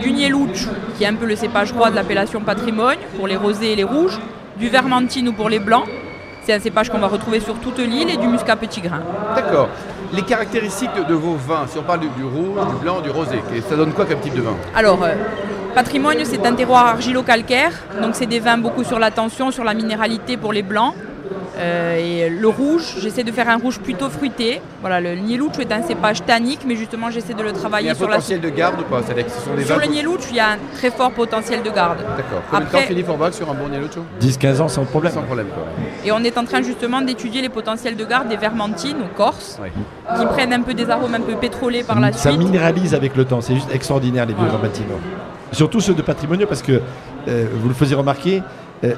Du 0.02 0.12
Nielouch, 0.12 0.68
qui 0.98 1.06
est 1.06 1.08
un 1.08 1.14
peu 1.14 1.26
le 1.26 1.38
cépage 1.38 1.72
roi 1.72 1.90
de 1.90 1.96
l'appellation 1.96 2.42
patrimoine, 2.42 2.98
pour 3.16 3.28
les 3.28 3.38
rosés 3.38 3.72
et 3.72 3.76
les 3.76 3.86
rouges. 3.86 4.20
Du 4.58 4.70
Vermentine 4.70 5.28
ou 5.30 5.34
pour 5.34 5.50
les 5.50 5.60
blancs. 5.60 5.86
C'est 6.46 6.54
un 6.54 6.60
cépage 6.60 6.90
qu'on 6.90 7.00
va 7.00 7.08
retrouver 7.08 7.40
sur 7.40 7.56
toute 7.56 7.80
l'île 7.80 8.10
et 8.10 8.18
du 8.18 8.28
muscat 8.28 8.56
petit 8.56 8.80
grain. 8.80 9.02
D'accord. 9.36 9.68
Les 10.14 10.22
caractéristiques 10.22 10.90
de, 11.08 11.14
vos 11.14 11.36
vins, 11.36 11.66
si 11.68 11.78
on 11.78 11.84
parle 11.84 12.02
du, 12.02 12.24
rouge, 12.24 12.68
du 12.70 12.76
blanc, 12.82 13.02
du 13.02 13.10
rosé, 13.10 13.42
ça 13.68 13.76
donne 13.76 13.92
quoi 13.94 14.06
comme 14.06 14.20
type 14.20 14.36
de 14.36 14.42
vin? 14.42 14.56
Alors, 14.76 15.04
euh, 15.04 15.14
patrimoine, 15.74 16.18
c'est 16.24 16.46
un 16.46 16.54
terroir 16.54 16.86
argilo-calcaire, 16.88 17.72
donc 18.02 18.16
c'est 18.16 18.26
des 18.26 18.40
vins 18.40 18.58
beaucoup 18.58 18.84
sur 18.84 19.00
la 19.00 19.12
tension, 19.12 19.52
sur 19.52 19.64
la 19.64 19.74
minéralité 19.74 20.38
pour 20.38 20.54
les 20.54 20.64
blancs. 20.64 20.94
Euh, 21.58 21.96
et 21.98 22.30
le 22.30 22.48
rouge, 22.48 22.96
j'essaie 23.00 23.24
de 23.24 23.32
faire 23.32 23.50
un 23.50 23.58
rouge 23.58 23.80
plutôt 23.80 24.10
fruité. 24.10 24.62
Voilà, 24.82 25.00
le 25.00 25.16
Nielouch 25.16 25.58
est 25.60 25.72
un 25.72 25.84
cépage 25.84 26.24
tannique, 26.26 26.62
mais 26.68 26.76
justement 26.76 27.10
j'essaie 27.10 27.34
de 27.34 27.44
le 27.44 27.54
travailler 27.54 27.94
sur 27.94 28.08
la. 28.08 28.16
potentiel 28.16 28.42
de 28.42 28.50
garde 28.50 28.80
ou 28.82 28.84
pas 28.84 29.02
Sur 29.66 29.80
le 29.80 29.86
Nielouch, 29.88 30.22
il 30.30 30.36
y 30.36 30.40
a 30.40 30.52
un 30.52 30.58
très 30.74 30.92
fort 30.92 31.12
potentiel 31.12 31.64
de 31.64 31.70
garde. 31.70 32.00
D'accord. 32.00 32.42
Combien 32.50 32.66
Après... 32.66 32.78
de 32.78 32.84
temps 32.84 32.88
Philippe 32.88 33.10
Orbach 33.10 33.34
sur 33.34 33.50
un 33.50 33.54
bon 33.54 33.70
Nielouch 33.70 33.94
10-15 34.22 34.62
ans 34.62 34.68
sans 34.68 34.86
problème. 34.86 35.14
Sans 35.14 35.24
problème 35.24 35.48
quoi. 35.48 35.64
Et 36.04 36.12
on 36.12 36.20
est 36.20 36.38
en 36.38 36.46
train 36.46 36.62
justement 36.62 37.02
d'étudier 37.02 37.42
les 37.42 37.50
potentiels 37.50 37.96
de 37.96 38.06
garde 38.06 38.28
des 38.28 38.38
vermentines 38.38 38.98
ou 38.98 39.16
corse, 39.16 39.60
qui 40.18 40.26
prennent 40.26 40.54
un 40.54 40.62
peu 40.62 40.74
des 40.74 40.90
arômes 40.90 41.16
un 41.16 41.22
peu 41.22 41.36
pétrolés 41.36 41.84
par 41.84 42.00
la 42.00 42.12
suite. 42.12 42.22
Ça 42.22 42.32
minéralise 42.32 42.94
avec 42.94 43.16
le 43.16 43.26
temps, 43.26 43.42
c'est 43.42 43.56
juste 43.56 43.74
extraordinaire 43.74 44.26
les 44.26 44.34
vieux 44.34 44.46
vermentines. 44.46 44.86
Surtout 45.52 45.80
ceux 45.80 45.94
de 45.94 46.02
patrimoniaux 46.02 46.48
parce 46.48 46.62
que 46.62 46.82
euh, 47.28 47.48
vous 47.54 47.70
le 47.70 47.74
faisiez 47.74 47.96
remarquer, 47.96 48.42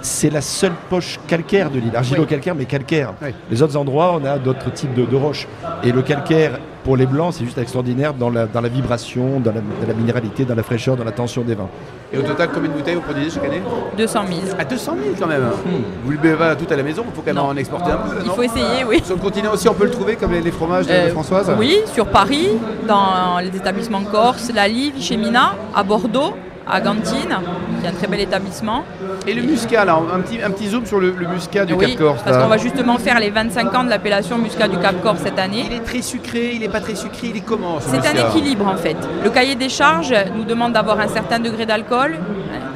c'est 0.01 0.29
la 0.29 0.41
seule 0.41 0.73
poche 0.89 1.19
calcaire 1.27 1.69
de 1.69 1.79
l'île, 1.79 1.95
argilo-calcaire, 1.95 2.55
mais 2.55 2.65
calcaire. 2.65 3.13
Les 3.49 3.61
autres 3.61 3.77
endroits, 3.77 4.19
on 4.19 4.25
a 4.25 4.37
d'autres 4.37 4.71
types 4.71 4.93
de, 4.93 5.15
roches. 5.15 5.47
Et 5.83 5.91
le 5.91 6.01
calcaire, 6.01 6.59
pour 6.83 6.97
les 6.97 7.05
blancs, 7.05 7.33
c'est 7.33 7.45
juste 7.45 7.57
extraordinaire 7.57 8.13
dans 8.13 8.29
la, 8.29 8.45
vibration, 8.69 9.39
dans 9.39 9.53
la, 9.53 9.93
minéralité, 9.93 10.45
dans 10.45 10.55
la 10.55 10.63
fraîcheur, 10.63 10.95
dans 10.95 11.03
la 11.03 11.11
tension 11.11 11.41
des 11.43 11.55
vins. 11.55 11.69
Et 12.13 12.17
au 12.17 12.21
total, 12.21 12.49
combien 12.53 12.69
de 12.69 12.73
bouteilles 12.73 12.95
vous 12.95 13.01
produisez 13.01 13.31
chaque 13.31 13.45
année? 13.45 13.61
200 13.97 14.19
000. 14.27 14.39
À 14.57 14.63
200 14.63 14.95
000 15.03 15.15
quand 15.19 15.27
même 15.27 15.41
hmm. 15.41 15.83
Vous 16.05 16.11
le 16.11 16.17
buvez 16.17 16.35
pas 16.35 16.55
tout 16.55 16.71
à 16.71 16.75
la 16.77 16.83
maison, 16.83 17.03
il 17.05 17.13
faut 17.13 17.21
quand 17.21 17.33
même 17.33 17.43
en 17.43 17.55
exporter 17.55 17.91
un 17.91 17.97
peu. 17.97 18.15
Il 18.23 18.31
faut 18.31 18.43
essayer, 18.43 18.85
oui. 18.87 19.01
Sur 19.03 19.15
le 19.15 19.21
continent 19.21 19.51
aussi, 19.53 19.67
on 19.67 19.73
peut 19.73 19.85
le 19.85 19.91
trouver 19.91 20.15
comme 20.15 20.31
les, 20.31 20.51
fromages 20.51 20.87
de, 20.87 20.91
euh, 20.91 21.09
Françoise? 21.09 21.51
Oui, 21.57 21.79
sur 21.93 22.07
Paris, 22.07 22.49
dans 22.87 23.39
les 23.39 23.55
établissements 23.55 24.03
corse, 24.03 24.51
la 24.53 24.67
Live, 24.67 24.93
chez 24.99 25.17
Mina, 25.17 25.55
à 25.75 25.83
Bordeaux, 25.83 26.33
à 26.69 26.81
Gantine, 26.81 27.37
qui 27.79 27.85
est 27.85 27.89
un 27.89 27.93
très 27.93 28.07
bel 28.07 28.19
établissement. 28.19 28.83
Et 29.25 29.33
le 29.33 29.41
muscat, 29.41 29.85
là, 29.85 29.99
un 30.13 30.19
petit, 30.19 30.41
un 30.41 30.51
petit 30.51 30.67
zoom 30.67 30.85
sur 30.85 30.99
le, 30.99 31.11
muscat 31.11 31.65
du 31.65 31.75
Cap 31.77 31.95
Corse. 31.95 32.21
Parce 32.23 32.37
qu'on 32.37 32.47
va 32.47 32.57
justement 32.57 32.97
faire 32.97 33.19
les 33.19 33.29
25 33.29 33.73
ans 33.75 33.83
de 33.83 33.89
l'appellation 33.89 34.37
muscat 34.37 34.67
du 34.67 34.77
Cap 34.77 35.01
Corse 35.01 35.19
cette 35.23 35.39
année. 35.39 35.65
Il 35.69 35.73
est 35.73 35.83
très 35.83 36.01
sucré, 36.01 36.51
il 36.53 36.59
n'est 36.59 36.69
pas 36.69 36.81
très 36.81 36.95
sucré, 36.95 37.27
il 37.27 37.37
est 37.37 37.41
comment 37.41 37.79
C'est 37.79 38.05
un 38.05 38.29
équilibre 38.29 38.67
en 38.67 38.77
fait. 38.77 38.97
Le 39.23 39.29
cahier 39.29 39.55
des 39.55 39.69
charges 39.69 40.15
nous 40.35 40.43
demande 40.43 40.73
d'avoir 40.73 40.99
un 40.99 41.07
certain 41.07 41.39
degré 41.39 41.65
d'alcool, 41.65 42.17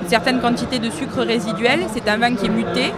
une 0.01 0.10
certaine 0.10 0.39
quantité 0.39 0.80
de 0.80 0.89
sucre 0.89 1.21
résiduel. 1.21 1.82
C'est 1.93 2.08
un 2.10 2.17
vin 2.17 2.36
qui 2.36 2.45
est 2.45 2.49
muté. 2.49 2.93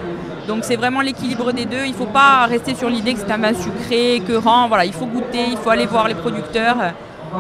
Donc 0.48 0.64
c'est 0.64 0.76
vraiment 0.76 1.02
l'équilibre 1.02 1.54
des 1.54 1.66
deux. 1.66 1.86
Il 1.86 1.92
ne 1.92 1.98
faut 1.98 2.06
pas 2.06 2.46
rester 2.48 2.76
sur 2.76 2.90
l'idée 2.90 3.14
que 3.14 3.20
c'est 3.20 3.32
un 3.32 3.38
vin 3.38 3.54
sucré, 3.54 4.16
écœurant. 4.16 4.68
Voilà, 4.68 4.86
il 4.86 4.94
faut 4.94 5.06
goûter, 5.06 5.46
il 5.50 5.58
faut 5.58 5.70
aller 5.70 5.86
voir 5.86 6.08
les 6.08 6.16
producteurs. 6.16 6.78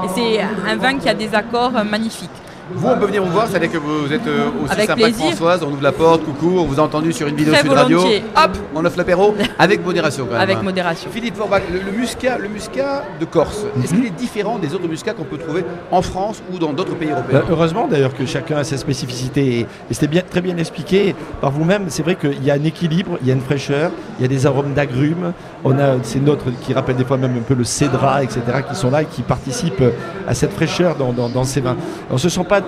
Et 0.03 0.07
c'est 0.15 0.41
un 0.41 0.75
vin 0.77 0.97
qui 0.97 1.09
a 1.09 1.13
des 1.13 1.35
accords 1.35 1.73
magnifiques. 1.85 2.29
Vous, 2.75 2.87
on 2.87 2.97
peut 2.97 3.05
venir 3.05 3.23
vous 3.23 3.31
voir, 3.31 3.47
c'est-à-dire 3.47 3.71
que 3.71 3.77
vous 3.77 4.11
êtes 4.11 4.25
euh, 4.27 4.49
aussi 4.63 4.85
sympa 4.85 5.09
que 5.09 5.13
Françoise, 5.13 5.63
on 5.63 5.71
ouvre 5.71 5.83
la 5.83 5.91
porte, 5.91 6.23
coucou, 6.23 6.57
on 6.57 6.65
vous 6.65 6.79
a 6.79 6.83
entendu 6.83 7.13
sur 7.13 7.27
une 7.27 7.35
vidéo 7.35 7.53
sur 7.55 7.73
Radio. 7.73 7.99
Hop, 8.01 8.51
on 8.75 8.83
offre 8.83 8.97
l'apéro 8.97 9.35
avec 9.59 9.85
modération 9.85 10.25
quand 10.25 10.33
même. 10.33 10.41
Avec 10.41 10.61
modération. 10.63 11.09
Philippe 11.11 11.35
Forbach, 11.35 11.61
le, 11.71 11.91
muscat, 11.91 12.37
le 12.37 12.47
muscat 12.49 13.03
de 13.19 13.25
Corse, 13.25 13.65
est-ce 13.83 13.93
qu'il 13.93 14.05
est 14.05 14.09
différent 14.17 14.57
des 14.57 14.73
autres 14.73 14.87
muscats 14.87 15.13
qu'on 15.13 15.23
peut 15.23 15.37
trouver 15.37 15.63
en 15.91 16.01
France 16.01 16.41
ou 16.51 16.57
dans 16.57 16.73
d'autres 16.73 16.95
pays 16.95 17.11
européens? 17.11 17.39
Bah, 17.41 17.47
Heureusement 17.49 17.87
d'ailleurs 17.87 18.15
que 18.15 18.25
chacun 18.25 18.57
a 18.57 18.63
ses 18.63 18.77
spécificités 18.77 19.59
et, 19.59 19.67
c'était 19.91 20.07
bien, 20.07 20.23
très 20.27 20.41
bien 20.41 20.57
expliqué 20.57 21.15
par 21.41 21.51
vous-même. 21.51 21.85
C'est 21.89 22.03
vrai 22.03 22.15
qu'il 22.15 22.43
y 22.43 22.49
a 22.49 22.55
un 22.55 22.63
équilibre, 22.63 23.17
il 23.21 23.27
y 23.27 23.31
a 23.31 23.33
une 23.33 23.41
fraîcheur, 23.41 23.91
il 24.19 24.23
y 24.23 24.25
a 24.25 24.27
des 24.27 24.45
arômes 24.45 24.73
d'agrumes. 24.73 25.33
On 25.63 25.77
a 25.77 26.01
ces 26.03 26.19
notes 26.19 26.43
qui 26.61 26.73
rappellent 26.73 26.95
des 26.95 27.05
fois 27.05 27.17
même 27.17 27.37
un 27.37 27.41
peu 27.41 27.53
le 27.53 27.63
cédra, 27.63 28.23
etc., 28.23 28.41
qui 28.67 28.75
sont 28.75 28.89
là 28.89 29.03
et 29.03 29.05
qui 29.05 29.21
participent 29.21 29.83
à 30.27 30.33
cette 30.33 30.53
fraîcheur 30.53 30.95
dans, 30.95 31.13
dans, 31.13 31.43
ces 31.43 31.61
vins. 31.61 31.77
On 32.09 32.17
se 32.17 32.29
sent 32.29 32.43
pas 32.47 32.62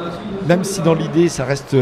même 0.48 0.64
si 0.64 0.82
dans 0.82 0.94
l'idée 0.94 1.30
ça 1.30 1.46
reste 1.46 1.76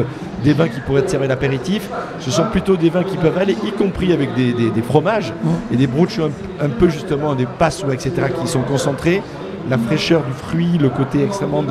des 0.43 0.53
vins 0.53 0.67
qui 0.67 0.79
pourraient 0.81 1.01
être 1.01 1.09
servis 1.09 1.27
l'apéritif, 1.27 1.89
ce 2.19 2.31
sont 2.31 2.45
plutôt 2.51 2.77
des 2.77 2.89
vins 2.89 3.03
qui 3.03 3.17
peuvent 3.17 3.37
aller, 3.37 3.55
y 3.65 3.71
compris 3.71 4.13
avec 4.13 4.33
des, 4.35 4.81
fromages 4.81 5.33
et 5.71 5.77
des 5.77 5.87
broches 5.87 6.19
un, 6.61 6.69
peu 6.69 6.89
justement, 6.89 7.35
des 7.35 7.45
passes, 7.45 7.83
etc., 7.91 8.11
qui 8.39 8.47
sont 8.47 8.61
concentrés. 8.61 9.21
La 9.69 9.77
fraîcheur 9.77 10.23
du 10.23 10.33
fruit, 10.33 10.77
le 10.77 10.89
côté 10.89 11.23
extrêmement 11.23 11.63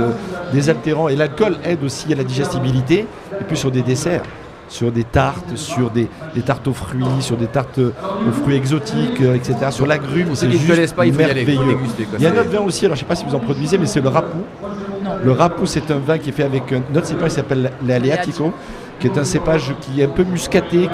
désaltérant 0.52 1.08
et 1.08 1.16
l'alcool 1.16 1.56
aide 1.62 1.84
aussi 1.84 2.10
à 2.12 2.16
la 2.16 2.24
digestibilité. 2.24 3.06
Et 3.38 3.44
puis 3.44 3.56
sur 3.56 3.70
des 3.70 3.82
desserts, 3.82 4.22
sur 4.72 4.90
des 4.90 5.04
tartes, 5.04 5.56
sur 5.56 5.90
des, 5.90 6.08
tartes 6.44 6.66
aux 6.66 6.72
fruits, 6.72 7.04
sur 7.20 7.36
des 7.36 7.46
tartes 7.46 7.78
aux 7.78 8.32
fruits 8.32 8.56
exotiques, 8.56 9.20
euh, 9.20 9.34
etc. 9.34 9.54
Sur 9.70 9.86
l'agrume, 9.86 10.34
c'est 10.34 10.50
juste 10.50 10.94
pas, 10.94 11.04
il 11.04 11.14
merveilleux. 11.14 11.76
il 12.18 12.24
y 12.24 12.26
a 12.26 12.30
un 12.30 12.38
autre 12.38 12.50
vin 12.50 12.60
aussi, 12.60 12.86
alors 12.86 12.96
je 12.96 13.02
ne 13.02 13.04
sais 13.04 13.08
pas 13.08 13.16
si 13.16 13.24
vous 13.26 13.34
en 13.34 13.40
produisez, 13.40 13.76
mais 13.76 13.86
c'est 13.86 14.00
le 14.00 14.08
rapou. 14.08 14.38
Le 15.24 15.32
rapou, 15.32 15.66
c'est 15.66 15.90
un 15.90 15.98
vin 15.98 16.18
qui 16.18 16.30
est 16.30 16.32
fait 16.32 16.42
avec 16.42 16.72
un 16.72 16.82
autre 16.96 17.06
cépage 17.06 17.28
qui 17.30 17.34
s'appelle 17.36 17.70
l'Aleatico, 17.86 18.52
qui 18.98 19.06
est 19.06 19.18
un 19.18 19.24
cépage 19.24 19.72
qui 19.80 20.00
est 20.00 20.04
un 20.04 20.08
peu 20.08 20.24
muscaté, 20.24 20.88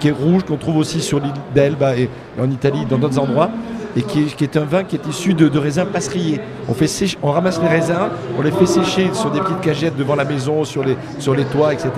qui 0.00 0.08
est, 0.08 0.12
rouge, 0.12 0.42
qu'on 0.44 0.56
trouve 0.56 0.78
aussi 0.78 1.00
sur 1.00 1.20
l'île 1.20 1.32
d'Elba 1.54 1.96
et 1.96 2.08
en 2.40 2.50
Italie, 2.50 2.84
dans 2.88 2.98
d'autres 2.98 3.18
endroits 3.18 3.50
et 3.96 4.02
qui 4.02 4.20
est, 4.40 4.56
un 4.56 4.64
vin 4.64 4.84
qui 4.84 4.96
est 4.96 5.06
issu 5.06 5.34
de, 5.34 5.58
raisins 5.58 5.86
passerillés. 5.86 6.40
On, 6.68 6.74
fait 6.74 6.88
on 7.22 7.30
ramasse 7.30 7.60
les 7.60 7.68
raisins, 7.68 8.08
on 8.38 8.42
les 8.42 8.50
fait 8.50 8.66
sécher 8.66 9.10
sur 9.12 9.30
des 9.30 9.40
petites 9.40 9.60
cagettes 9.60 9.96
devant 9.96 10.14
la 10.14 10.24
maison, 10.24 10.64
sur 10.64 10.84
les, 10.84 10.96
sur 11.18 11.34
les 11.34 11.44
toits, 11.44 11.72
etc. 11.72 11.90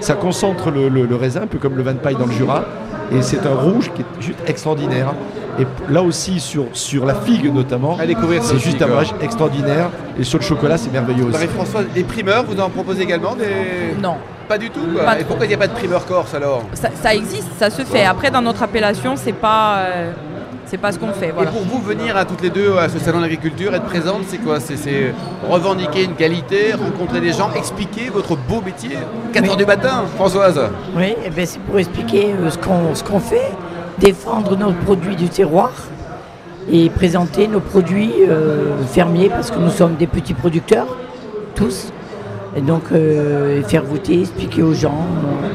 Ça 0.00 0.14
concentre 0.14 0.70
le, 0.70 1.16
raisin, 1.16 1.42
un 1.42 1.46
peu 1.46 1.58
comme 1.58 1.76
le 1.76 1.82
vin 1.82 1.92
de 1.92 1.98
paille 1.98 2.16
dans 2.16 2.26
le 2.26 2.32
Jura, 2.32 2.64
et 3.12 3.22
c'est 3.22 3.46
un 3.46 3.54
rouge 3.54 3.90
qui 3.94 4.02
est 4.02 4.22
juste 4.22 4.38
extraordinaire. 4.46 5.14
Et 5.58 5.66
là 5.90 6.02
aussi, 6.02 6.40
sur, 6.40 6.66
sur 6.72 7.04
la 7.04 7.14
figue 7.14 7.52
notamment, 7.52 7.98
c'est 8.40 8.58
juste 8.58 8.80
un 8.80 8.86
rouge 8.86 9.14
extraordinaire. 9.20 9.90
Et 10.18 10.24
sur 10.24 10.38
le 10.38 10.44
chocolat, 10.44 10.78
c'est 10.78 10.90
merveilleux 10.90 11.24
aussi. 11.24 11.32
Marie-François, 11.32 11.82
des 11.84 12.04
primeurs, 12.04 12.44
vous 12.44 12.58
en 12.58 12.70
proposez 12.70 13.02
également 13.02 13.34
des... 13.34 14.00
Non. 14.00 14.16
Pas 14.48 14.58
du 14.58 14.70
tout 14.70 14.80
Et 15.18 15.24
pourquoi 15.24 15.46
il 15.46 15.48
n'y 15.48 15.54
a 15.54 15.58
pas 15.58 15.68
de 15.68 15.72
primeur 15.72 16.04
corse 16.04 16.34
alors? 16.34 16.64
Ça, 16.74 17.14
existe, 17.14 17.48
ça 17.58 17.70
se 17.70 17.82
fait. 17.82 18.04
Après, 18.04 18.30
dans 18.30 18.42
notre 18.42 18.62
appellation, 18.62 19.14
c'est 19.16 19.32
pas. 19.32 19.78
Euh, 19.78 20.12
c'est 20.72 20.78
pas 20.78 20.90
ce 20.90 20.98
qu'on 20.98 21.12
fait. 21.12 21.28
Et 21.28 21.32
pour 21.32 21.64
vous, 21.68 21.82
venir 21.82 22.16
à 22.16 22.24
toutes 22.24 22.40
les 22.40 22.48
deux 22.48 22.78
à 22.78 22.88
ce 22.88 22.98
salon 22.98 23.20
d'agriculture, 23.20 23.74
être 23.74 23.84
présente, 23.84 24.22
c'est 24.28 24.38
quoi? 24.38 24.58
C'est 24.58 25.12
revendiquer 25.46 26.04
une 26.04 26.14
qualité, 26.14 26.72
rencontrer 26.72 27.20
des 27.20 27.32
gens, 27.32 27.52
expliquer 27.54 28.08
votre 28.08 28.36
beau 28.36 28.62
métier? 28.64 28.96
4 29.34 29.52
h 29.52 29.56
du 29.58 29.66
matin, 29.66 30.04
Françoise 30.16 30.58
Oui, 30.96 31.08
et 31.08 31.16
eh 31.26 31.28
ben, 31.30 31.44
c'est 31.44 31.60
pour 31.60 31.78
expliquer 31.78 32.32
euh, 32.32 32.48
ce 32.48 33.04
qu'on 33.04 33.20
fait, 33.20 33.52
défendre 33.98 34.56
nos 34.56 34.72
produits 34.72 35.14
du 35.14 35.28
terroir 35.28 35.72
et 36.70 36.88
présenter 36.88 37.48
nos 37.48 37.60
produits 37.60 38.14
euh, 38.26 38.82
fermiers 38.86 39.28
parce 39.28 39.50
que 39.50 39.58
nous 39.58 39.70
sommes 39.70 39.96
des 39.96 40.06
petits 40.06 40.32
producteurs, 40.32 40.86
tous. 41.54 41.92
Et 42.56 42.62
donc 42.62 42.84
euh, 42.92 43.62
faire 43.64 43.82
goûter, 43.84 44.22
expliquer 44.22 44.62
aux 44.62 44.72
gens 44.72 45.04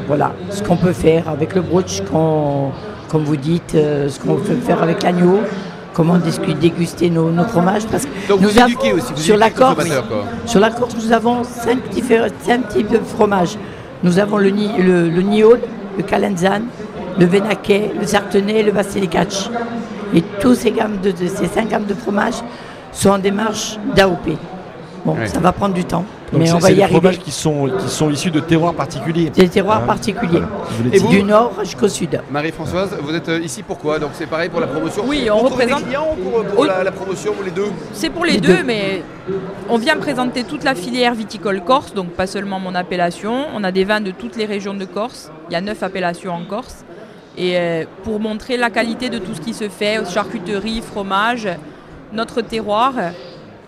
voilà, 0.06 0.32
ce 0.50 0.62
qu'on 0.62 0.76
peut 0.76 0.92
faire 0.92 1.28
avec 1.28 1.56
le 1.56 1.62
brooch 1.62 2.02
qu'on 2.08 2.70
comme 3.08 3.24
vous 3.24 3.36
dites, 3.36 3.74
euh, 3.74 4.08
ce 4.08 4.20
qu'on 4.20 4.36
peut 4.36 4.54
faire 4.56 4.82
avec 4.82 5.02
l'agneau, 5.02 5.40
comment 5.94 6.16
déguster 6.18 7.10
nos, 7.10 7.32
fromages. 7.44 7.86
Parce 7.86 8.04
que 8.04 8.28
Donc 8.28 8.40
nous 8.40 8.48
vous 8.48 8.60
éduquez 8.60 8.92
aussi, 8.92 9.12
sur, 9.16 9.36
la 9.36 9.50
Corse, 9.50 9.84
sur 10.46 10.60
la 10.60 10.70
Corse, 10.70 10.94
nous 10.94 11.12
avons 11.12 11.42
cinq, 11.44 11.88
types 11.90 12.90
de 12.90 12.98
fromages. 12.98 13.56
Nous 14.02 14.18
avons 14.18 14.38
le, 14.38 14.50
le, 14.50 15.08
le 15.08 15.22
Niol, 15.22 15.60
le 15.96 16.02
Calenzane, 16.04 16.66
le 17.18 17.26
Venaquet, 17.26 17.92
le 17.98 18.06
Sartenay 18.06 18.60
et 18.60 18.62
le 18.62 18.72
Basilicatch. 18.72 19.50
Et 20.14 20.22
tous 20.40 20.54
ces, 20.54 20.70
gammes 20.70 20.98
de, 21.02 21.12
ces 21.26 21.46
cinq 21.46 21.68
gammes 21.68 21.84
de 21.86 21.94
fromages 21.94 22.42
sont 22.92 23.10
en 23.10 23.18
démarche 23.18 23.78
d'AOP. 23.94 24.36
Bon, 25.04 25.16
ça 25.26 25.40
va 25.40 25.52
prendre 25.52 25.74
du 25.74 25.84
temps 25.84 26.04
mais 26.32 26.52
on 26.52 26.58
va 26.58 26.70
y 26.70 26.82
arriver. 26.82 27.16
qui 27.16 27.30
sont, 27.30 27.70
qui 27.78 27.88
sont 27.88 28.10
issus 28.10 28.30
de 28.30 28.40
terroirs 28.40 28.74
particuliers. 28.74 29.30
Des 29.30 29.48
terroirs 29.48 29.82
hein 29.82 29.86
particuliers. 29.86 30.42
Et 30.92 31.00
du 31.00 31.22
nord 31.22 31.52
jusqu'au 31.62 31.88
sud. 31.88 32.20
Marie-Françoise, 32.30 32.96
vous 33.02 33.14
êtes 33.14 33.28
euh, 33.28 33.40
ici 33.40 33.62
pourquoi 33.62 33.98
Donc 33.98 34.10
c'est 34.14 34.26
pareil 34.26 34.48
pour 34.48 34.60
la 34.60 34.66
promotion 34.66 35.04
Oui, 35.06 35.28
on 35.30 35.38
représente. 35.38 35.80
Des 35.80 35.86
clients 35.86 36.16
pour, 36.22 36.44
pour 36.44 36.64
la, 36.64 36.90
promotion 36.90 37.32
ou 37.38 37.44
les 37.44 37.50
deux 37.50 37.68
C'est 37.92 38.10
pour 38.10 38.24
les, 38.24 38.38
deux, 38.38 38.62
mais 38.64 39.02
on 39.68 39.78
vient 39.78 39.96
présenter 39.96 40.44
toute 40.44 40.64
la 40.64 40.74
filière 40.74 41.14
viticole 41.14 41.62
corse, 41.62 41.94
donc 41.94 42.10
pas 42.10 42.26
seulement 42.26 42.58
mon 42.60 42.74
appellation. 42.74 43.46
On 43.54 43.64
a 43.64 43.72
des 43.72 43.84
vins 43.84 44.00
de 44.00 44.10
toutes 44.10 44.36
les 44.36 44.46
régions 44.46 44.74
de 44.74 44.84
Corse. 44.84 45.30
Il 45.48 45.52
y 45.52 45.56
a 45.56 45.60
neuf 45.60 45.82
appellations 45.82 46.32
en 46.32 46.44
Corse. 46.44 46.84
Et 47.36 47.56
euh, 47.56 47.84
pour 48.02 48.18
montrer 48.20 48.56
la 48.56 48.70
qualité 48.70 49.10
de 49.10 49.18
tout 49.18 49.34
ce 49.34 49.40
qui 49.40 49.54
se 49.54 49.68
fait, 49.68 50.00
charcuterie, 50.10 50.80
fromage, 50.80 51.48
notre 52.12 52.40
terroir 52.40 52.94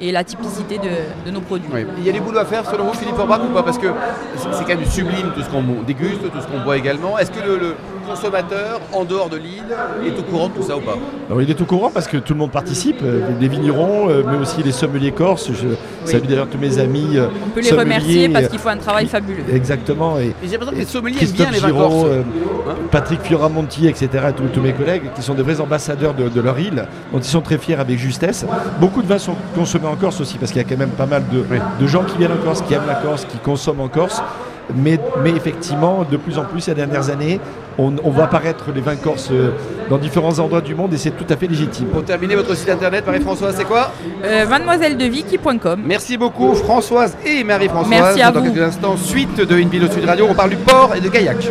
et 0.01 0.13
la 0.13 0.25
typicité 0.25 0.79
de, 0.79 1.31
nos 1.31 1.41
produits. 1.41 1.69
Il 1.99 2.05
y 2.05 2.09
a 2.09 2.13
des 2.13 2.21
boulots 2.21 2.39
à 2.39 2.45
faire 2.45 2.65
selon 2.69 2.85
vous, 2.85 2.95
Philippe 2.95 3.19
Orbach, 3.19 3.41
ou 3.45 3.53
pas? 3.53 3.63
Parce 3.63 3.79
que 3.79 3.89
c'est 4.37 4.65
quand 4.65 4.79
même 4.81 4.87
sublime 4.87 5.33
tout 5.35 5.43
ce 5.43 5.49
qu'on 5.51 5.63
déguste, 5.87 6.23
tout 6.23 6.41
ce 6.41 6.47
qu'on 6.47 6.65
boit 6.65 6.77
également. 6.77 7.19
Est-ce 7.19 7.31
que 7.31 7.41
le 7.41 7.75
consommateur 8.07 8.81
en 8.93 9.05
dehors 9.05 9.29
de 9.29 9.37
l'île 9.37 9.77
est 10.05 10.19
au 10.19 10.23
courant 10.23 10.49
de 10.49 10.55
tout 10.55 10.63
ça 10.63 10.77
ou 10.77 10.81
pas? 10.81 10.97
Alors, 11.29 11.43
Il 11.43 11.51
est 11.51 11.61
au 11.61 11.65
courant 11.65 11.91
parce 11.93 12.09
que 12.09 12.17
tout 12.17 12.33
le 12.35 12.39
monde 12.39 12.51
participe, 12.51 12.99
euh, 13.03 13.29
les 13.41 13.49
vignerons, 13.49 14.09
euh, 14.09 14.23
mais 14.27 14.37
aussi 14.37 14.63
les 14.63 14.73
sommeliers 14.73 15.13
corses. 15.13 15.51
Je 15.53 15.69
salue 16.11 16.27
d'ailleurs 16.27 16.49
tous 16.49 16.59
mes 16.59 16.79
amis. 16.79 17.17
Euh, 17.17 17.29
On 17.47 17.51
peut 17.51 17.61
les 17.61 17.73
remercier 17.73 18.29
parce 18.29 18.49
qu'ils 18.49 18.59
font 18.59 18.71
un 18.71 18.77
travail 18.77 19.07
fabuleux. 19.07 19.45
Exactement. 19.53 20.19
Et, 20.19 20.35
j'ai 20.43 20.53
l'impression 20.53 20.73
que 20.73 20.79
les 20.79 20.85
sommeliers 20.85 21.23
aiment 21.23 21.31
bien 21.31 21.51
les 21.51 21.59
vins 21.59 21.71
corses. 21.71 22.05
Hein? 22.05 22.75
Patrick 22.91 23.23
Fioramonti, 23.23 23.87
etc. 23.87 24.09
Tous, 24.53 24.61
mes 24.61 24.73
collègues 24.73 25.11
qui 25.15 25.23
sont 25.23 25.35
des 25.35 25.43
vrais 25.43 25.61
ambassadeurs 25.61 26.15
de, 26.15 26.41
leur 26.41 26.59
île, 26.59 26.87
dont 27.13 27.19
ils 27.19 27.25
sont 27.25 27.41
très 27.41 27.59
fiers 27.59 27.77
avec 27.77 27.99
justesse. 27.99 28.47
Beaucoup 28.81 29.03
de 29.03 29.07
vins 29.07 29.19
sont 29.19 29.37
consommés 29.55 29.87
en 29.87 29.97
Corse 29.97 30.21
aussi 30.21 30.39
parce 30.39 30.53
qu'il 30.53 30.63
y 30.63 30.65
a 30.65 30.69
quand 30.69 30.79
même 30.79 30.91
pas 30.91 31.07
mal 31.07 31.23
de, 31.33 31.45
de 31.81 31.87
gens 31.87 32.05
qui 32.05 32.19
viennent 32.19 32.33
en 32.33 32.45
Corse, 32.45 32.63
qui 32.63 32.75
aiment 32.75 32.87
la 32.87 32.95
Corse, 32.95 33.25
qui 33.25 33.39
consomment 33.39 33.81
en 33.81 33.89
Corse. 33.89 34.23
Mais, 34.75 34.99
effectivement, 35.27 36.05
de 36.11 36.17
plus 36.17 36.39
en 36.39 36.45
plus 36.45 36.61
ces 36.61 36.75
dernières 36.75 37.11
années, 37.11 37.41
on, 37.79 37.91
voit 38.11 38.25
apparaître 38.25 38.67
les 38.75 38.81
vins 38.81 38.97
corses 38.97 39.31
euh, 39.31 39.53
dans 39.89 39.99
différents 39.99 40.39
endroits 40.39 40.61
du 40.61 40.75
monde 40.75 40.93
et 40.95 40.99
c'est 40.99 41.11
tout 41.11 41.27
à 41.29 41.37
fait 41.37 41.47
légitime. 41.47 41.87
Pour 41.87 42.05
terminer, 42.05 42.37
votre 42.37 42.55
site 42.55 42.69
internet, 42.69 43.07
Marie-Françoise, 43.07 43.55
c'est 43.57 43.65
quoi 43.65 43.93
euh, 44.25 44.47
Mademoiselle-de-Vicky.com. 44.47 45.83
Merci 45.85 46.17
beaucoup, 46.17 46.55
Françoise 46.55 47.17
et 47.25 47.45
Marie-Françoise. 47.45 47.91
Merci 47.91 48.23
à 48.23 48.31
dans 48.31 48.43
quelques 48.43 48.61
instants, 48.61 48.97
suite 48.97 49.37
de 49.37 49.55
Invino 49.55 49.91
Sud 49.91 50.05
Radio, 50.05 50.27
on 50.29 50.35
parle 50.35 50.51
du 50.51 50.57
port 50.57 50.95
et 50.95 51.01
de 51.01 51.09
Gaillac. 51.09 51.51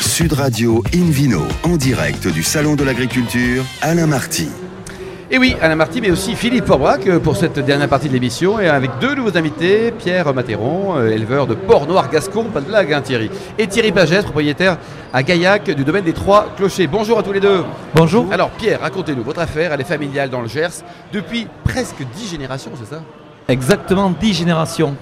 Sud 0.00 0.32
Radio 0.32 0.82
Invino, 0.94 1.42
en 1.62 1.76
direct 1.76 2.26
du 2.28 2.42
Salon 2.42 2.74
de 2.74 2.84
l'Agriculture, 2.84 3.64
Alain 3.82 4.06
Marty. 4.06 4.48
Et 5.28 5.38
oui, 5.38 5.56
Alain 5.60 5.74
Marty, 5.74 6.00
mais 6.00 6.12
aussi 6.12 6.36
Philippe 6.36 6.66
Forbrac 6.66 7.04
euh, 7.08 7.18
pour 7.18 7.36
cette 7.36 7.58
dernière 7.58 7.88
partie 7.88 8.06
de 8.06 8.12
l'émission, 8.12 8.60
et 8.60 8.68
avec 8.68 8.92
deux 9.00 9.16
nouveaux 9.16 9.36
invités, 9.36 9.90
Pierre 9.90 10.32
Matéron, 10.32 10.98
euh, 10.98 11.10
éleveur 11.10 11.48
de 11.48 11.54
porc 11.54 11.88
noir 11.88 12.08
gascon, 12.10 12.44
pas 12.44 12.60
de 12.60 12.66
blague 12.66 12.92
hein, 12.92 13.00
Thierry, 13.00 13.28
et 13.58 13.66
Thierry 13.66 13.90
Pagès, 13.90 14.22
propriétaire 14.22 14.78
à 15.12 15.24
Gaillac 15.24 15.68
du 15.68 15.82
domaine 15.82 16.04
des 16.04 16.12
Trois 16.12 16.46
Clochers. 16.56 16.86
Bonjour 16.86 17.18
à 17.18 17.24
tous 17.24 17.32
les 17.32 17.40
deux. 17.40 17.64
Bonjour. 17.96 18.28
Alors 18.30 18.50
Pierre, 18.50 18.80
racontez-nous, 18.80 19.24
votre 19.24 19.40
affaire, 19.40 19.72
elle 19.72 19.80
est 19.80 19.84
familiale 19.84 20.30
dans 20.30 20.42
le 20.42 20.46
Gers 20.46 20.84
depuis 21.12 21.48
presque 21.64 22.04
dix 22.14 22.30
générations, 22.30 22.70
c'est 22.78 22.94
ça? 22.94 23.02
Exactement 23.48 24.10
dix 24.10 24.32
générations. 24.32 24.94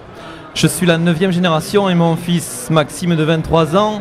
Je 0.54 0.66
suis 0.66 0.86
la 0.86 0.96
9 0.96 1.32
génération 1.32 1.90
et 1.90 1.94
mon 1.94 2.16
fils 2.16 2.68
Maxime 2.70 3.14
de 3.14 3.24
23 3.24 3.76
ans 3.76 4.00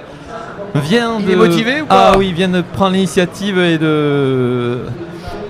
vient 0.75 1.17
il 1.19 1.25
de. 1.25 1.31
est 1.33 1.35
motivé 1.35 1.81
ou 1.81 1.85
Ah 1.89 2.13
oui, 2.17 2.31
vient 2.31 2.47
de 2.47 2.61
prendre 2.61 2.93
l'initiative 2.93 3.57
et 3.59 3.77
de 3.77 4.83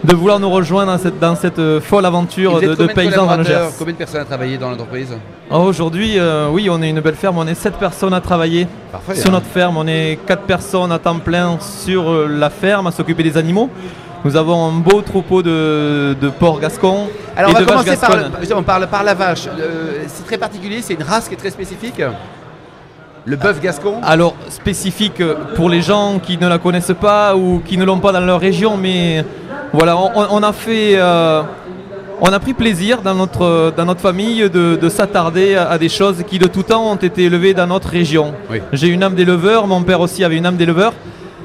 de 0.03 0.15
vouloir 0.15 0.39
nous 0.39 0.49
rejoindre 0.49 0.91
dans 0.91 0.97
cette, 0.97 1.19
dans 1.19 1.35
cette 1.35 1.59
euh, 1.59 1.79
folle 1.79 2.05
aventure 2.05 2.59
de, 2.59 2.75
de 2.75 2.87
paysans 2.87 3.25
dans 3.25 3.37
le 3.37 3.43
Gers. 3.43 3.69
Combien 3.77 3.93
de 3.93 3.97
personnes 3.97 4.21
à 4.21 4.25
travailler 4.25 4.57
dans 4.57 4.69
l'entreprise 4.69 5.15
oh, 5.49 5.57
Aujourd'hui, 5.57 6.19
euh, 6.19 6.49
oui, 6.51 6.67
on 6.69 6.81
est 6.81 6.89
une 6.89 6.99
belle 6.99 7.15
ferme, 7.15 7.37
on 7.37 7.47
est 7.47 7.55
7 7.55 7.75
personnes 7.75 8.13
à 8.13 8.19
travailler 8.21 8.67
sur 9.13 9.27
hein. 9.27 9.31
notre 9.31 9.45
ferme. 9.45 9.77
On 9.77 9.87
est 9.87 10.19
4 10.25 10.43
personnes 10.43 10.91
à 10.91 10.99
temps 10.99 11.19
plein 11.19 11.57
sur 11.59 12.09
euh, 12.09 12.27
la 12.27 12.49
ferme 12.49 12.87
à 12.87 12.91
s'occuper 12.91 13.23
des 13.23 13.37
animaux. 13.37 13.69
Nous 14.25 14.35
avons 14.35 14.67
un 14.67 14.71
beau 14.71 15.01
troupeau 15.01 15.41
de, 15.41 16.15
de 16.19 16.29
porcs 16.29 16.59
gascons. 16.59 17.07
Alors 17.35 17.51
et 17.51 17.53
on 17.53 17.57
va 17.57 17.61
de 17.61 17.65
commencer 17.65 17.97
par, 17.97 18.15
le, 18.15 18.55
on 18.55 18.63
parle 18.63 18.87
par 18.87 19.03
la 19.03 19.13
vache. 19.13 19.47
c'est 20.07 20.25
très 20.25 20.37
particulier, 20.37 20.81
c'est 20.81 20.93
une 20.93 21.03
race 21.03 21.27
qui 21.27 21.33
est 21.33 21.37
très 21.37 21.49
spécifique. 21.49 22.01
Le 23.25 23.35
bœuf 23.37 23.61
gascon 23.61 23.99
Alors, 24.03 24.35
spécifique 24.49 25.21
pour 25.55 25.69
les 25.69 25.81
gens 25.81 26.19
qui 26.19 26.37
ne 26.37 26.47
la 26.47 26.57
connaissent 26.57 26.95
pas 26.99 27.35
ou 27.35 27.61
qui 27.65 27.77
ne 27.77 27.85
l'ont 27.85 27.99
pas 27.99 28.11
dans 28.11 28.19
leur 28.19 28.39
région, 28.39 28.75
mais 28.75 29.23
voilà, 29.73 29.97
on, 29.97 30.43
a 30.43 30.53
fait. 30.53 30.93
Euh, 30.97 31.41
on 32.21 32.31
a 32.31 32.39
pris 32.39 32.53
plaisir 32.53 33.01
dans 33.01 33.15
notre, 33.15 33.73
dans 33.75 33.85
notre 33.85 34.01
famille 34.01 34.47
de, 34.47 34.89
s'attarder 34.89 35.55
à, 35.55 35.79
des 35.79 35.89
choses 35.89 36.23
qui 36.27 36.37
de 36.37 36.45
tout 36.45 36.61
temps 36.61 36.91
ont 36.91 36.95
été 36.95 37.23
élevées 37.23 37.55
dans 37.55 37.65
notre 37.65 37.89
région. 37.89 38.35
J'ai 38.71 38.87
une 38.87 39.01
âme 39.01 39.15
d'éleveur, 39.15 39.65
mon 39.65 39.81
père 39.81 39.99
aussi 39.99 40.23
avait 40.23 40.37
une 40.37 40.45
âme 40.45 40.57
d'éleveur. 40.57 40.93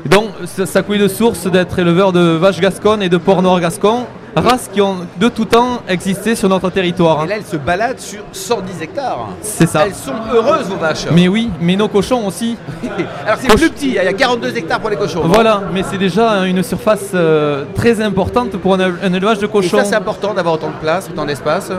Donc 0.04 0.26
ça, 0.44 0.66
ça 0.66 0.82
de 0.82 1.08
source 1.08 1.46
d'être 1.50 1.78
éleveur 1.78 2.12
de 2.12 2.20
vaches 2.20 2.60
gasconnes 2.60 3.02
et 3.02 3.08
de 3.08 3.16
porcs 3.16 3.42
noirs 3.42 3.60
gascons 3.60 4.04
races 4.36 4.68
qui 4.72 4.80
ont 4.80 4.96
de 5.18 5.28
tout 5.28 5.44
temps 5.44 5.82
existé 5.88 6.34
sur 6.34 6.48
notre 6.48 6.70
territoire. 6.70 7.24
Et 7.24 7.28
là, 7.28 7.36
elles 7.36 7.44
se 7.44 7.56
baladent 7.56 7.98
sur 7.98 8.22
110 8.32 8.82
hectares. 8.82 9.28
C'est 9.42 9.66
ça. 9.66 9.86
Elles 9.86 9.94
sont 9.94 10.14
heureuses, 10.32 10.66
vos 10.68 10.76
vaches. 10.76 11.06
Mais 11.12 11.28
oui, 11.28 11.50
mais 11.60 11.76
nos 11.76 11.88
cochons 11.88 12.26
aussi. 12.26 12.56
Alors 13.26 13.38
c'est 13.40 13.48
plus 13.48 13.70
petit, 13.70 13.88
il 13.88 13.94
y 13.94 13.98
a 13.98 14.12
42 14.12 14.56
hectares 14.56 14.80
pour 14.80 14.90
les 14.90 14.96
cochons. 14.96 15.22
Voilà, 15.24 15.62
mais 15.72 15.82
c'est 15.82 15.98
déjà 15.98 16.46
une 16.46 16.62
surface 16.62 17.10
euh, 17.14 17.64
très 17.74 18.00
importante 18.00 18.56
pour 18.56 18.74
un, 18.74 19.12
élevage 19.12 19.38
de 19.38 19.46
cochons. 19.46 19.78
Et 19.78 19.80
ça, 19.80 19.86
c'est 19.86 19.96
important 19.96 20.34
d'avoir 20.34 20.54
autant 20.54 20.70
de 20.70 20.80
place, 20.80 21.08
autant 21.10 21.24
d'espace. 21.24 21.70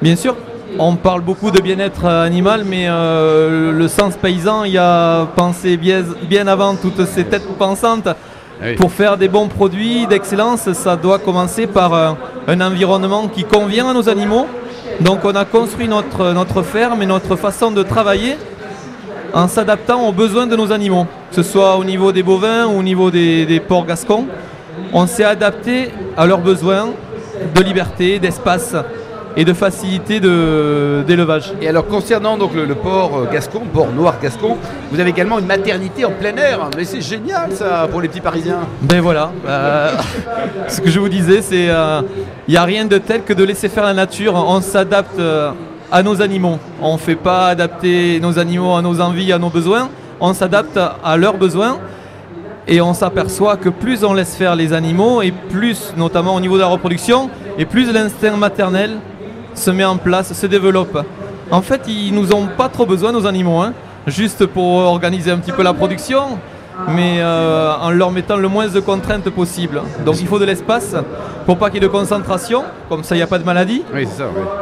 Bien 0.00 0.16
sûr. 0.16 0.36
On 0.78 0.96
parle 0.96 1.20
beaucoup 1.20 1.50
de 1.50 1.60
bien-être 1.60 2.06
animal, 2.06 2.64
mais 2.64 2.86
euh, 2.88 3.72
le 3.72 3.88
sens 3.88 4.16
paysan, 4.16 4.64
il 4.64 4.72
y 4.72 4.78
a 4.78 5.26
pensé 5.36 5.76
bien, 5.76 6.02
bien 6.22 6.46
avant 6.46 6.76
toutes 6.76 7.04
ces 7.04 7.24
têtes 7.24 7.46
pensantes. 7.58 8.08
Ah 8.64 8.66
pour 8.76 8.92
faire 8.92 9.16
des 9.16 9.26
bons 9.26 9.48
produits 9.48 10.06
d'excellence, 10.06 10.72
ça 10.72 10.94
doit 10.94 11.18
commencer 11.18 11.66
par 11.66 11.94
euh, 11.94 12.12
un, 12.46 12.60
environnement 12.60 13.26
qui 13.26 13.42
convient 13.42 13.88
à 13.88 13.92
nos 13.92 14.08
animaux. 14.08 14.46
Donc 15.00 15.24
on 15.24 15.34
a 15.34 15.44
construit 15.44 15.88
notre, 15.88 16.62
ferme 16.62 17.02
et 17.02 17.06
notre 17.06 17.34
façon 17.34 17.72
de 17.72 17.82
travailler 17.82 18.36
en 19.34 19.48
s'adaptant 19.48 20.06
aux 20.06 20.12
besoins 20.12 20.46
de 20.46 20.54
nos 20.54 20.70
animaux, 20.70 21.06
que 21.30 21.36
ce 21.36 21.42
soit 21.42 21.76
au 21.76 21.82
niveau 21.82 22.12
des 22.12 22.22
bovins 22.22 22.66
ou 22.66 22.78
au 22.78 22.82
niveau 22.84 23.10
des 23.10 23.60
porcs 23.66 23.86
gascons. 23.86 24.26
On 24.92 25.08
s'est 25.08 25.24
adapté 25.24 25.90
à 26.16 26.26
leurs 26.26 26.40
besoins 26.40 26.90
de 27.54 27.62
liberté, 27.62 28.20
d'espace 28.20 28.76
et 29.36 29.44
de 29.44 29.52
facilité 29.52 30.20
d'élevage. 30.20 31.52
Et 31.60 31.68
alors 31.68 31.86
concernant 31.86 32.36
donc 32.36 32.54
le, 32.54 32.74
port 32.74 33.16
euh, 33.16 33.32
gascon, 33.32 33.62
port 33.72 33.90
noir 33.92 34.14
gascon, 34.22 34.56
vous 34.90 35.00
avez 35.00 35.10
également 35.10 35.38
une 35.38 35.46
maternité 35.46 36.04
en 36.04 36.10
plein 36.10 36.36
air. 36.36 36.68
Mais 36.76 36.84
c'est 36.84 37.00
génial 37.00 37.52
ça 37.52 37.88
pour 37.90 38.00
les 38.00 38.08
petits 38.08 38.20
Parisiens. 38.20 38.60
Ben 38.82 39.00
voilà, 39.00 39.32
euh, 39.46 39.90
ce 40.68 40.80
que 40.80 40.90
je 40.90 40.98
vous 40.98 41.08
disais, 41.08 41.42
c'est 41.42 41.64
il 41.64 41.70
euh, 41.70 42.02
n'y 42.48 42.56
a 42.56 42.64
rien 42.64 42.84
de 42.84 42.98
tel 42.98 43.22
que 43.22 43.32
de 43.32 43.44
laisser 43.44 43.68
faire 43.68 43.84
la 43.84 43.94
nature. 43.94 44.34
On 44.34 44.60
s'adapte 44.60 45.20
à 45.90 46.02
nos 46.02 46.20
animaux. 46.22 46.58
On 46.80 46.94
ne 46.94 46.98
fait 46.98 47.16
pas 47.16 47.48
adapter 47.48 48.20
nos 48.20 48.38
animaux 48.38 48.74
à 48.74 48.82
nos 48.82 49.00
envies, 49.00 49.32
à 49.32 49.38
nos 49.38 49.50
besoins. 49.50 49.88
On 50.20 50.34
s'adapte 50.34 50.78
à 51.02 51.16
leurs 51.16 51.36
besoins. 51.36 51.78
Et 52.68 52.80
on 52.80 52.94
s'aperçoit 52.94 53.56
que 53.56 53.68
plus 53.68 54.04
on 54.04 54.14
laisse 54.14 54.36
faire 54.36 54.54
les 54.54 54.72
animaux, 54.72 55.20
et 55.20 55.32
plus, 55.32 55.92
notamment 55.96 56.36
au 56.36 56.40
niveau 56.40 56.54
de 56.54 56.60
la 56.60 56.68
reproduction, 56.68 57.28
et 57.58 57.64
plus 57.64 57.92
l'instinct 57.92 58.36
maternel 58.36 58.98
se 59.54 59.70
met 59.70 59.84
en 59.84 59.96
place, 59.96 60.32
se 60.32 60.46
développe. 60.46 61.04
En 61.50 61.62
fait, 61.62 61.82
ils 61.86 62.14
nous 62.14 62.32
ont 62.32 62.46
pas 62.56 62.68
trop 62.68 62.86
besoin, 62.86 63.12
nos 63.12 63.26
animaux, 63.26 63.60
hein, 63.60 63.72
juste 64.06 64.46
pour 64.46 64.64
organiser 64.64 65.30
un 65.30 65.38
petit 65.38 65.52
peu 65.52 65.62
la 65.62 65.74
production, 65.74 66.38
mais 66.88 67.16
euh, 67.18 67.74
en 67.80 67.90
leur 67.90 68.10
mettant 68.10 68.36
le 68.36 68.48
moins 68.48 68.66
de 68.68 68.80
contraintes 68.80 69.28
possible. 69.30 69.82
Donc 70.04 70.20
il 70.20 70.26
faut 70.26 70.38
de 70.38 70.44
l'espace 70.44 70.94
pour 71.46 71.58
pas 71.58 71.66
qu'il 71.70 71.82
y 71.82 71.84
ait 71.84 71.88
de 71.88 71.92
concentration, 71.92 72.64
comme 72.88 73.04
ça 73.04 73.14
il 73.14 73.18
n'y 73.18 73.22
a 73.22 73.26
pas 73.26 73.38
de 73.38 73.44
maladie. 73.44 73.82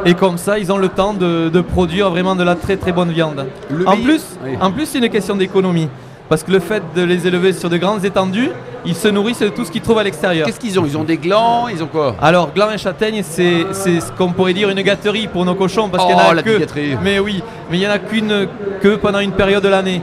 Et 0.05 0.13
comme 0.13 0.37
ça, 0.37 0.59
ils 0.59 0.71
ont 0.71 0.77
le 0.77 0.89
temps 0.89 1.13
de, 1.13 1.61
produire 1.61 2.09
vraiment 2.09 2.35
de 2.35 2.43
la 2.43 2.55
très 2.55 2.77
très 2.77 2.91
bonne 2.91 3.11
viande. 3.11 3.45
en, 3.85 3.97
plus, 3.97 4.37
en 4.59 4.71
plus, 4.71 4.85
c'est 4.87 4.99
une 4.99 5.09
question 5.09 5.35
d'économie. 5.35 5.87
Parce 6.29 6.43
que 6.43 6.51
le 6.51 6.59
fait 6.59 6.81
de 6.95 7.03
les 7.03 7.27
élever 7.27 7.51
sur 7.51 7.69
de 7.69 7.77
grandes 7.77 8.05
étendues, 8.05 8.51
ils 8.85 8.95
se 8.95 9.07
nourrissent 9.07 9.39
de 9.39 9.49
tout 9.49 9.65
ce 9.65 9.71
qu'ils 9.71 9.81
trouvent 9.81 9.99
à 9.99 10.03
l'extérieur. 10.03 10.45
Qu'est-ce 10.45 10.59
qu'ils 10.59 10.79
ont? 10.79 10.85
Ils 10.85 10.97
ont 10.97 11.03
des 11.03 11.17
glands 11.17 11.67
Ils 11.67 11.83
ont 11.83 11.87
quoi? 11.87 12.15
Alors, 12.21 12.51
glands 12.53 12.71
et 12.71 12.77
châtaignes, 12.77 13.21
c'est 13.23 13.65
ce 13.73 14.11
qu'on 14.17 14.31
pourrait 14.31 14.53
dire 14.53 14.69
une 14.69 14.81
gâterie 14.81 15.27
pour 15.27 15.45
nos 15.45 15.55
cochons. 15.55 15.89
Parce 15.89 16.05
qu'il 16.05 16.15
y 16.15 16.19
en 16.19 16.23
oh, 16.27 16.31
a 16.31 16.33
la 16.33 16.43
que. 16.43 16.59
Mais 17.03 17.19
oui, 17.19 17.43
mais 17.69 17.77
il 17.77 17.79
n'y 17.79 17.87
en 17.87 17.91
a 17.91 17.99
qu'une 17.99 18.47
que 18.81 18.95
pendant 18.95 19.19
une 19.19 19.31
période 19.31 19.63
de 19.63 19.69
l'année. 19.69 20.01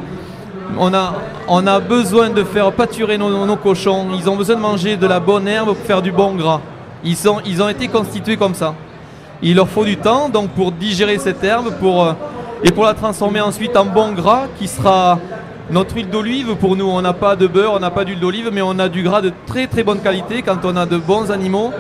On 0.79 0.93
a, 0.93 1.15
on 1.49 1.67
a 1.67 1.81
besoin 1.81 2.29
de 2.31 2.45
faire 2.45 2.71
pâturer 2.73 3.17
nos, 3.17 3.57
cochons. 3.57 4.09
Ils 4.15 4.29
ont 4.29 4.37
besoin 4.37 4.57
de 4.57 4.61
manger 4.61 4.97
de 4.97 5.07
la 5.07 5.19
bonne 5.19 5.49
herbe 5.49 5.69
pour 5.69 5.79
faire 5.79 6.03
du 6.03 6.13
bon 6.13 6.35
gras. 6.35 6.61
Ils, 7.05 7.17
sont, 7.17 7.41
ils 7.47 7.63
ont 7.63 7.69
été 7.69 7.89
constitués 7.89 8.37
comme 8.37 8.55
ça. 8.55 8.75
Il 9.41 9.57
leur 9.57 9.69
faut 9.69 9.85
du 9.85 9.97
temps 9.97 10.29
donc 10.29 10.51
pour 10.51 10.73
digérer 10.73 11.19
cette 11.19 11.43
herbe 11.43 11.73
pour, 11.81 12.05
euh, 12.05 12.13
et 12.65 12.73
pour 12.73 12.85
la 12.85 12.95
transformer 12.95 13.41
ensuite 13.41 13.77
en 13.77 13.85
bon 13.85 14.13
gras 14.13 14.47
qui 14.59 14.67
sera 14.67 15.19
notre 15.71 15.95
huile 15.95 16.09
d'olive, 16.09 16.57
pour 16.57 16.77
nous, 16.77 16.87
on 16.87 17.03
n'a 17.03 17.13
pas 17.13 17.37
de 17.37 17.47
beurre, 17.47 17.73
on 17.75 17.81
n'a 17.81 17.91
pas 17.91 18.05
d'huile 18.05 18.21
d'olive, 18.21 18.51
mais 18.53 18.63
on 18.63 18.79
a 18.79 18.89
du 18.89 19.03
gras 19.03 19.21
de 19.21 19.33
très 19.47 19.67
très 19.67 19.83
bonne 19.83 20.01
qualité. 20.01 20.43
Quand 20.43 20.65
on 20.65 20.77
a 20.77 20.87
de 20.87 20.97
bons 20.97 21.31
animaux 21.31 21.73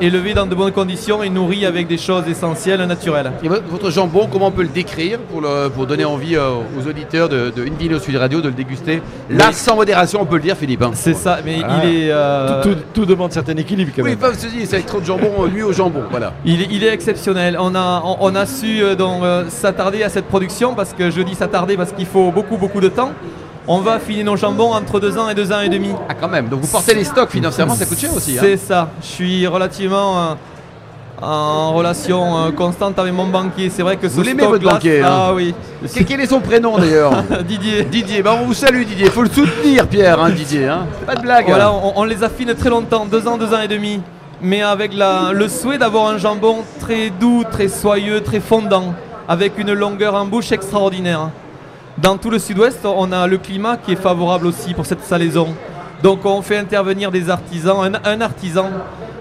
élevés 0.00 0.34
dans 0.34 0.46
de 0.46 0.54
bonnes 0.54 0.72
conditions 0.72 1.22
et 1.22 1.30
nourris 1.30 1.66
avec 1.66 1.86
des 1.86 1.98
choses 1.98 2.28
essentielles, 2.28 2.80
naturelles. 2.82 3.32
Et 3.42 3.48
votre 3.48 3.90
jambon, 3.90 4.28
comment 4.30 4.48
on 4.48 4.50
peut 4.50 4.62
le 4.62 4.68
décrire 4.68 5.18
pour, 5.20 5.42
pour 5.74 5.86
donner 5.86 6.04
envie 6.04 6.36
euh, 6.36 6.50
aux 6.78 6.88
auditeurs 6.88 7.28
de, 7.28 7.50
de 7.50 7.62
Invino 7.66 7.98
Sud 7.98 8.16
Radio 8.16 8.40
de 8.40 8.48
le 8.48 8.54
déguster? 8.54 9.02
Là, 9.30 9.52
sans 9.52 9.76
modération, 9.76 10.20
on 10.22 10.26
peut 10.26 10.36
le 10.36 10.42
dire, 10.42 10.56
Philippe. 10.56 10.82
Hein. 10.82 10.90
C'est 10.94 11.14
ça, 11.14 11.38
mais 11.44 11.58
il 11.58 11.88
est. 11.88 12.10
Euh, 12.10 12.62
tout, 12.92 13.04
demande 13.04 13.32
certain 13.32 13.56
équilibre 13.56 13.92
quand 13.94 14.02
même. 14.02 14.16
Oui, 14.20 14.34
se 14.34 14.46
dire, 14.46 14.66
c'est 14.66 14.76
avec 14.76 14.86
trop 14.86 15.00
de 15.00 15.04
jambon, 15.04 15.44
lui 15.44 15.62
au 15.62 15.72
jambon. 15.72 16.04
Voilà. 16.10 16.32
Il, 16.44 16.72
il 16.72 16.82
est 16.82 16.92
exceptionnel. 16.92 17.56
On 17.60 17.74
a, 17.74 18.02
on, 18.20 18.34
a 18.34 18.46
su 18.46 18.82
euh, 18.82 19.48
s'attarder 19.48 20.02
à 20.02 20.08
cette 20.08 20.26
production 20.26 20.74
parce 20.74 20.92
que 20.92 21.10
je 21.10 21.20
dis 21.20 21.34
s'attarder 21.34 21.76
parce 21.76 21.92
qu'il 21.92 22.06
faut 22.06 22.30
beaucoup, 22.30 22.56
beaucoup 22.56 22.80
de 22.80 22.88
temps 22.88 23.12
on 23.66 23.78
va 23.80 23.94
affiner 23.94 24.24
nos 24.24 24.36
jambons 24.36 24.72
entre 24.72 25.00
deux 25.00 25.16
ans 25.18 25.28
et 25.28 25.34
deux 25.34 25.52
ans 25.52 25.60
et 25.60 25.68
demi. 25.68 25.90
Ah 26.08 26.14
quand 26.14 26.28
même, 26.28 26.48
donc 26.48 26.60
vous 26.60 26.68
portez 26.70 26.94
les 26.94 27.04
stocks 27.04 27.30
financièrement, 27.30 27.74
ça 27.74 27.86
coûte 27.86 27.98
cher 27.98 28.14
aussi. 28.14 28.38
Hein. 28.38 28.42
C'est 28.42 28.56
ça, 28.56 28.90
je 29.00 29.06
suis 29.06 29.46
relativement 29.46 30.18
euh, 30.18 30.34
en 31.22 31.72
relation 31.72 32.36
euh, 32.36 32.50
constante 32.50 32.98
avec 32.98 33.12
mon 33.12 33.26
banquier. 33.26 33.70
C'est 33.70 33.82
vrai 33.82 33.96
que 33.96 34.08
ce 34.08 34.14
Vous 34.14 34.22
l'aimez 34.22 34.46
votre 34.46 34.64
banquier 34.64 35.00
hein. 35.00 35.08
Ah 35.08 35.34
oui. 35.34 35.54
Quel 36.06 36.20
est 36.20 36.26
son 36.26 36.40
prénom 36.40 36.76
d'ailleurs 36.78 37.22
Didier. 37.48 37.84
Didier, 37.84 38.22
bah, 38.22 38.36
on 38.40 38.46
vous 38.46 38.54
salue 38.54 38.84
Didier, 38.84 39.06
il 39.06 39.12
faut 39.12 39.22
le 39.22 39.30
soutenir 39.30 39.86
Pierre, 39.86 40.22
hein, 40.22 40.30
Didier, 40.30 40.70
pas 41.06 41.14
de 41.14 41.22
blague. 41.22 41.46
Voilà, 41.46 41.72
on, 41.72 42.04
les 42.04 42.22
affine 42.22 42.54
très 42.54 42.70
longtemps, 42.70 43.06
deux 43.06 43.26
ans, 43.26 43.38
deux 43.38 43.52
ans 43.54 43.62
et 43.62 43.68
demi. 43.68 44.00
Mais 44.42 44.62
avec 44.62 44.92
le 44.94 45.48
souhait 45.48 45.78
d'avoir 45.78 46.08
un 46.08 46.18
jambon 46.18 46.58
très 46.80 47.08
doux, 47.08 47.44
très 47.50 47.68
soyeux, 47.68 48.20
très 48.20 48.40
fondant, 48.40 48.94
avec 49.26 49.58
une 49.58 49.72
longueur 49.72 50.14
en 50.14 50.26
bouche 50.26 50.52
extraordinaire. 50.52 51.30
Dans 51.98 52.18
tout 52.18 52.28
le 52.28 52.40
sud-ouest, 52.40 52.80
on 52.84 53.12
a 53.12 53.28
le 53.28 53.38
climat 53.38 53.76
qui 53.76 53.92
est 53.92 53.96
favorable 53.96 54.48
aussi 54.48 54.74
pour 54.74 54.84
cette 54.84 55.04
salaison. 55.04 55.54
Donc 56.02 56.24
on 56.24 56.42
fait 56.42 56.58
intervenir 56.58 57.12
des 57.12 57.30
artisans, 57.30 57.76
un, 58.04 58.20
artisan 58.20 58.68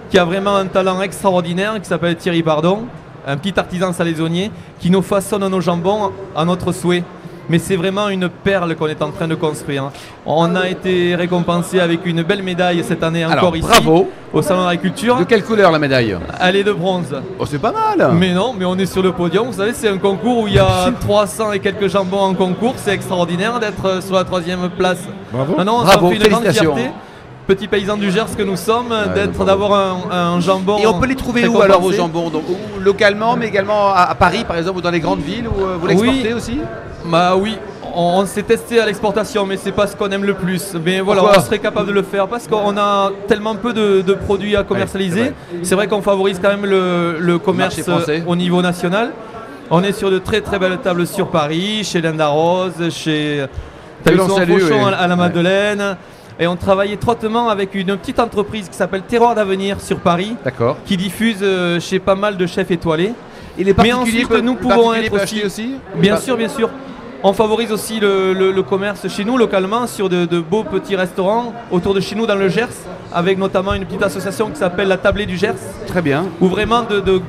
qui 0.10 0.18
a 0.18 0.26
vraiment 0.26 0.56
un 0.56 0.66
talent 0.66 1.00
extraordinaire, 1.04 1.80
qui 1.80 1.88
s'appelle 1.88 2.16
Thierry 2.16 2.42
Bardon, 2.42 2.86
un 3.28 3.38
petit 3.38 3.60
artisan 3.60 3.94
salaisonnier, 3.94 4.50
qui 4.80 4.90
nous 4.90 5.04
façonne 5.04 5.48
nos 5.48 5.62
jambons 5.62 6.12
à 6.36 6.46
notre 6.46 6.72
souhait 6.72 7.04
mais 7.50 7.60
c'est 7.60 7.76
vraiment 7.76 8.10
une 8.10 8.30
perle 8.30 8.76
qu'on 8.76 8.88
est 8.88 9.02
en 9.02 9.12
train 9.12 9.28
de 9.28 9.36
construire. 9.36 9.92
On 10.26 10.56
a 10.56 10.70
été 10.70 11.16
récompensé 11.16 11.80
avec 11.80 12.06
une 12.06 12.24
belle 12.24 12.44
médaille 12.44 12.84
cette 12.84 13.04
année 13.04 13.26
encore 13.26 13.56
ici. 13.56 13.68
Bravo. 13.68 14.10
Au 14.34 14.42
Salon 14.42 14.62
de 14.62 14.68
l'Agriculture. 14.68 15.18
De 15.18 15.26
quelle 15.26 15.44
couleur 15.44 15.72
la 15.72 15.78
médaille 15.78 16.18
Elle 16.42 16.56
est 16.56 16.64
de 16.64 16.72
bronze. 16.72 17.16
Oh, 17.38 17.46
c'est 17.46 17.60
pas 17.60 17.72
mal. 17.72 18.14
Mais 18.14 18.34
non, 18.34 18.56
mais 18.58 18.66
on 18.66 18.76
est 18.78 18.88
sur 18.88 19.04
le 19.04 19.12
podium. 19.12 19.48
Vous 19.48 19.58
savez, 19.58 19.74
c'est 19.74 19.90
un 19.90 19.98
concours 19.98 20.40
où 20.40 20.48
il 20.48 20.56
y 20.56 20.60
a 20.60 20.92
300 21.02 21.52
et 21.52 21.60
quelques 21.60 21.88
jambons 21.88 22.22
en 22.22 22.34
concours. 22.34 22.74
C'est 22.78 22.94
extraordinaire 22.94 23.60
d'être 23.60 24.02
sur 24.02 24.16
la 24.16 24.24
troisième 24.24 24.70
place. 24.70 25.04
Bravo. 25.32 25.56
Non, 25.58 25.64
non, 25.64 25.84
Bravo. 25.84 26.14
Ça 26.52 26.64
fait 27.48 27.54
une 27.54 27.68
grande 27.68 27.68
fierté 27.68 27.68
petit 27.68 27.68
paysan 27.68 27.98
du 27.98 28.12
Gers 28.12 28.36
que 28.38 28.44
nous 28.44 28.58
sommes, 28.58 28.94
d'être 29.14 29.46
d'avoir 29.46 29.74
un, 30.12 30.40
jambon. 30.40 30.78
Et 30.78 30.88
on 30.88 31.00
peut 31.00 31.08
les 31.08 31.16
trouver 31.16 31.48
où 31.48 31.62
alors 31.62 31.82
vos 31.82 31.92
jambons 31.92 32.30
Donc, 32.30 32.44
Localement, 32.82 33.36
mais 33.36 33.48
également 33.48 33.94
à, 33.94 34.16
Paris 34.16 34.44
par 34.48 34.58
exemple, 34.58 34.80
ou 34.80 34.82
dans 34.82 34.92
les 34.92 35.00
grandes 35.00 35.22
villes, 35.22 35.48
où 35.48 35.62
euh, 35.62 35.78
vous 35.80 35.88
l'exportez 35.88 36.34
aussi 36.34 36.60
bah 37.06 37.36
oui, 37.36 37.58
on, 37.94 38.26
s'est 38.26 38.44
testé 38.44 38.80
à 38.80 38.86
l'exportation, 38.86 39.46
mais 39.46 39.58
c'est 39.58 39.74
pas 39.74 39.88
ce 39.88 39.96
qu'on 39.96 40.10
aime 40.10 40.24
le 40.24 40.36
plus. 40.36 40.74
Mais 40.86 41.02
voilà, 41.02 41.24
on 41.24 41.42
serait 41.42 41.60
capable 41.60 41.90
de 41.90 41.94
le 41.94 42.02
faire 42.02 42.30
parce 42.30 42.48
qu'on 42.48 42.78
a 42.78 43.12
tellement 43.28 43.56
peu 43.56 43.74
de, 43.74 44.14
produits 44.14 44.56
à 44.56 44.64
commercialiser. 44.64 45.34
c'est 45.64 45.76
vrai, 45.76 45.88
qu'on 45.88 46.02
favorise 46.02 46.40
quand 46.42 46.50
même 46.50 46.66
le, 46.66 47.38
commerce 47.40 47.82
au 48.26 48.36
niveau 48.36 48.62
national. 48.62 49.12
On 49.70 49.84
est 49.84 49.94
sur 49.94 50.12
de 50.12 50.20
très 50.20 50.42
très 50.42 50.60
belles 50.60 50.78
tables 50.78 51.08
sur 51.08 51.28
Paris, 51.28 51.84
chez 51.84 52.02
Linda 52.02 52.28
Rose, 52.28 52.90
chez 52.92 53.46
Fauchon 54.06 54.86
à 54.86 55.08
la 55.08 55.16
Madeleine. 55.16 55.98
Et 56.40 56.48
on 56.48 56.56
travaille 56.56 56.94
étroitement 56.94 57.50
avec 57.50 57.76
une 57.76 57.96
petite 57.98 58.20
entreprise 58.20 58.68
qui 58.70 58.76
s'appelle 58.76 59.04
Terroir 59.04 59.36
d'Avenir 59.36 59.80
sur 59.80 60.00
Paris, 60.00 60.36
qui 60.86 60.98
diffuse 60.98 61.38
euh, 61.42 61.80
chez 61.80 62.00
pas 62.00 62.16
mal 62.16 62.38
de 62.38 62.46
chefs 62.48 62.72
étoilés. 62.72 63.14
Et 63.58 63.64
les 63.64 63.74
Mais 63.82 63.94
ensuite, 63.94 64.32
nous 64.32 64.56
pouvons 64.56 64.94
être 64.94 65.14
aussi, 65.14 65.76
Bien 65.96 66.18
sûr, 66.18 66.36
bien 66.38 66.50
sûr. 66.50 66.70
On 67.26 67.32
favorise 67.32 67.72
aussi 67.72 68.02
le, 68.02 68.62
commerce 68.64 69.08
chez 69.08 69.24
nous 69.24 69.38
localement 69.38 69.88
sur 69.88 70.10
de, 70.10 70.40
beaux 70.40 70.66
petits 70.66 70.98
restaurants 70.98 71.54
autour 71.72 71.94
de 71.94 72.02
chez 72.02 72.16
nous 72.16 72.26
dans 72.26 72.36
le 72.36 72.50
Gers, 72.50 72.68
avec 73.14 73.38
notamment 73.38 73.74
une 73.74 73.86
petite 73.86 74.04
association 74.04 74.50
qui 74.50 74.58
s'appelle 74.58 74.90
la 74.90 74.98
Tablée 74.98 75.26
du 75.26 75.38
Gers. 75.38 75.54
Très 75.88 76.02
bien. 76.02 76.26
Où 76.42 76.48
vraiment 76.48 76.84
de, 76.84 77.22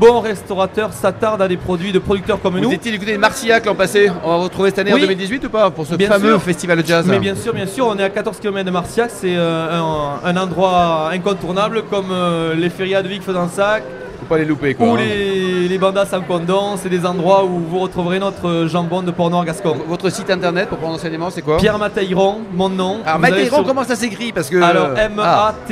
bons 0.00 0.18
restaurateurs 0.18 0.92
s'attardent 0.92 1.42
à 1.42 1.48
des 1.48 1.56
produits 1.56 1.92
de 1.92 2.00
producteurs 2.00 2.42
comme 2.42 2.58
nous. 2.58 2.70
Vous 2.70 2.74
étiez 2.74 2.90
du 2.90 2.98
côté 2.98 3.12
de 3.12 3.18
Marcillac 3.18 3.66
l'an 3.66 3.76
passé 3.76 4.10
On 4.24 4.30
va 4.30 4.36
retrouver 4.44 4.70
cette 4.70 4.80
année 4.80 4.92
en 4.92 4.98
2018 4.98 5.44
ou 5.44 5.48
pas 5.50 5.70
pour 5.70 5.86
ce 5.86 5.94
fameux 5.94 6.38
festival 6.38 6.82
de 6.82 6.86
jazz 6.86 7.06
Mais 7.06 7.20
bien 7.20 7.36
sûr, 7.36 7.54
bien 7.54 7.66
sûr, 7.66 7.86
on 7.86 7.96
est 7.98 8.04
à 8.04 8.10
14 8.10 8.40
km 8.40 8.64
de 8.64 8.70
Marcillac, 8.72 9.10
c'est 9.14 9.36
euh, 9.36 9.80
un, 10.24 10.36
endroit 10.36 11.10
incontournable 11.12 11.84
comme 11.88 12.10
euh, 12.10 12.54
les 12.54 12.68
férias 12.70 13.02
de 13.02 13.08
Vic 13.08 13.22
Fezensac, 13.22 13.84
faut 14.26 14.34
pas 14.34 14.38
les 14.38 14.44
louper 14.44 14.74
quoi. 14.74 14.88
Ou 14.88 14.94
hein. 14.94 14.98
les, 14.98 15.68
les 15.68 15.78
bandas 15.78 16.06
sans 16.06 16.20
condom, 16.20 16.76
c'est 16.76 16.88
des 16.88 17.06
endroits 17.06 17.44
où 17.44 17.60
vous 17.60 17.78
retrouverez 17.78 18.18
notre 18.18 18.66
jambon 18.66 19.02
de 19.02 19.12
Port-Noir 19.12 19.44
Gascon. 19.44 19.76
Votre 19.88 20.10
site 20.10 20.30
internet 20.30 20.68
pour 20.68 20.78
prendre 20.78 20.94
enseignement, 20.94 21.30
c'est 21.30 21.42
quoi? 21.42 21.58
Pierre 21.58 21.78
Mateiron, 21.78 22.40
mon 22.52 22.68
nom. 22.68 22.98
Alors 23.04 23.20
Mateiron, 23.20 23.62
comment 23.62 23.84
ça 23.84 23.94
s'écrit? 23.94 24.32
Parce 24.32 24.50
que 24.50 24.60
Alors 24.60 24.98
M-A-T-A-Y-R-O-N. 24.98 25.70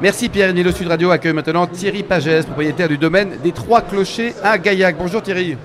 Merci 0.00 0.28
Pierre. 0.28 0.54
Nilo 0.54 0.70
Sud 0.72 0.86
Radio 0.88 1.10
accueille 1.10 1.32
maintenant 1.32 1.66
Thierry 1.66 2.04
Pagès, 2.04 2.44
propriétaire 2.44 2.88
du 2.88 2.98
domaine 2.98 3.30
des 3.42 3.50
Trois 3.52 3.80
Clochers 3.80 4.34
à 4.42 4.58
Gaillac. 4.58 4.96
Bonjour 4.98 5.22
Thierry. 5.22 5.56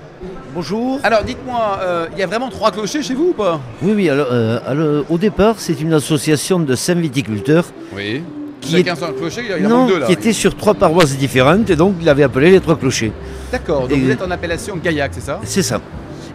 Bonjour. 0.54 0.98
Alors 1.02 1.22
dites-moi, 1.22 1.78
euh, 1.80 2.06
il 2.12 2.18
y 2.18 2.22
a 2.22 2.26
vraiment 2.26 2.50
trois 2.50 2.70
clochers 2.70 3.02
chez 3.02 3.14
vous 3.14 3.28
ou 3.30 3.32
pas? 3.32 3.58
Oui, 3.80 3.92
oui. 3.96 4.10
Alors, 4.10 4.26
euh, 4.30 5.02
au 5.08 5.16
départ, 5.16 5.54
c'est 5.58 5.80
une 5.80 5.94
association 5.94 6.60
de 6.60 6.74
cinq 6.74 6.98
viticulteurs. 6.98 7.64
Oui 7.94 8.22
qui, 8.62 8.76
est... 8.76 8.84
clocher, 8.84 9.42
il 9.58 9.66
non, 9.66 9.88
qui 10.06 10.12
était 10.12 10.32
sur 10.32 10.56
trois 10.56 10.74
paroisses 10.74 11.16
différentes 11.16 11.68
et 11.68 11.76
donc 11.76 11.96
il 12.00 12.08
avait 12.08 12.22
appelé 12.22 12.50
les 12.50 12.60
trois 12.60 12.76
clochers. 12.76 13.12
D'accord, 13.50 13.88
donc 13.88 13.98
vous 13.98 14.10
êtes 14.10 14.22
en 14.22 14.30
appellation 14.30 14.76
Gaillac, 14.76 15.10
c'est 15.14 15.20
ça? 15.20 15.40
C'est 15.44 15.62
ça. 15.62 15.80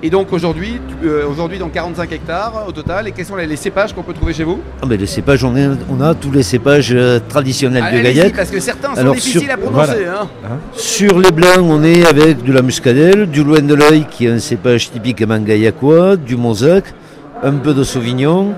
Et 0.04 0.12
donc 0.12 0.32
aujourd'hui, 0.32 0.80
euh, 1.04 1.28
aujourd'hui 1.28 1.58
donc 1.58 1.72
45 1.72 2.12
hectares 2.12 2.66
au 2.68 2.72
total. 2.72 3.08
Et 3.08 3.12
quels 3.12 3.26
sont 3.26 3.36
les, 3.36 3.56
cépages 3.56 3.94
qu'on 3.94 4.04
peut 4.04 4.14
trouver 4.14 4.32
chez 4.32 4.44
vous? 4.44 4.60
Ah 4.82 4.86
ben 4.86 5.00
Les 5.00 5.08
cépages, 5.08 5.44
on, 5.44 5.56
on, 5.90 6.02
a 6.02 6.14
tous 6.14 6.30
les 6.32 6.44
cépages 6.44 6.94
euh, 6.94 7.20
traditionnels 7.28 7.84
de 7.92 8.02
Gaillac. 8.02 8.36
Parce 8.36 8.52
que 8.52 8.60
certains 8.60 8.96
sont 8.96 9.12
difficiles 9.12 9.50
à 9.50 9.58
prononcer. 9.58 10.06
Hein. 10.06 10.28
Hein? 10.46 10.58
Sur 10.74 11.20
les 11.20 11.32
blancs, 11.32 11.62
on 11.62 11.84
est 11.84 12.06
avec 12.06 12.44
de 12.44 12.54
la 12.54 12.62
muscadelle, 12.62 13.26
du 13.26 13.44
loin 13.44 13.62
de 13.62 13.74
l'œil 13.74 14.06
qui 14.10 14.28
est 14.28 14.30
un 14.30 14.40
cépage 14.40 14.92
typiquement 14.92 15.40
gaillacois, 15.40 16.16
du 16.16 16.36
mosaque, 16.36 16.94
un 17.42 17.54
peu 17.54 17.74
de 17.74 17.84
sauvignon, 17.84 18.54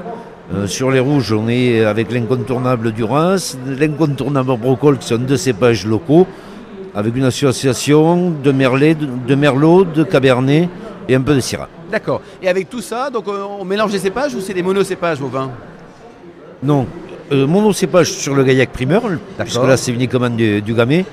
euh, 0.53 0.65
sur 0.65 0.89
les 0.89 0.99
rouges, 0.99 1.31
on 1.31 1.47
est 1.47 1.85
avec 1.85 2.11
l'incontournable 2.11 2.91
Duras, 2.91 3.55
l'incontournable 3.67 4.57
Brocol, 4.57 4.97
qui 4.97 5.07
sont 5.07 5.17
deux 5.17 5.37
cépages 5.37 5.85
locaux, 5.85 6.25
avec 6.95 7.15
une 7.15 7.25
association 7.25 8.31
de 8.31 8.51
merlet, 8.51 8.95
de, 8.95 9.35
merlot, 9.35 9.83
de 9.83 10.03
cabernet 10.03 10.67
et 11.07 11.13
un 11.15 11.21
peu 11.21 11.35
de 11.35 11.39
syrah. 11.39 11.69
D'accord. 11.91 12.21
Et 12.41 12.49
avec 12.49 12.67
tout 12.69 12.81
ça, 12.81 13.11
donc 13.11 13.27
euh, 13.27 13.43
on 13.59 13.63
mélange 13.63 13.91
les 13.91 13.99
cépages 13.99 14.33
ou 14.33 14.41
c'est 14.41 14.55
des 14.55 14.63
monocépages 14.63 15.19
vos 15.19 15.27
vins 15.27 15.51
Non. 16.63 16.87
Euh, 17.31 17.45
monocépage 17.45 18.11
sur 18.11 18.33
le 18.33 18.43
gaillac 18.43 18.71
primeur, 18.71 19.03
puisque 19.37 19.63
là 19.63 19.77
c'est 19.77 19.91
uniquement 19.91 20.31
du, 20.31 20.63
du 20.63 20.73
gamay. 20.73 21.05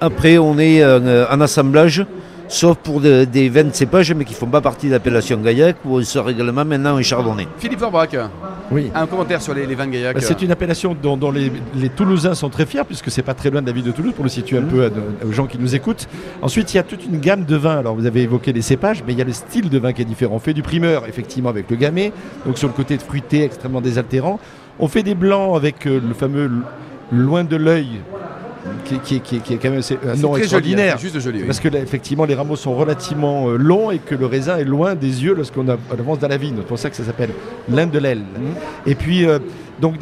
après 0.00 0.38
on 0.38 0.56
est 0.56 0.84
en 0.84 1.40
assemblage 1.40 2.06
sauf 2.48 2.76
pour 2.78 3.00
des 3.00 3.48
vins 3.48 3.64
de 3.64 3.74
cépage, 3.74 4.12
mais 4.14 4.24
qui 4.24 4.32
ne 4.32 4.38
font 4.38 4.46
pas 4.46 4.60
partie 4.60 4.86
de 4.86 4.92
l'appellation 4.92 5.38
Gaillac, 5.38 5.76
où 5.84 5.98
on 5.98 6.02
sort 6.02 6.28
également 6.30 6.64
maintenant 6.64 6.96
un 6.96 7.02
chardonnay. 7.02 7.46
Philippe 7.58 7.80
Verbrac, 7.80 8.16
oui. 8.70 8.90
un 8.94 9.06
commentaire 9.06 9.40
sur 9.40 9.54
les, 9.54 9.66
vins 9.74 9.86
de 9.86 9.92
Gaillac 9.92 10.16
bah, 10.16 10.22
C'est 10.22 10.42
une 10.42 10.50
appellation 10.50 10.96
dont, 11.00 11.30
les, 11.30 11.50
Toulousains 11.94 12.34
sont 12.34 12.48
très 12.48 12.66
fiers, 12.66 12.84
puisque 12.86 13.10
c'est 13.10 13.22
pas 13.22 13.34
très 13.34 13.50
loin 13.50 13.62
de 13.62 13.66
la 13.66 13.72
ville 13.72 13.84
de 13.84 13.92
Toulouse, 13.92 14.12
pour 14.14 14.24
le 14.24 14.30
situer 14.30 14.58
un 14.58 14.62
mmh. 14.62 14.68
peu 14.68 14.90
aux 15.26 15.32
gens 15.32 15.46
qui 15.46 15.58
nous 15.58 15.74
écoutent. 15.74 16.08
Ensuite, 16.42 16.72
il 16.74 16.76
y 16.76 16.80
a 16.80 16.82
toute 16.82 17.04
une 17.04 17.20
gamme 17.20 17.44
de 17.44 17.56
vins. 17.56 17.78
Alors, 17.78 17.94
vous 17.94 18.06
avez 18.06 18.22
évoqué 18.22 18.52
les 18.52 18.62
cépages, 18.62 19.02
mais 19.06 19.12
il 19.12 19.18
y 19.18 19.22
a 19.22 19.24
le 19.24 19.32
style 19.32 19.68
de 19.68 19.78
vin 19.78 19.92
qui 19.92 20.02
est 20.02 20.06
différent. 20.06 20.36
On 20.36 20.40
fait 20.40 20.54
du 20.54 20.62
primeur, 20.62 21.06
effectivement, 21.06 21.50
avec 21.50 21.70
le 21.70 21.76
gamay, 21.76 22.12
donc 22.46 22.58
sur 22.58 22.68
le 22.68 22.74
côté 22.74 22.98
fruité, 22.98 23.44
extrêmement 23.44 23.80
désaltérant. 23.80 24.38
On 24.80 24.88
fait 24.88 25.02
des 25.02 25.14
blancs 25.14 25.56
avec 25.56 25.86
euh, 25.86 26.00
le 26.06 26.14
fameux 26.14 26.50
loin 27.10 27.42
de 27.42 27.56
l'œil 27.56 28.00
qui, 28.84 29.16
est 29.16 29.56
quand 29.56 29.70
même 29.70 29.80
un 30.06 30.16
nom 30.16 30.36
extraordinaire. 30.36 30.98
Joli, 30.98 31.12
juste 31.12 31.20
joli, 31.20 31.44
Parce 31.44 31.60
que 31.60 31.68
effectivement, 31.76 32.24
les 32.24 32.34
rameaux 32.34 32.56
sont 32.56 32.74
relativement 32.74 33.48
euh, 33.48 33.56
longs 33.56 33.90
et 33.90 33.98
que 33.98 34.14
le 34.14 34.26
raisin 34.26 34.56
est 34.58 34.64
loin 34.64 34.94
des 34.94 35.24
yeux 35.24 35.34
lorsqu'on 35.34 35.66
avance 35.68 36.18
dans 36.18 36.28
la 36.28 36.36
vigne. 36.36 36.54
C'est 36.58 36.66
pour 36.66 36.78
ça 36.78 36.90
que 36.90 36.96
ça 36.96 37.04
s'appelle 37.04 37.30
l'Inde 37.68 37.90
de 37.90 37.98
l'aile. 37.98 38.18
Mhm. 38.18 38.54
Et 38.86 38.94
puis, 38.94 39.26
euh, 39.26 39.38
donc, 39.80 39.94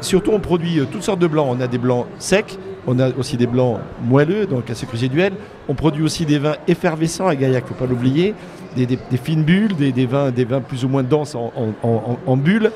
surtout, 0.00 0.30
on 0.32 0.40
produit 0.40 0.78
euh, 0.78 0.86
toutes 0.90 1.02
sortes 1.02 1.20
de 1.20 1.26
blancs. 1.26 1.48
On 1.50 1.60
a 1.60 1.66
des 1.66 1.78
blancs 1.78 2.06
secs, 2.18 2.58
on 2.86 2.98
a 2.98 3.10
aussi 3.16 3.36
des 3.36 3.46
blancs 3.46 3.78
moelleux, 4.04 4.46
donc 4.46 4.70
assez 4.70 4.86
résiduels. 4.86 5.32
On 5.68 5.74
produit 5.74 6.02
aussi 6.02 6.26
des 6.26 6.38
vins 6.38 6.56
effervescents 6.68 7.26
à 7.26 7.34
Gaillac, 7.34 7.64
il 7.66 7.72
ne 7.72 7.78
faut 7.78 7.84
pas 7.84 7.90
l'oublier. 7.90 8.34
Des, 8.76 8.86
fines 9.22 9.42
bulles, 9.42 9.74
des, 9.74 10.06
vins, 10.06 10.30
des 10.30 10.44
vins 10.44 10.60
plus 10.60 10.84
ou 10.84 10.88
moins 10.88 11.02
denses 11.02 11.34
en, 11.34 11.52
en 11.82 12.36
bulles. 12.36 12.70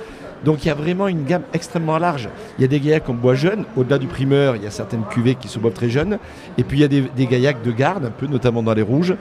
Donc 0.44 0.64
il 0.64 0.68
y 0.68 0.70
a 0.70 0.74
vraiment 0.74 1.08
une 1.08 1.24
gamme 1.24 1.42
extrêmement 1.52 1.98
large. 1.98 2.28
Il 2.58 2.62
y 2.62 2.64
a 2.64 2.68
des 2.68 2.80
gaillacs 2.80 3.08
en 3.08 3.14
bois 3.14 3.34
jeune, 3.34 3.64
au-delà 3.76 3.98
du 3.98 4.06
primeur, 4.06 4.56
il 4.56 4.62
y 4.62 4.66
a 4.66 4.70
certaines 4.70 5.04
cuvées 5.04 5.34
qui 5.34 5.48
se 5.48 5.58
boivent 5.58 5.72
très 5.72 5.88
jeunes. 5.88 6.18
Et 6.58 6.64
puis 6.64 6.78
il 6.78 6.80
y 6.82 6.84
a 6.84 6.88
des, 6.88 7.26
gaillacs 7.26 7.62
de 7.62 7.72
garde, 7.72 8.04
un 8.04 8.10
peu, 8.10 8.26
notamment 8.26 8.62
dans 8.62 8.74
les 8.74 8.82
rouges. 8.82 9.14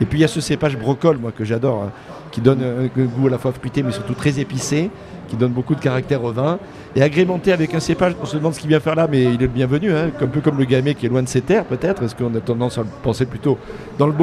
Et 0.00 0.04
puis 0.04 0.18
il 0.18 0.22
y 0.22 0.24
a 0.24 0.28
ce 0.28 0.40
cépage 0.40 0.76
brocol, 0.76 1.16
moi, 1.16 1.32
que 1.32 1.44
j'adore, 1.44 1.84
hein, 1.84 1.90
qui 2.30 2.42
donne 2.42 2.62
un, 2.62 3.04
goût 3.04 3.28
à 3.28 3.30
la 3.30 3.38
fois 3.38 3.52
fruité, 3.52 3.82
mais 3.82 3.92
surtout 3.92 4.12
très 4.12 4.38
épicé, 4.38 4.90
qui 5.28 5.36
donne 5.36 5.52
beaucoup 5.52 5.74
de 5.74 5.80
caractère 5.80 6.22
au 6.22 6.32
vin. 6.32 6.58
Et 6.94 7.02
agrémenté 7.02 7.52
avec 7.52 7.74
un 7.74 7.80
cépage, 7.80 8.14
on 8.20 8.26
se 8.26 8.36
demande 8.36 8.54
ce 8.54 8.60
qu'il 8.60 8.68
vient 8.68 8.80
faire 8.80 8.94
là, 8.94 9.08
mais 9.10 9.24
il 9.24 9.34
est 9.34 9.38
le 9.38 9.46
bienvenu, 9.46 9.92
hein, 9.92 10.10
un 10.20 10.26
peu 10.26 10.40
comme 10.40 10.58
le 10.58 10.64
gamay 10.64 10.94
qui 10.94 11.06
est 11.06 11.08
loin 11.08 11.22
de 11.22 11.28
ses 11.28 11.40
terres, 11.40 11.64
peut-être. 11.64 12.02
Est-ce 12.02 12.14
qu'on 12.14 12.34
a 12.34 12.40
tendance 12.40 12.76
à 12.76 12.82
le 12.82 12.88
penser 13.02 13.24
plutôt 13.24 13.58
dans 13.98 14.06
le, 14.06 14.14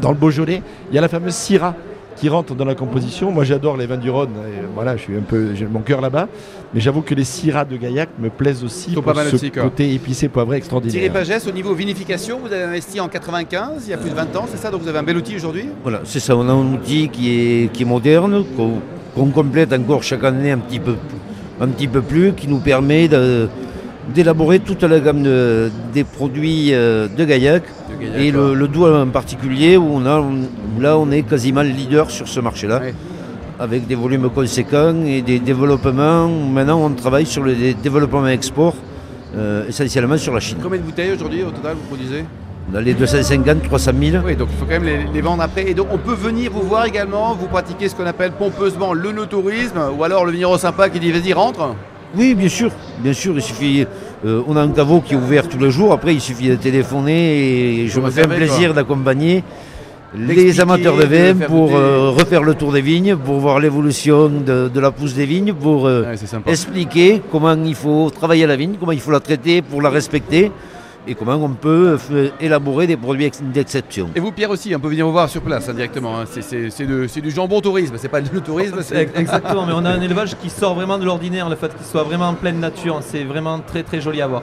dans 0.00 0.10
le 0.10 0.16
Beaujolais 0.16 0.62
Il 0.90 0.96
y 0.96 0.98
a 0.98 1.00
la 1.00 1.08
fameuse 1.08 1.34
Syrah 1.34 1.74
qui 2.16 2.28
rentrent 2.28 2.54
dans 2.54 2.64
la 2.64 2.74
composition. 2.74 3.30
Moi, 3.30 3.44
j'adore 3.44 3.76
les 3.76 3.86
vins 3.86 3.96
du 3.98 4.10
Rhône. 4.10 4.30
voilà, 4.74 4.96
je 4.96 5.02
suis 5.02 5.16
un 5.16 5.20
peu, 5.20 5.54
j'ai 5.54 5.66
mon 5.66 5.80
cœur 5.80 6.00
là-bas. 6.00 6.28
Mais 6.74 6.80
j'avoue 6.80 7.02
que 7.02 7.14
les 7.14 7.24
syrahs 7.24 7.64
de 7.64 7.76
Gaillac 7.76 8.08
me 8.18 8.30
plaisent 8.30 8.64
aussi 8.64 8.92
pour 8.92 9.04
ce 9.14 9.60
côté 9.60 9.94
épicé 9.94 10.28
poivré 10.28 10.56
extraordinaire. 10.56 10.92
Thierry 10.92 11.10
Pagès, 11.10 11.46
au 11.46 11.52
niveau 11.52 11.74
vinification, 11.74 12.40
vous 12.40 12.52
avez 12.52 12.64
investi 12.64 12.98
en 13.00 13.08
95, 13.08 13.84
il 13.86 13.90
y 13.90 13.94
a 13.94 13.98
plus 13.98 14.10
de 14.10 14.14
20 14.14 14.36
ans, 14.36 14.46
c'est 14.50 14.56
ça? 14.56 14.70
Donc 14.70 14.82
vous 14.82 14.88
avez 14.88 14.98
un 14.98 15.02
bel 15.02 15.16
outil 15.16 15.36
aujourd'hui? 15.36 15.66
Voilà, 15.82 16.00
c'est 16.04 16.20
ça. 16.20 16.36
On 16.36 16.48
a 16.48 16.52
un 16.52 16.74
outil 16.74 17.08
qui 17.08 17.30
est, 17.30 17.72
qui 17.72 17.82
est 17.82 17.86
moderne, 17.86 18.44
qu'on 18.56 19.26
complète 19.26 19.72
encore 19.72 20.02
chaque 20.02 20.24
année 20.24 20.50
un 20.50 20.58
petit 20.58 20.80
peu, 20.80 20.96
un 21.60 21.68
petit 21.68 21.88
peu 21.88 22.02
plus, 22.02 22.32
qui 22.32 22.48
nous 22.48 22.58
permet 22.58 23.08
d'élaborer 24.14 24.60
toute 24.60 24.82
la 24.82 25.00
gamme 25.00 25.22
des 25.92 26.04
produits 26.04 26.72
euh, 26.72 27.08
de 27.08 27.24
Gaillac 27.24 27.62
et 28.16 28.30
le, 28.30 28.54
le, 28.54 28.68
doux 28.68 28.86
en 28.86 29.08
particulier, 29.08 29.76
où 29.76 29.86
on 29.90 30.06
a, 30.06 30.22
là 30.80 30.98
on 30.98 31.10
est 31.10 31.22
quasiment 31.22 31.62
leader 31.62 32.10
sur 32.10 32.28
ce 32.28 32.40
marché-là, 32.40 32.80
avec 33.58 33.86
des 33.86 33.94
volumes 33.94 34.30
conséquents 34.30 35.04
et 35.06 35.22
des 35.22 35.38
développements. 35.38 36.28
Maintenant 36.28 36.80
on 36.84 36.90
travaille 36.90 37.26
sur 37.26 37.42
le 37.42 37.54
développement 37.74 38.26
export, 38.26 38.74
euh, 39.36 39.68
essentiellement 39.68 40.16
sur 40.16 40.34
la 40.34 40.40
Chine. 40.40 40.58
Combien 40.62 40.78
de 40.78 40.84
bouteilles 40.84 41.12
aujourd'hui 41.12 41.42
au 41.42 41.50
total 41.50 41.74
vous 41.74 41.86
produisez? 41.88 42.24
Dans 42.72 42.80
les 42.80 42.94
250, 42.94 43.62
300 43.62 43.92
000. 44.00 44.24
Oui, 44.26 44.34
donc 44.34 44.48
il 44.50 44.58
faut 44.58 44.64
quand 44.64 44.80
même 44.80 45.08
les, 45.12 45.20
vendre 45.20 45.42
après. 45.42 45.70
Et 45.70 45.74
donc 45.74 45.86
on 45.92 45.98
peut 45.98 46.14
venir 46.14 46.50
vous 46.52 46.62
voir 46.62 46.84
également, 46.84 47.32
vous 47.34 47.46
pratiquez 47.46 47.88
ce 47.88 47.94
qu'on 47.94 48.06
appelle 48.06 48.32
pompeusement 48.32 48.92
le 48.92 49.12
no-tourisme, 49.12 49.78
ou 49.96 50.02
alors 50.02 50.24
le 50.24 50.32
vigneron 50.32 50.58
sympa 50.58 50.88
qui 50.88 50.98
dit 50.98 51.12
vas-y 51.12 51.32
rentre 51.32 51.76
Oui, 52.16 52.34
bien 52.34 52.48
sûr, 52.48 52.72
bien 52.98 53.12
sûr, 53.12 53.34
il 53.36 53.42
suffit. 53.42 53.86
Euh, 54.24 54.42
on 54.48 54.56
a 54.56 54.62
un 54.62 54.70
caveau 54.70 55.00
qui 55.00 55.14
est 55.14 55.16
ouvert 55.16 55.48
tous 55.48 55.58
les 55.58 55.70
jours. 55.70 55.92
Après, 55.92 56.12
il 56.12 56.20
suffit 56.20 56.48
de 56.48 56.56
téléphoner 56.56 57.82
et 57.82 57.88
je 57.88 58.00
me 58.00 58.10
fais 58.10 58.24
un 58.24 58.28
plaisir 58.28 58.74
d'accompagner 58.74 59.44
les 60.14 60.60
amateurs 60.60 60.96
de 60.96 61.04
vin 61.04 61.46
pour 61.46 61.74
euh, 61.74 62.10
refaire 62.10 62.42
le 62.42 62.54
tour 62.54 62.72
des 62.72 62.80
vignes, 62.80 63.16
pour 63.16 63.38
voir 63.38 63.60
l'évolution 63.60 64.28
de, 64.28 64.80
la 64.80 64.90
pousse 64.90 65.14
des 65.14 65.26
vignes, 65.26 65.52
pour 65.52 65.86
euh, 65.86 66.14
expliquer 66.46 67.22
comment 67.30 67.56
il 67.64 67.74
faut 67.74 68.10
travailler 68.10 68.46
la 68.46 68.56
vigne, 68.56 68.76
comment 68.78 68.92
il 68.92 69.00
faut 69.00 69.10
la 69.10 69.20
traiter 69.20 69.62
pour 69.62 69.82
la 69.82 69.90
respecter 69.90 70.50
et 71.06 71.14
comment 71.14 71.34
on 71.34 71.50
peut 71.50 71.98
élaborer 72.40 72.86
des 72.86 72.96
produits 72.96 73.30
d'exception. 73.40 74.10
Et 74.14 74.20
vous, 74.20 74.32
Pierre, 74.32 74.50
aussi, 74.50 74.74
on 74.74 74.80
peut 74.80 74.88
venir 74.88 75.06
vous 75.06 75.12
voir 75.12 75.28
sur 75.28 75.42
place 75.42 75.68
indirectement. 75.68 76.20
Hein, 76.20 76.24
c'est 76.28 77.20
du 77.20 77.30
jambon 77.30 77.60
tourisme, 77.60 77.94
c'est 77.96 78.08
pas 78.08 78.20
du 78.20 78.40
tourisme. 78.40 78.80
Exactement, 79.14 79.66
mais 79.66 79.72
on 79.74 79.84
a 79.84 79.90
un 79.90 80.00
élevage 80.00 80.36
qui 80.40 80.50
sort 80.50 80.74
vraiment 80.74 80.98
de 80.98 81.04
l'ordinaire, 81.04 81.48
le 81.48 81.56
fait 81.56 81.74
qu'il 81.76 81.86
soit 81.86 82.02
vraiment 82.02 82.28
en 82.28 82.34
pleine 82.34 82.60
nature. 82.60 83.00
C'est 83.00 83.24
vraiment 83.24 83.60
très 83.60 83.82
très 83.82 84.00
joli 84.00 84.20
à 84.20 84.26
voir. 84.26 84.42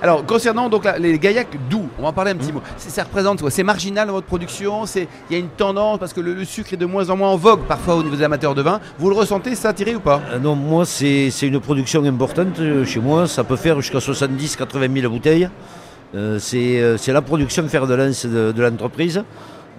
Alors, 0.00 0.24
concernant 0.26 0.68
donc 0.68 0.86
les 0.98 1.18
gaillacs 1.18 1.56
doux, 1.68 1.88
on 1.98 2.02
va 2.02 2.08
en 2.08 2.12
parler 2.12 2.32
un 2.32 2.36
petit 2.36 2.50
mmh. 2.50 2.56
mot. 2.56 2.62
Ça 2.76 3.04
représente 3.04 3.40
quoi? 3.40 3.50
C'est 3.50 3.62
marginal 3.62 4.06
dans 4.06 4.14
votre 4.14 4.26
production? 4.26 4.84
Il 4.96 5.06
y 5.30 5.34
a 5.34 5.38
une 5.38 5.48
tendance 5.48 5.98
parce 5.98 6.12
que 6.12 6.20
le, 6.20 6.44
sucre 6.44 6.74
est 6.74 6.76
de 6.76 6.86
moins 6.86 7.08
en 7.10 7.16
moins 7.16 7.30
en 7.30 7.36
vogue 7.36 7.62
parfois 7.68 7.96
au 7.96 8.02
niveau 8.02 8.16
des 8.16 8.24
amateurs 8.24 8.54
de 8.54 8.62
vin. 8.62 8.80
Vous 8.98 9.08
le 9.08 9.14
ressentez 9.14 9.54
ça, 9.54 9.72
Thierry, 9.72 9.94
ou 9.94 10.00
pas? 10.00 10.20
Euh, 10.32 10.38
Non, 10.38 10.54
moi, 10.54 10.84
c'est 10.84 11.30
une 11.42 11.60
production 11.60 12.04
importante 12.04 12.58
euh, 12.60 12.84
chez 12.84 13.00
moi. 13.00 13.26
Ça 13.26 13.44
peut 13.44 13.56
faire 13.56 13.80
jusqu'à 13.80 13.98
70-80 13.98 15.00
000 15.00 15.12
bouteilles. 15.12 15.48
C'est 16.38 17.12
la 17.12 17.22
production 17.22 17.66
fer 17.68 17.86
de 17.86 17.94
lance 17.94 18.26
de, 18.26 18.52
de 18.52 18.62
l'entreprise. 18.62 19.22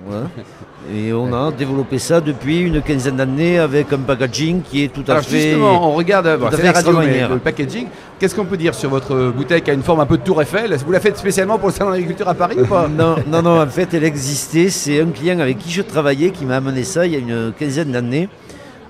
Et 0.93 1.13
on 1.13 1.33
a 1.33 1.51
développé 1.51 1.97
ça 1.97 2.19
depuis 2.19 2.59
une 2.59 2.81
quinzaine 2.81 3.15
d'années 3.15 3.57
avec 3.57 3.93
un 3.93 3.99
packaging 3.99 4.61
qui 4.61 4.83
est 4.83 4.89
tout 4.89 5.03
à 5.07 5.21
fait. 5.21 5.39
Justement, 5.39 5.89
on 5.89 5.93
regarde 5.93 6.25
le 6.25 7.39
packaging. 7.39 7.87
Qu'est-ce 8.19 8.35
qu'on 8.35 8.45
peut 8.45 8.57
dire 8.57 8.75
sur 8.75 8.89
votre 8.89 9.31
bouteille 9.31 9.61
qui 9.61 9.71
a 9.71 9.73
une 9.73 9.81
forme 9.81 10.01
un 10.01 10.05
peu 10.05 10.17
de 10.17 10.23
tour 10.23 10.41
Eiffel? 10.41 10.75
Vous 10.85 10.91
la 10.91 10.99
faites 10.99 11.17
spécialement 11.17 11.57
pour 11.57 11.69
le 11.69 11.73
salon 11.73 11.91
d'agriculture 11.91 12.27
à 12.27 12.33
Paris 12.33 12.57
ou 12.59 12.65
pas? 12.65 12.87
Non, 12.89 13.15
non, 13.27 13.41
non, 13.41 13.61
en 13.61 13.67
fait, 13.67 13.93
elle 13.93 14.03
existait. 14.03 14.69
C'est 14.69 15.01
un 15.01 15.07
client 15.07 15.39
avec 15.39 15.57
qui 15.57 15.71
je 15.71 15.81
travaillais 15.81 16.31
qui 16.31 16.45
m'a 16.45 16.57
amené 16.57 16.83
ça 16.83 17.05
il 17.05 17.13
y 17.13 17.15
a 17.15 17.19
une 17.19 17.53
quinzaine 17.57 17.91
d'années. 17.91 18.27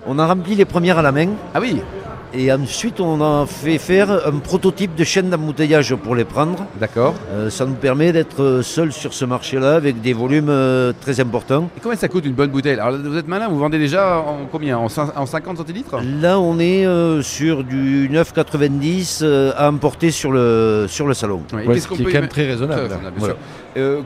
On 0.08 0.18
a 0.18 0.26
rempli 0.26 0.56
les 0.56 0.66
premières 0.66 0.98
à 0.98 1.02
la 1.04 1.12
main. 1.12 1.30
Ah 1.54 1.60
oui 1.62 1.80
et 2.36 2.52
ensuite, 2.52 3.00
on 3.00 3.22
a 3.22 3.46
fait 3.46 3.78
faire 3.78 4.28
un 4.28 4.40
prototype 4.40 4.96
de 4.96 5.04
chaîne 5.04 5.30
d'embouteillage 5.30 5.96
pour 5.96 6.16
les 6.16 6.26
prendre. 6.26 6.66
D'accord. 6.80 7.14
Euh, 7.32 7.50
ça 7.50 7.66
nous 7.66 7.76
permet 7.76 8.12
d'être 8.12 8.62
seul 8.64 8.92
sur 8.92 9.14
ce 9.14 9.24
marché-là 9.26 9.76
avec 9.76 10.02
des 10.02 10.14
volumes 10.14 10.50
euh, 10.50 10.94
très 11.00 11.20
importants. 11.20 11.70
Et 11.78 11.80
combien 11.80 11.98
ça 11.98 12.08
coûte 12.08 12.26
une 12.26 12.34
bonne 12.34 12.50
bouteille? 12.50 12.80
Alors 12.80 12.98
vous 12.98 13.18
êtes 13.18 13.28
malin, 13.28 13.48
vous 13.50 13.60
vendez 13.60 13.78
déjà 13.78 14.18
en 14.18 14.46
combien? 14.52 14.78
En, 14.78 14.90
50 14.90 15.58
centilitres? 15.58 15.98
Là, 16.22 16.40
on 16.40 16.58
est 16.60 16.86
euh, 16.88 17.22
sur 17.22 17.64
du 17.64 18.10
9,90 18.12 19.24
à 19.56 19.70
emporter 19.70 20.10
sur 20.10 20.32
le, 20.32 20.86
sur 20.88 21.08
le 21.08 21.14
salon. 21.14 21.44
Ce 21.52 21.88
qui 21.88 22.02
est 22.02 22.06
quand 22.06 22.22
même 22.22 22.28
très 22.28 22.48
raisonnable. 22.48 22.90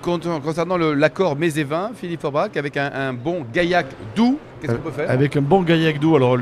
Concernant 0.02 0.78
l'accord 0.78 1.36
mets 1.36 1.58
et 1.58 1.64
vins, 1.64 1.92
Philippe 1.96 2.22
Forbach, 2.22 2.56
avec 2.56 2.78
un, 2.78 3.14
bon 3.14 3.46
gaillac 3.54 3.88
doux, 4.16 4.40
qu'est-ce 4.62 4.74
qu'on 4.74 4.82
peut 4.82 4.92
faire? 4.92 5.10
Avec 5.10 5.36
un 5.36 5.42
bon 5.42 5.62
gaillac 5.62 6.00
doux, 6.00 6.16
alors 6.16 6.38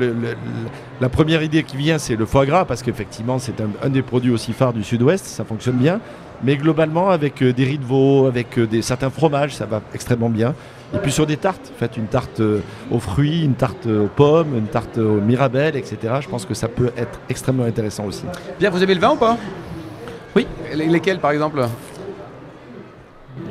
la 1.00 1.08
première 1.08 1.42
idée 1.42 1.62
qui 1.62 1.76
vient, 1.76 1.98
c'est 1.98 2.16
le 2.16 2.26
foie 2.26 2.46
gras, 2.46 2.64
parce 2.64 2.82
qu'effectivement, 2.82 3.38
c'est 3.38 3.54
un, 3.82 3.88
des 3.88 4.02
produits 4.02 4.30
aussi 4.30 4.52
phares 4.52 4.72
du 4.72 4.84
sud-ouest, 4.84 5.24
ça 5.24 5.44
fonctionne 5.44 5.76
bien. 5.76 6.00
Mais 6.42 6.56
globalement, 6.56 7.08
avec 7.08 7.42
euh, 7.42 7.54
des 7.54 7.64
riz 7.64 7.78
de 7.78 7.84
veau, 7.84 8.26
avec 8.26 8.58
euh, 8.58 8.66
des, 8.66 8.82
certains 8.82 9.08
fromages, 9.08 9.54
ça 9.54 9.64
va 9.64 9.80
extrêmement 9.94 10.28
bien. 10.28 10.54
Et 10.94 10.98
puis 10.98 11.10
sur 11.10 11.26
des 11.26 11.38
tartes, 11.38 11.72
faites 11.78 11.96
une 11.96 12.08
tarte 12.08 12.40
euh, 12.40 12.60
aux 12.90 13.00
fruits, 13.00 13.42
une 13.42 13.54
tarte 13.54 13.86
aux 13.86 14.08
pommes, 14.14 14.54
une 14.54 14.66
tarte 14.66 14.98
aux 14.98 15.20
mirabelles, 15.20 15.76
etc. 15.76 15.96
Je 16.20 16.28
pense 16.28 16.44
que 16.44 16.52
ça 16.52 16.68
peut 16.68 16.90
être 16.96 17.20
extrêmement 17.30 17.64
intéressant 17.64 18.04
aussi. 18.04 18.24
Bien, 18.60 18.68
vous 18.68 18.82
avez 18.82 18.94
le 18.94 19.00
vin 19.00 19.12
ou 19.12 19.16
pas? 19.16 19.38
Oui. 20.34 20.46
Lesquels 20.74 21.20
par 21.20 21.30
exemple? 21.30 21.66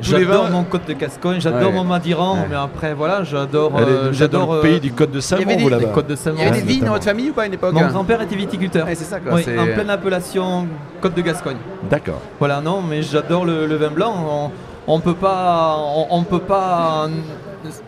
J'adore 0.00 0.50
mon 0.50 0.64
Côte 0.64 0.86
de 0.88 0.92
Gascogne, 0.92 1.40
j'adore 1.40 1.72
mon 1.72 1.84
Madiran, 1.84 2.46
mais 2.48 2.56
après 2.56 2.94
voilà, 2.94 3.24
j'adore. 3.24 3.72
Euh, 3.78 4.12
j'adore 4.12 4.56
le 4.56 4.60
pays 4.60 4.80
du 4.80 4.92
Côte 4.92 5.10
de 5.10 5.20
Salmon. 5.20 5.44
Il 5.48 5.62
y 5.62 6.44
avait 6.44 6.60
des, 6.60 6.66
vignes 6.66 6.84
dans 6.84 6.92
votre 6.92 7.04
famille 7.04 7.30
ou 7.30 7.32
pas 7.32 7.42
à 7.42 7.46
une 7.46 7.54
époque 7.54 7.72
Mon 7.72 7.86
grand-père 7.86 8.20
était 8.22 8.36
viticulteur. 8.36 8.86
c'est 8.88 8.96
ça 8.96 9.20
quoi. 9.20 9.34
en 9.34 9.64
pleine 9.64 9.90
appellation 9.90 10.66
Côte 11.00 11.14
de 11.14 11.22
Gascogne. 11.22 11.56
D'accord. 11.90 12.20
Voilà, 12.38 12.60
non, 12.60 12.82
mais 12.82 13.02
j'adore 13.02 13.44
le, 13.44 13.76
vin 13.76 13.90
blanc. 13.90 14.52
On, 14.86 14.96
ne 14.96 15.02
peut 15.02 15.14
pas, 15.14 15.78
on, 16.10 16.22
peut 16.22 16.38
pas 16.40 17.08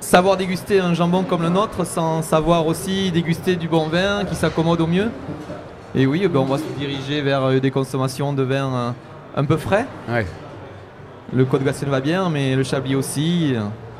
savoir 0.00 0.36
déguster 0.36 0.80
un 0.80 0.94
jambon 0.94 1.22
comme 1.22 1.42
le 1.42 1.48
nôtre 1.48 1.86
sans 1.86 2.22
savoir 2.22 2.66
aussi 2.66 3.10
déguster 3.10 3.56
du 3.56 3.68
bon 3.68 3.88
vin 3.88 4.24
qui 4.24 4.34
s'accommode 4.34 4.80
au 4.80 4.86
mieux. 4.86 5.10
Et 5.94 6.06
oui, 6.06 6.26
ben, 6.28 6.40
on 6.40 6.44
va 6.44 6.58
se 6.58 6.78
diriger 6.78 7.22
vers 7.22 7.42
euh, 7.44 7.60
des 7.60 7.70
consommations 7.70 8.32
de 8.32 8.42
vin 8.42 8.72
euh, 8.72 8.90
un 9.36 9.44
peu 9.44 9.56
frais. 9.56 9.86
Ouais. 10.08 10.26
Le 11.32 11.44
Côte 11.44 11.62
Gascogne 11.62 11.90
va 11.90 12.00
bien, 12.00 12.28
mais 12.30 12.56
le 12.56 12.62
Chablis 12.62 12.94
aussi. 12.94 13.54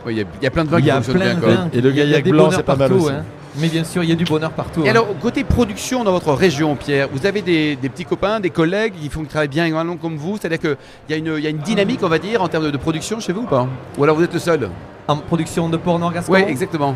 Il 0.07 0.17
y, 0.17 0.47
a 0.47 0.51
plein 0.51 0.65
de 0.65 0.71
vins 0.71 0.81
qui 0.81 0.91
fonctionnent 0.91 1.41
bien. 1.41 1.69
Et 1.73 1.81
le 1.81 1.91
Gaillac 1.91 2.27
blanc, 2.29 2.51
c'est 2.51 2.63
pas 2.63 2.77
mal 2.77 2.93
aussi. 2.93 3.11
Hein. 3.11 3.25
Mais 3.61 3.69
bien 3.69 3.85
sûr, 3.85 4.03
il 4.03 4.09
y 4.09 4.13
a 4.13 4.15
du 4.17 4.25
bonheur 4.25 4.53
partout. 4.53 4.83
Et 4.85 4.89
hein. 4.89 4.93
alors, 4.93 5.09
côté 5.21 5.43
production 5.45 6.05
dans 6.05 6.13
votre 6.13 6.33
région, 6.33 6.77
Pierre, 6.77 7.09
vous 7.13 7.27
avez 7.27 7.43
des, 7.43 7.77
petits 7.77 8.05
copains, 8.05 8.41
des 8.41 8.51
collègues 8.51 8.95
qui 9.01 9.09
font 9.09 9.25
travail 9.25 9.49
bien 9.49 9.67
également 9.67 9.97
comme 9.97 10.17
vous? 10.17 10.37
C'est-à-dire 10.41 10.61
qu'il 10.61 10.77
y, 11.11 11.15
a 11.15 11.17
une, 11.17 11.43
y 11.43 11.47
a 11.47 11.51
une 11.51 11.59
dynamique, 11.59 12.01
on 12.03 12.09
va 12.09 12.19
dire, 12.19 12.41
en 12.43 12.49
termes 12.49 12.71
de, 12.71 12.77
production 12.77 13.21
chez 13.21 13.33
vous 13.33 13.43
ou 13.43 13.47
pas? 13.47 13.67
Ou 13.99 14.05
alors 14.05 14.17
vous 14.17 14.23
êtes 14.23 14.33
le 14.33 14.39
seul? 14.39 14.71
En 15.09 15.17
production 15.17 15.69
de 15.69 15.77
porc 15.77 15.99
nord 15.99 16.13
Oui, 16.29 16.41
exactement. 16.47 16.95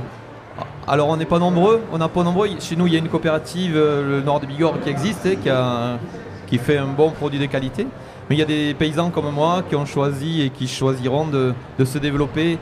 Alors, 0.86 1.08
on 1.08 1.16
n'est 1.16 1.24
pas 1.24 1.38
nombreux. 1.38 1.80
On 1.92 1.98
n'a 1.98 2.08
pas 2.08 2.22
nombreux. 2.22 2.48
Chez 2.60 2.76
nous, 2.76 2.86
il 2.86 2.92
y 2.92 2.96
a 2.96 2.98
une 2.98 3.08
coopérative, 3.08 3.74
euh, 3.76 4.18
le 4.18 4.22
Nord 4.22 4.40
de 4.40 4.46
Bigorre, 4.46 4.80
qui 4.80 4.88
existe, 4.88 5.26
et 5.26 5.36
qui, 5.36 5.48
a, 5.48 5.98
qui 6.46 6.58
fait 6.58 6.78
un 6.78 6.86
bon 6.86 7.10
produit 7.10 7.38
de 7.38 7.46
qualité. 7.46 7.86
Mais 8.32 8.36
il 8.36 8.40
y 8.40 8.44
a 8.44 8.46
des 8.46 8.72
paysans 8.72 9.10
comme 9.10 9.30
moi 9.30 9.62
qui 9.68 9.76
ont 9.76 9.84
choisi 9.84 10.40
et 10.40 10.48
qui 10.48 10.66
choisiront 10.66 11.26
de, 11.26 11.52
se 11.84 11.98
développer 11.98 12.56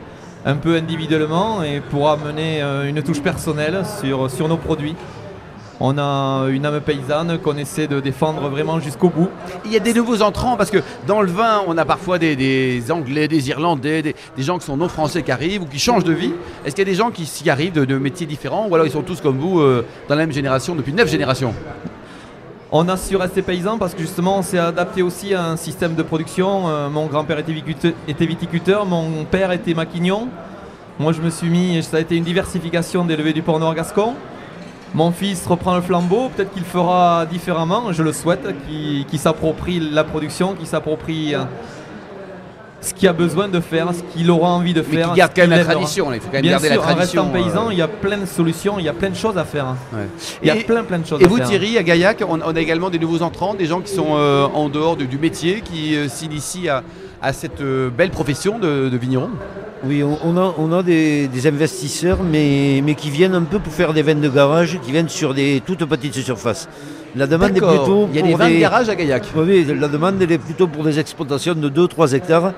un 0.44 0.56
peu 0.56 0.74
individuellement 0.74 1.62
et 1.62 1.78
pour 1.78 2.10
amener 2.10 2.60
euh, 2.60 2.88
une 2.88 3.00
touche 3.04 3.22
personnelle 3.22 3.84
sur, 4.00 4.48
nos 4.48 4.56
produits. 4.56 4.96
On 5.78 5.96
a 5.96 6.48
une 6.48 6.66
âme 6.66 6.80
paysanne 6.80 7.38
qu'on 7.38 7.56
essaie 7.56 7.86
de 7.86 8.00
défendre 8.00 8.48
vraiment 8.48 8.80
jusqu'au 8.80 9.10
bout. 9.10 9.28
Il 9.64 9.72
y 9.72 9.76
a 9.76 9.78
des 9.78 9.94
nouveaux 9.94 10.22
entrants 10.22 10.56
parce 10.56 10.72
que 10.72 10.78
dans 11.06 11.22
le 11.22 11.30
vin, 11.30 11.62
on 11.68 11.78
a 11.78 11.84
parfois 11.84 12.18
des, 12.18 12.82
Anglais, 12.90 13.28
des 13.28 13.48
Irlandais, 13.48 14.02
des, 14.02 14.14
gens 14.38 14.58
qui 14.58 14.66
sont 14.66 14.76
non 14.76 14.88
français 14.88 15.22
qui 15.22 15.30
arrivent 15.30 15.62
ou 15.62 15.66
qui 15.66 15.78
changent 15.78 16.02
de 16.02 16.12
vie. 16.12 16.32
Est-ce 16.64 16.74
qu'il 16.74 16.84
y 16.84 16.88
a 16.88 16.90
des 16.90 16.98
gens 16.98 17.12
qui 17.12 17.26
s'y 17.26 17.48
arrivent 17.48 17.74
de, 17.74 17.96
métiers 17.96 18.26
différents 18.26 18.66
ou 18.66 18.74
alors 18.74 18.88
ils 18.88 18.92
sont 18.92 19.02
tous 19.02 19.20
comme 19.20 19.38
vous 19.38 19.60
euh, 19.60 19.86
dans 20.08 20.16
la 20.16 20.22
même 20.22 20.32
génération 20.32 20.74
depuis 20.74 20.92
neuf 20.92 21.08
générations? 21.08 21.54
On 22.72 22.88
a 22.88 22.96
su 22.96 23.16
rester 23.16 23.42
paysan 23.42 23.78
parce 23.78 23.94
que 23.94 24.00
justement 24.00 24.38
on 24.38 24.42
s'est 24.42 24.58
adapté 24.58 25.02
aussi 25.02 25.34
à 25.34 25.44
un 25.44 25.56
système 25.56 25.94
de 25.94 26.02
production. 26.02 26.68
Euh, 26.68 26.88
mon 26.88 27.06
grand-père 27.06 27.38
était 27.38 28.26
viticulteur, 28.26 28.86
mon 28.86 29.24
père 29.24 29.50
était 29.50 29.74
maquignon. 29.74 30.28
Moi 30.98 31.12
je 31.12 31.20
me 31.20 31.30
suis 31.30 31.48
mis, 31.48 31.82
ça 31.82 31.96
a 31.96 32.00
été 32.00 32.16
une 32.16 32.24
diversification 32.24 33.04
d'élever 33.04 33.32
du 33.32 33.42
porc 33.42 33.58
noir 33.58 33.74
gascon. 33.74 34.14
Mon 34.94 35.12
fils 35.12 35.46
reprend 35.46 35.76
le 35.76 35.82
flambeau, 35.82 36.30
peut-être 36.34 36.52
qu'il 36.52 36.64
fera 36.64 37.24
différemment, 37.24 37.92
je 37.92 38.02
le 38.02 38.12
souhaite, 38.12 38.40
qu'il 38.68 39.18
s'approprie 39.20 39.78
la 39.78 40.02
production, 40.02 40.54
qu'il 40.54 40.66
s'approprie 40.66 41.34
euh, 41.34 41.44
ce 42.80 42.94
qu'il 42.94 43.08
a 43.08 43.12
besoin 43.12 43.48
de 43.48 43.60
faire, 43.60 43.88
ce 43.92 44.02
qu'il 44.12 44.30
aura 44.30 44.50
envie 44.50 44.72
de 44.72 44.82
faire. 44.82 45.08
Mais 45.08 45.12
qui 45.12 45.18
garde 45.18 45.32
quand 45.34 45.42
même 45.42 45.50
la 45.50 45.64
tradition, 45.64 46.12
il 46.12 46.20
faut 46.20 46.26
quand 46.26 46.34
même 46.34 46.42
Bien 46.42 46.52
garder 46.52 46.68
sûr, 46.68 46.76
la 46.76 46.94
tradition. 46.94 47.22
En 47.22 47.32
restant 47.32 47.44
paysan, 47.44 47.66
euh. 47.68 47.72
il 47.72 47.78
y 47.78 47.82
a 47.82 47.88
plein 47.88 48.18
de 48.18 48.26
solutions, 48.26 48.78
il 48.78 48.84
y 48.84 48.88
a 48.88 48.92
plein 48.92 49.10
de 49.10 49.16
choses 49.16 49.36
à 49.36 49.44
faire. 49.44 49.74
Il 50.42 50.48
y 50.48 50.50
a 50.50 50.56
plein 50.56 50.82
plein 50.84 50.98
de 50.98 51.06
choses 51.06 51.20
et 51.20 51.24
à 51.24 51.28
vous, 51.28 51.36
faire. 51.36 51.46
Et 51.46 51.48
vous 51.48 51.58
Thierry, 51.58 51.78
à 51.78 51.82
Gaillac, 51.82 52.22
on, 52.26 52.40
a 52.40 52.60
également 52.60 52.90
des 52.90 52.98
nouveaux 52.98 53.22
entrants, 53.22 53.54
des 53.54 53.66
gens 53.66 53.80
qui 53.80 53.92
sont 53.92 54.16
euh, 54.16 54.46
en 54.46 54.68
dehors 54.68 54.96
du 54.96 55.18
métier, 55.18 55.60
qui 55.60 55.96
euh, 55.96 56.08
s'initient 56.08 56.68
à, 56.68 57.32
cette 57.32 57.62
belle 57.62 58.10
profession 58.10 58.58
de, 58.58 58.96
vigneron? 58.96 59.30
Oui, 59.84 60.02
on, 60.02 60.36
a, 60.36 60.54
on 60.58 60.72
a 60.72 60.82
des, 60.82 61.46
investisseurs, 61.46 62.22
mais, 62.22 62.82
mais 62.84 62.94
qui 62.94 63.08
viennent 63.10 63.34
un 63.34 63.42
peu 63.42 63.58
pour 63.58 63.72
faire 63.72 63.94
des 63.94 64.02
vins 64.02 64.14
de 64.14 64.28
garage, 64.28 64.78
qui 64.82 64.92
viennent 64.92 65.08
sur 65.08 65.32
des 65.32 65.62
toutes 65.64 65.84
petites 65.86 66.14
surfaces. 66.14 66.68
La 67.16 67.26
demande 67.26 67.56
est 67.56 67.60
plutôt. 67.60 68.08
Il 68.12 68.20
y 68.20 68.22
a 68.22 68.26
des 68.26 68.34
vins 68.34 68.50
de 68.50 68.58
garage 68.58 68.88
à 68.88 68.94
Gaillac. 68.94 69.24
Oui, 69.34 69.64
la 69.64 69.88
demande 69.88 70.20
est 70.22 70.38
plutôt 70.38 70.66
pour 70.68 70.84
des 70.84 70.98
exploitations 70.98 71.54
de 71.54 71.68
2-3 71.68 72.14
hectares 72.14 72.52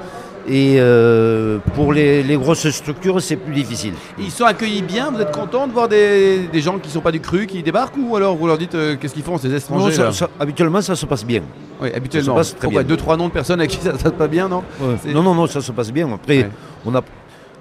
et 0.49 0.77
euh, 0.79 1.59
pour 1.75 1.93
les, 1.93 2.25
grosses 2.37 2.69
structures, 2.71 3.21
c'est 3.23 3.37
plus 3.37 3.55
difficile. 3.55 3.95
Ils 4.19 4.31
sont 4.31 4.45
accueillis 4.45 4.83
bien 4.83 5.11
Vous 5.11 5.21
êtes 5.21 5.33
content 5.33 5.67
de 5.67 5.73
voir 5.73 5.89
des, 5.89 6.49
gens 6.55 6.79
qui 6.79 6.89
ne 6.89 6.93
sont 6.93 7.01
pas 7.01 7.13
du 7.13 7.21
cru 7.21 7.47
qui 7.47 7.63
débarquent 7.63 7.97
Ou 7.97 8.17
alors 8.17 8.37
vous 8.37 8.47
leur 8.47 8.59
dites 8.59 8.75
euh, 8.75 8.97
qu'est-ce 9.01 9.15
qu'ils 9.15 9.23
font 9.23 9.39
ces 9.39 9.55
étrangers 9.55 10.03
Habituellement, 10.41 10.83
ça 10.83 10.97
se 10.97 11.07
passe 11.07 11.25
bien. 11.25 11.43
Oui, 11.81 11.91
habituellement. 11.95 12.37
Ça 12.39 12.45
se 12.45 12.53
passe 12.55 12.61
très 12.61 12.69
bien. 12.69 12.83
Deux, 12.83 12.97
trois 12.97 13.17
noms 13.17 13.29
de 13.29 13.33
personnes 13.33 13.61
à 13.61 13.67
qui 13.67 13.77
ça, 13.77 13.97
se 13.97 14.09
passe 14.09 14.31
bien, 14.31 14.49
non 14.49 14.63
Non, 15.07 15.23
non, 15.23 15.35
non, 15.35 15.47
ça 15.47 15.61
se 15.61 15.73
passe 15.73 15.93
bien. 15.93 16.13
Après, 16.13 16.49
on 16.85 16.95
a. 16.95 17.03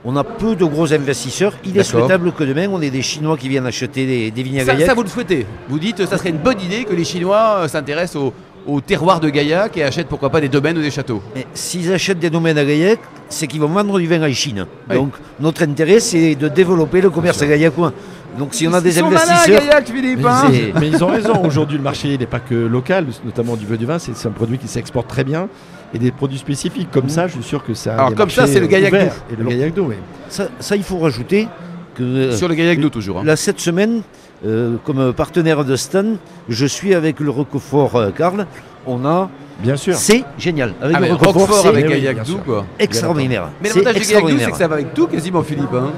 On 0.04 0.16
a 0.16 0.24
peu 0.24 0.56
de 0.56 0.66
gros 0.66 0.92
investisseurs. 0.94 1.54
Il 1.64 1.78
est 1.78 1.84
souhaitable 1.84 2.32
que 2.32 2.44
demain, 2.44 2.68
on 2.72 2.82
ait 2.82 2.90
des 2.90 3.04
Chinois 3.04 3.38
qui 3.38 3.48
viennent 3.50 3.68
acheter 3.68 4.08
des, 4.08 4.32
des 4.32 4.42
vignes 4.42 4.62
à 4.62 4.66
ça, 4.66 4.80
ça, 4.84 4.94
vous 4.96 5.04
le 5.04 5.08
souhaitez 5.08 5.46
Vous 5.70 5.78
dites 5.78 5.98
que 5.98 6.08
ça 6.08 6.18
serait 6.18 6.30
une 6.30 6.40
bonne 6.40 6.60
idée 6.60 6.86
que 6.86 6.96
les 6.96 7.04
Chinois 7.04 7.58
euh, 7.60 7.68
s'intéressent 7.68 8.16
aux, 8.16 8.34
au 8.68 8.82
terroir 8.82 9.20
de 9.20 9.30
Gaillac 9.30 9.78
et 9.78 9.84
achètent 9.84 10.08
pourquoi 10.08 10.30
pas 10.30 10.42
des 10.42 10.50
domaines 10.50 10.78
ou 10.78 10.82
des 10.82 10.92
châteaux. 10.92 11.22
S'ils 11.54 11.92
achètent 11.92 12.20
des 12.20 12.30
domaines 12.30 12.58
à 12.58 12.66
Gaillac, 12.66 13.00
c'est 13.30 13.48
qu'ils 13.48 13.62
vont 13.62 13.68
vendre 13.68 14.00
du 14.00 14.08
vin 14.08 14.22
à 14.22 14.32
Chine. 14.32 14.66
Donc 14.90 15.14
notre 15.40 15.64
intérêt 15.64 16.00
c'est 16.00 16.36
de 16.36 16.48
développer 16.48 17.02
le 17.02 17.10
commerce 17.10 17.42
gaillacois. 17.42 17.94
Donc 18.38 18.54
si 18.54 18.68
on 18.68 18.74
a 18.74 18.82
des 18.82 18.98
investisseurs. 19.00 19.60
Gaillac, 19.60 19.90
Philippe, 19.90 20.26
hein. 20.26 20.50
mais 20.80 20.88
ils 20.88 21.04
ont 21.04 21.08
raison, 21.08 21.44
aujourd'hui 21.44 21.78
le 21.78 21.84
marché 21.84 22.18
n'est 22.18 22.26
pas 22.26 22.40
que 22.40 22.56
local, 22.56 23.08
notamment 23.26 23.58
du 23.58 23.66
vin 23.66 23.76
du 23.76 23.86
vin, 23.86 24.00
c'est 24.00 24.26
un 24.26 24.32
produit 24.32 24.58
qui 24.58 24.68
s'exporte 24.68 25.08
très 25.08 25.24
bien. 25.24 25.50
Et 25.94 26.00
des 26.00 26.12
produits 26.12 26.38
spécifiques 26.38 26.90
comme 26.90 27.10
ça, 27.10 27.28
je 27.28 27.34
suis 27.34 27.44
sûr 27.44 27.66
que 27.66 27.74
ça. 27.74 27.96
Alors 27.96 28.16
comme 28.16 28.30
ça, 28.30 28.48
c'est 28.48 28.62
le 28.62 28.68
Gaillac 28.68 28.94
Et 28.94 29.36
le 29.38 29.44
Gaillac 29.44 29.74
d'eau, 29.74 29.88
oui. 29.90 29.96
Ça, 30.30 30.48
ça, 30.62 30.78
il 30.78 30.84
faut 30.84 30.98
rajouter 31.00 31.50
que. 31.96 32.32
Sur 32.32 32.48
le 32.48 32.56
Gaillac 32.56 32.80
d'eau 32.80 32.90
toujours. 32.90 33.20
Hein. 33.20 33.24
Là, 33.26 33.36
cette 33.36 33.60
semaine, 33.60 34.02
euh, 34.46 34.78
comme 34.84 35.14
partenaire 35.14 35.64
de 35.64 35.76
Stan, 35.76 36.16
je 36.50 36.66
suis 36.66 36.94
avec 36.96 37.20
le 37.20 37.30
Roquefort 37.30 37.96
euh, 37.96 38.10
Karl. 38.10 38.48
On 38.88 39.06
a. 39.06 39.30
Bien 39.60 39.76
sûr. 39.76 39.96
C'est 39.96 40.24
génial. 40.40 40.74
Avec 40.82 40.98
ah, 40.98 41.00
le 41.02 41.14
Roquefort, 41.14 41.68
avec 41.68 41.88
Gaillac 41.88 42.26
Doux, 42.26 42.40
quoi. 42.44 42.66
Extraordinaire. 42.80 43.50
Mais 43.62 43.70
l'avantage 43.70 43.96
du 43.96 44.08
Gaillac 44.08 44.24
Doux, 44.24 44.40
c'est 44.40 44.52
que 44.52 44.58
ça 44.58 44.68
va 44.68 44.76
avec 44.76 44.94
tout 44.94 45.08
quasiment, 45.08 45.44
Philippe. 45.44 45.74
Hein. 45.74 45.92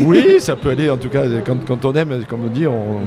Oui. 0.00 0.40
ça 0.40 0.56
peut 0.56 0.70
aller 0.70 0.90
en 0.90 0.96
tout 0.96 1.08
cas 1.08 1.22
quand, 1.44 1.84
on 1.84 1.92
aime, 1.94 2.24
comme 2.28 2.44
on 2.46 2.48
dit, 2.48 2.66
on, 2.66 3.00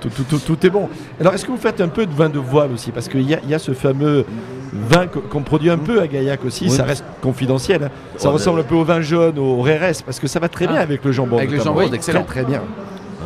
tout, 0.00 0.66
est 0.66 0.70
bon. 0.70 0.88
Alors 1.20 1.34
est-ce 1.34 1.44
que 1.44 1.50
vous 1.50 1.58
faites 1.58 1.80
un 1.80 1.88
peu 1.88 2.06
de 2.06 2.12
vin 2.12 2.28
de 2.28 2.38
voile 2.38 2.72
aussi? 2.72 2.90
Parce 2.92 3.08
qu'il 3.08 3.28
y, 3.28 3.54
a 3.54 3.58
ce 3.58 3.72
fameux 3.72 4.24
vin 4.72 5.06
qu'on 5.06 5.42
produit 5.42 5.70
un 5.70 5.78
peu 5.78 6.00
à 6.00 6.06
Gaillac 6.06 6.44
aussi, 6.44 6.70
ça 6.70 6.84
reste 6.84 7.04
confidentiel. 7.20 7.84
Hein. 7.84 7.90
Ça 8.16 8.30
ressemble 8.30 8.60
un 8.60 8.64
peu 8.64 8.74
au 8.74 8.84
vin 8.84 9.00
jaune, 9.00 9.38
au 9.38 9.60
RRS, 9.62 10.02
parce 10.04 10.18
que 10.18 10.26
ça 10.26 10.40
va 10.40 10.48
très 10.48 10.66
bien 10.66 10.76
ah. 10.78 10.82
avec 10.82 11.04
le 11.04 11.12
jambon. 11.12 11.36
Avec 11.36 11.50
le 11.50 11.60
jambon, 11.60 11.82
c'est 11.88 11.94
excellent. 11.94 12.24
Très, 12.24 12.44
bien. 12.44 12.62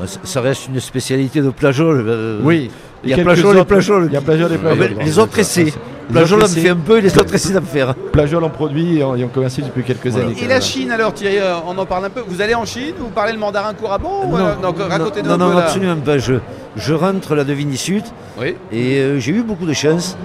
Euh, 0.03 0.07
ça 0.25 0.41
reste 0.41 0.69
une 0.69 0.81
spécialité 0.81 1.41
de 1.41 1.51
Plajol. 1.51 2.41
oui. 2.43 2.71
Il 3.05 3.11
y 3.11 3.15
a 3.15 3.19
Plajol 3.19 3.59
et 3.59 3.65
Plajol. 3.65 4.07
Il 4.07 4.13
y 4.13 4.17
a 4.17 4.21
Plajol 4.21 4.53
et 4.53 4.59
Plajol. 4.59 4.97
Les 5.05 5.19
autres 5.19 5.39
essais. 5.39 5.73
Plageol 6.13 6.43
en 6.43 6.47
fait 6.49 6.69
un 6.71 6.77
peu 6.77 6.99
et 6.99 7.01
les 7.03 7.19
autres 7.19 7.35
essaient 7.35 7.53
d'en 7.53 7.61
faire. 7.63 7.95
Plageol 7.95 8.43
en 8.43 8.49
produit 8.49 8.99
et 8.99 9.05
ont 9.05 9.29
commencé 9.29 9.63
depuis 9.63 9.83
quelques 9.83 10.17
années. 10.17 10.35
Et 10.43 10.47
la 10.47 10.61
Chine 10.61 10.91
alors 10.91 11.13
Thierry, 11.13 11.39
euh, 11.39 11.57
on 11.67 11.77
en 11.77 11.87
parle 11.87 12.07
un 12.07 12.11
peu. 12.11 12.23
Vous 12.27 12.41
allez 12.41 12.55
en 12.55 12.65
Chine 12.65 12.95
Vous 12.99 13.11
parlez 13.11 13.33
le 13.33 13.39
mandarin 13.39 13.75
couramment 13.75 14.27
Non, 14.27 14.37
euh, 14.37 14.55
non, 14.63 15.39
non, 15.39 15.51
non 15.51 15.59
absolument 15.59 15.97
pas. 15.97 16.19
Je, 16.19 16.35
je 16.77 16.95
rentre 16.95 17.35
là 17.35 17.45
de 17.45 17.55
Sud 17.75 18.05
oui. 18.41 18.57
et 18.73 18.99
euh, 18.99 19.19
j'ai 19.21 19.33
eu 19.33 19.43
beaucoup 19.43 19.67
de 19.67 19.75
chance. 19.75 20.17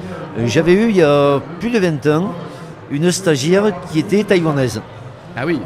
J'avais 0.45 0.74
eu 0.74 0.89
il 0.89 0.95
y 0.95 1.03
a 1.03 1.41
plus 1.59 1.69
de 1.69 1.80
20 1.80 2.07
ans 2.07 2.34
une 2.89 3.11
stagiaire 3.11 3.74
qui 3.91 3.99
était 3.99 4.24
taïwanaise. 4.24 4.82
Ah 5.36 5.45
oui 5.45 5.59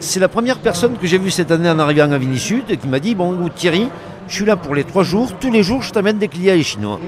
c'est 0.00 0.18
la 0.18 0.28
première 0.28 0.58
personne 0.58 0.96
que 0.96 1.06
j'ai 1.06 1.18
vue 1.18 1.30
cette 1.30 1.50
année 1.50 1.68
en 1.68 1.78
arrivant 1.78 2.10
à 2.10 2.36
Sud 2.36 2.64
et 2.70 2.76
qui 2.78 2.88
m'a 2.88 2.98
dit 2.98 3.14
Bon, 3.14 3.48
Thierry, 3.54 3.88
je 4.28 4.34
suis 4.34 4.44
là 4.44 4.56
pour 4.56 4.74
les 4.74 4.84
trois 4.84 5.04
jours, 5.04 5.32
tous 5.38 5.52
les 5.52 5.62
jours 5.62 5.82
je 5.82 5.92
t'amène 5.92 6.18
des 6.18 6.28
clients 6.28 6.60
chinois. 6.62 6.98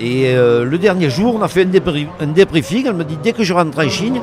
Et 0.00 0.28
euh, 0.28 0.64
le 0.64 0.78
dernier 0.78 1.10
jour, 1.10 1.36
on 1.36 1.42
a 1.42 1.48
fait 1.48 1.62
un, 1.62 2.26
débriefing. 2.26 2.86
Elle 2.86 2.94
me 2.94 3.04
dit 3.04 3.18
Dès 3.22 3.32
que 3.32 3.42
je 3.42 3.52
rentre 3.52 3.84
en 3.84 3.88
Chine, 3.88 4.20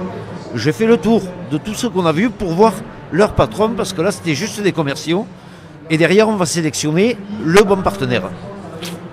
je 0.56 0.72
fais 0.72 0.86
le 0.86 0.97
tour 0.97 1.22
de 1.52 1.58
tout 1.58 1.74
ce 1.74 1.88
qu'on 1.88 2.06
a 2.06 2.12
vu 2.12 2.30
pour 2.30 2.52
voir 2.52 2.74
leur 3.12 3.34
patron, 3.34 3.72
parce 3.76 3.93
que 3.93 4.02
là 4.02 4.12
c'était 4.12 4.36
juste 4.36 4.62
des 4.62 4.72
commerciaux. 4.72 5.28
Et 5.89 5.97
derrière, 5.97 6.30
on 6.30 6.38
va 6.38 6.45
sélectionner 6.45 7.18
le 7.43 7.64
bon 7.64 7.78
partenaire. 7.78 8.30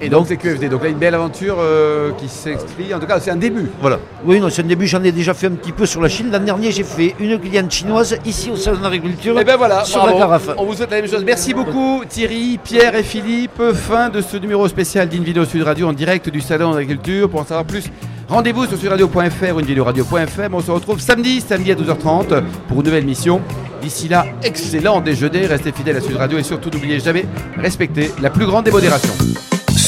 Et 0.00 0.08
donc, 0.08 0.26
c'est 0.28 0.36
QFD. 0.36 0.68
Donc 0.68 0.82
là, 0.82 0.90
une 0.90 0.98
belle 0.98 1.14
aventure 1.14 1.56
euh, 1.60 2.12
qui 2.12 2.28
s'excrit. 2.28 2.94
En 2.94 3.00
tout 3.00 3.06
cas, 3.06 3.18
c'est 3.18 3.30
un 3.30 3.36
début. 3.36 3.68
Voilà. 3.80 3.98
Oui, 4.24 4.40
non, 4.40 4.48
c'est 4.48 4.62
un 4.62 4.66
début. 4.66 4.86
J'en 4.86 5.02
ai 5.02 5.12
déjà 5.12 5.34
fait 5.34 5.48
un 5.48 5.52
petit 5.52 5.72
peu 5.72 5.86
sur 5.86 6.00
la 6.00 6.08
Chine. 6.08 6.30
L'an 6.30 6.38
dernier, 6.38 6.70
j'ai 6.70 6.84
fait 6.84 7.14
une 7.18 7.38
cliente 7.38 7.70
chinoise 7.70 8.16
ici 8.24 8.50
au 8.50 8.56
Salon 8.56 8.80
d'agriculture. 8.80 9.36
Et 9.36 9.42
eh 9.42 9.44
ben 9.44 9.56
voilà, 9.56 9.84
sur 9.84 10.06
la 10.06 10.12
carafe. 10.12 10.50
On 10.56 10.64
vous 10.64 10.74
souhaite 10.74 10.90
la 10.90 11.00
même 11.00 11.10
chose. 11.10 11.24
Merci 11.24 11.52
beaucoup, 11.52 12.02
Thierry, 12.08 12.58
Pierre 12.62 12.94
et 12.94 13.02
Philippe. 13.02 13.60
Fin 13.74 14.08
de 14.08 14.20
ce 14.20 14.36
numéro 14.36 14.68
spécial 14.68 15.08
d'Invino 15.08 15.44
Sud 15.44 15.62
Radio 15.62 15.88
en 15.88 15.92
direct 15.92 16.30
du 16.30 16.40
Salon 16.40 16.72
d'agriculture. 16.72 17.28
Pour 17.28 17.40
en 17.40 17.44
savoir 17.44 17.64
plus, 17.64 17.84
rendez-vous 18.28 18.66
sur 18.66 18.78
sudradio.fr 18.78 19.54
ou 19.54 19.58
invidoradio.fr. 19.58 20.52
On 20.52 20.60
se 20.60 20.70
retrouve 20.70 21.00
samedi, 21.00 21.40
samedi 21.40 21.72
à 21.72 21.74
12h30 21.74 22.42
pour 22.68 22.78
une 22.78 22.86
nouvelle 22.86 23.04
mission. 23.04 23.40
D'ici 23.82 24.08
là, 24.08 24.26
excellent 24.44 25.00
déjeuner. 25.00 25.46
Restez 25.46 25.72
fidèles 25.72 25.96
à 25.96 26.00
Sud 26.00 26.16
Radio 26.16 26.38
et 26.38 26.42
surtout 26.42 26.70
n'oubliez 26.70 27.00
jamais, 27.00 27.24
respectez 27.56 28.10
la 28.20 28.30
plus 28.30 28.46
grande 28.46 28.64
démodération. 28.64 29.12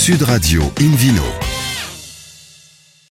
Sud 0.00 0.22
Radio 0.22 0.72
Invino. 0.78 1.49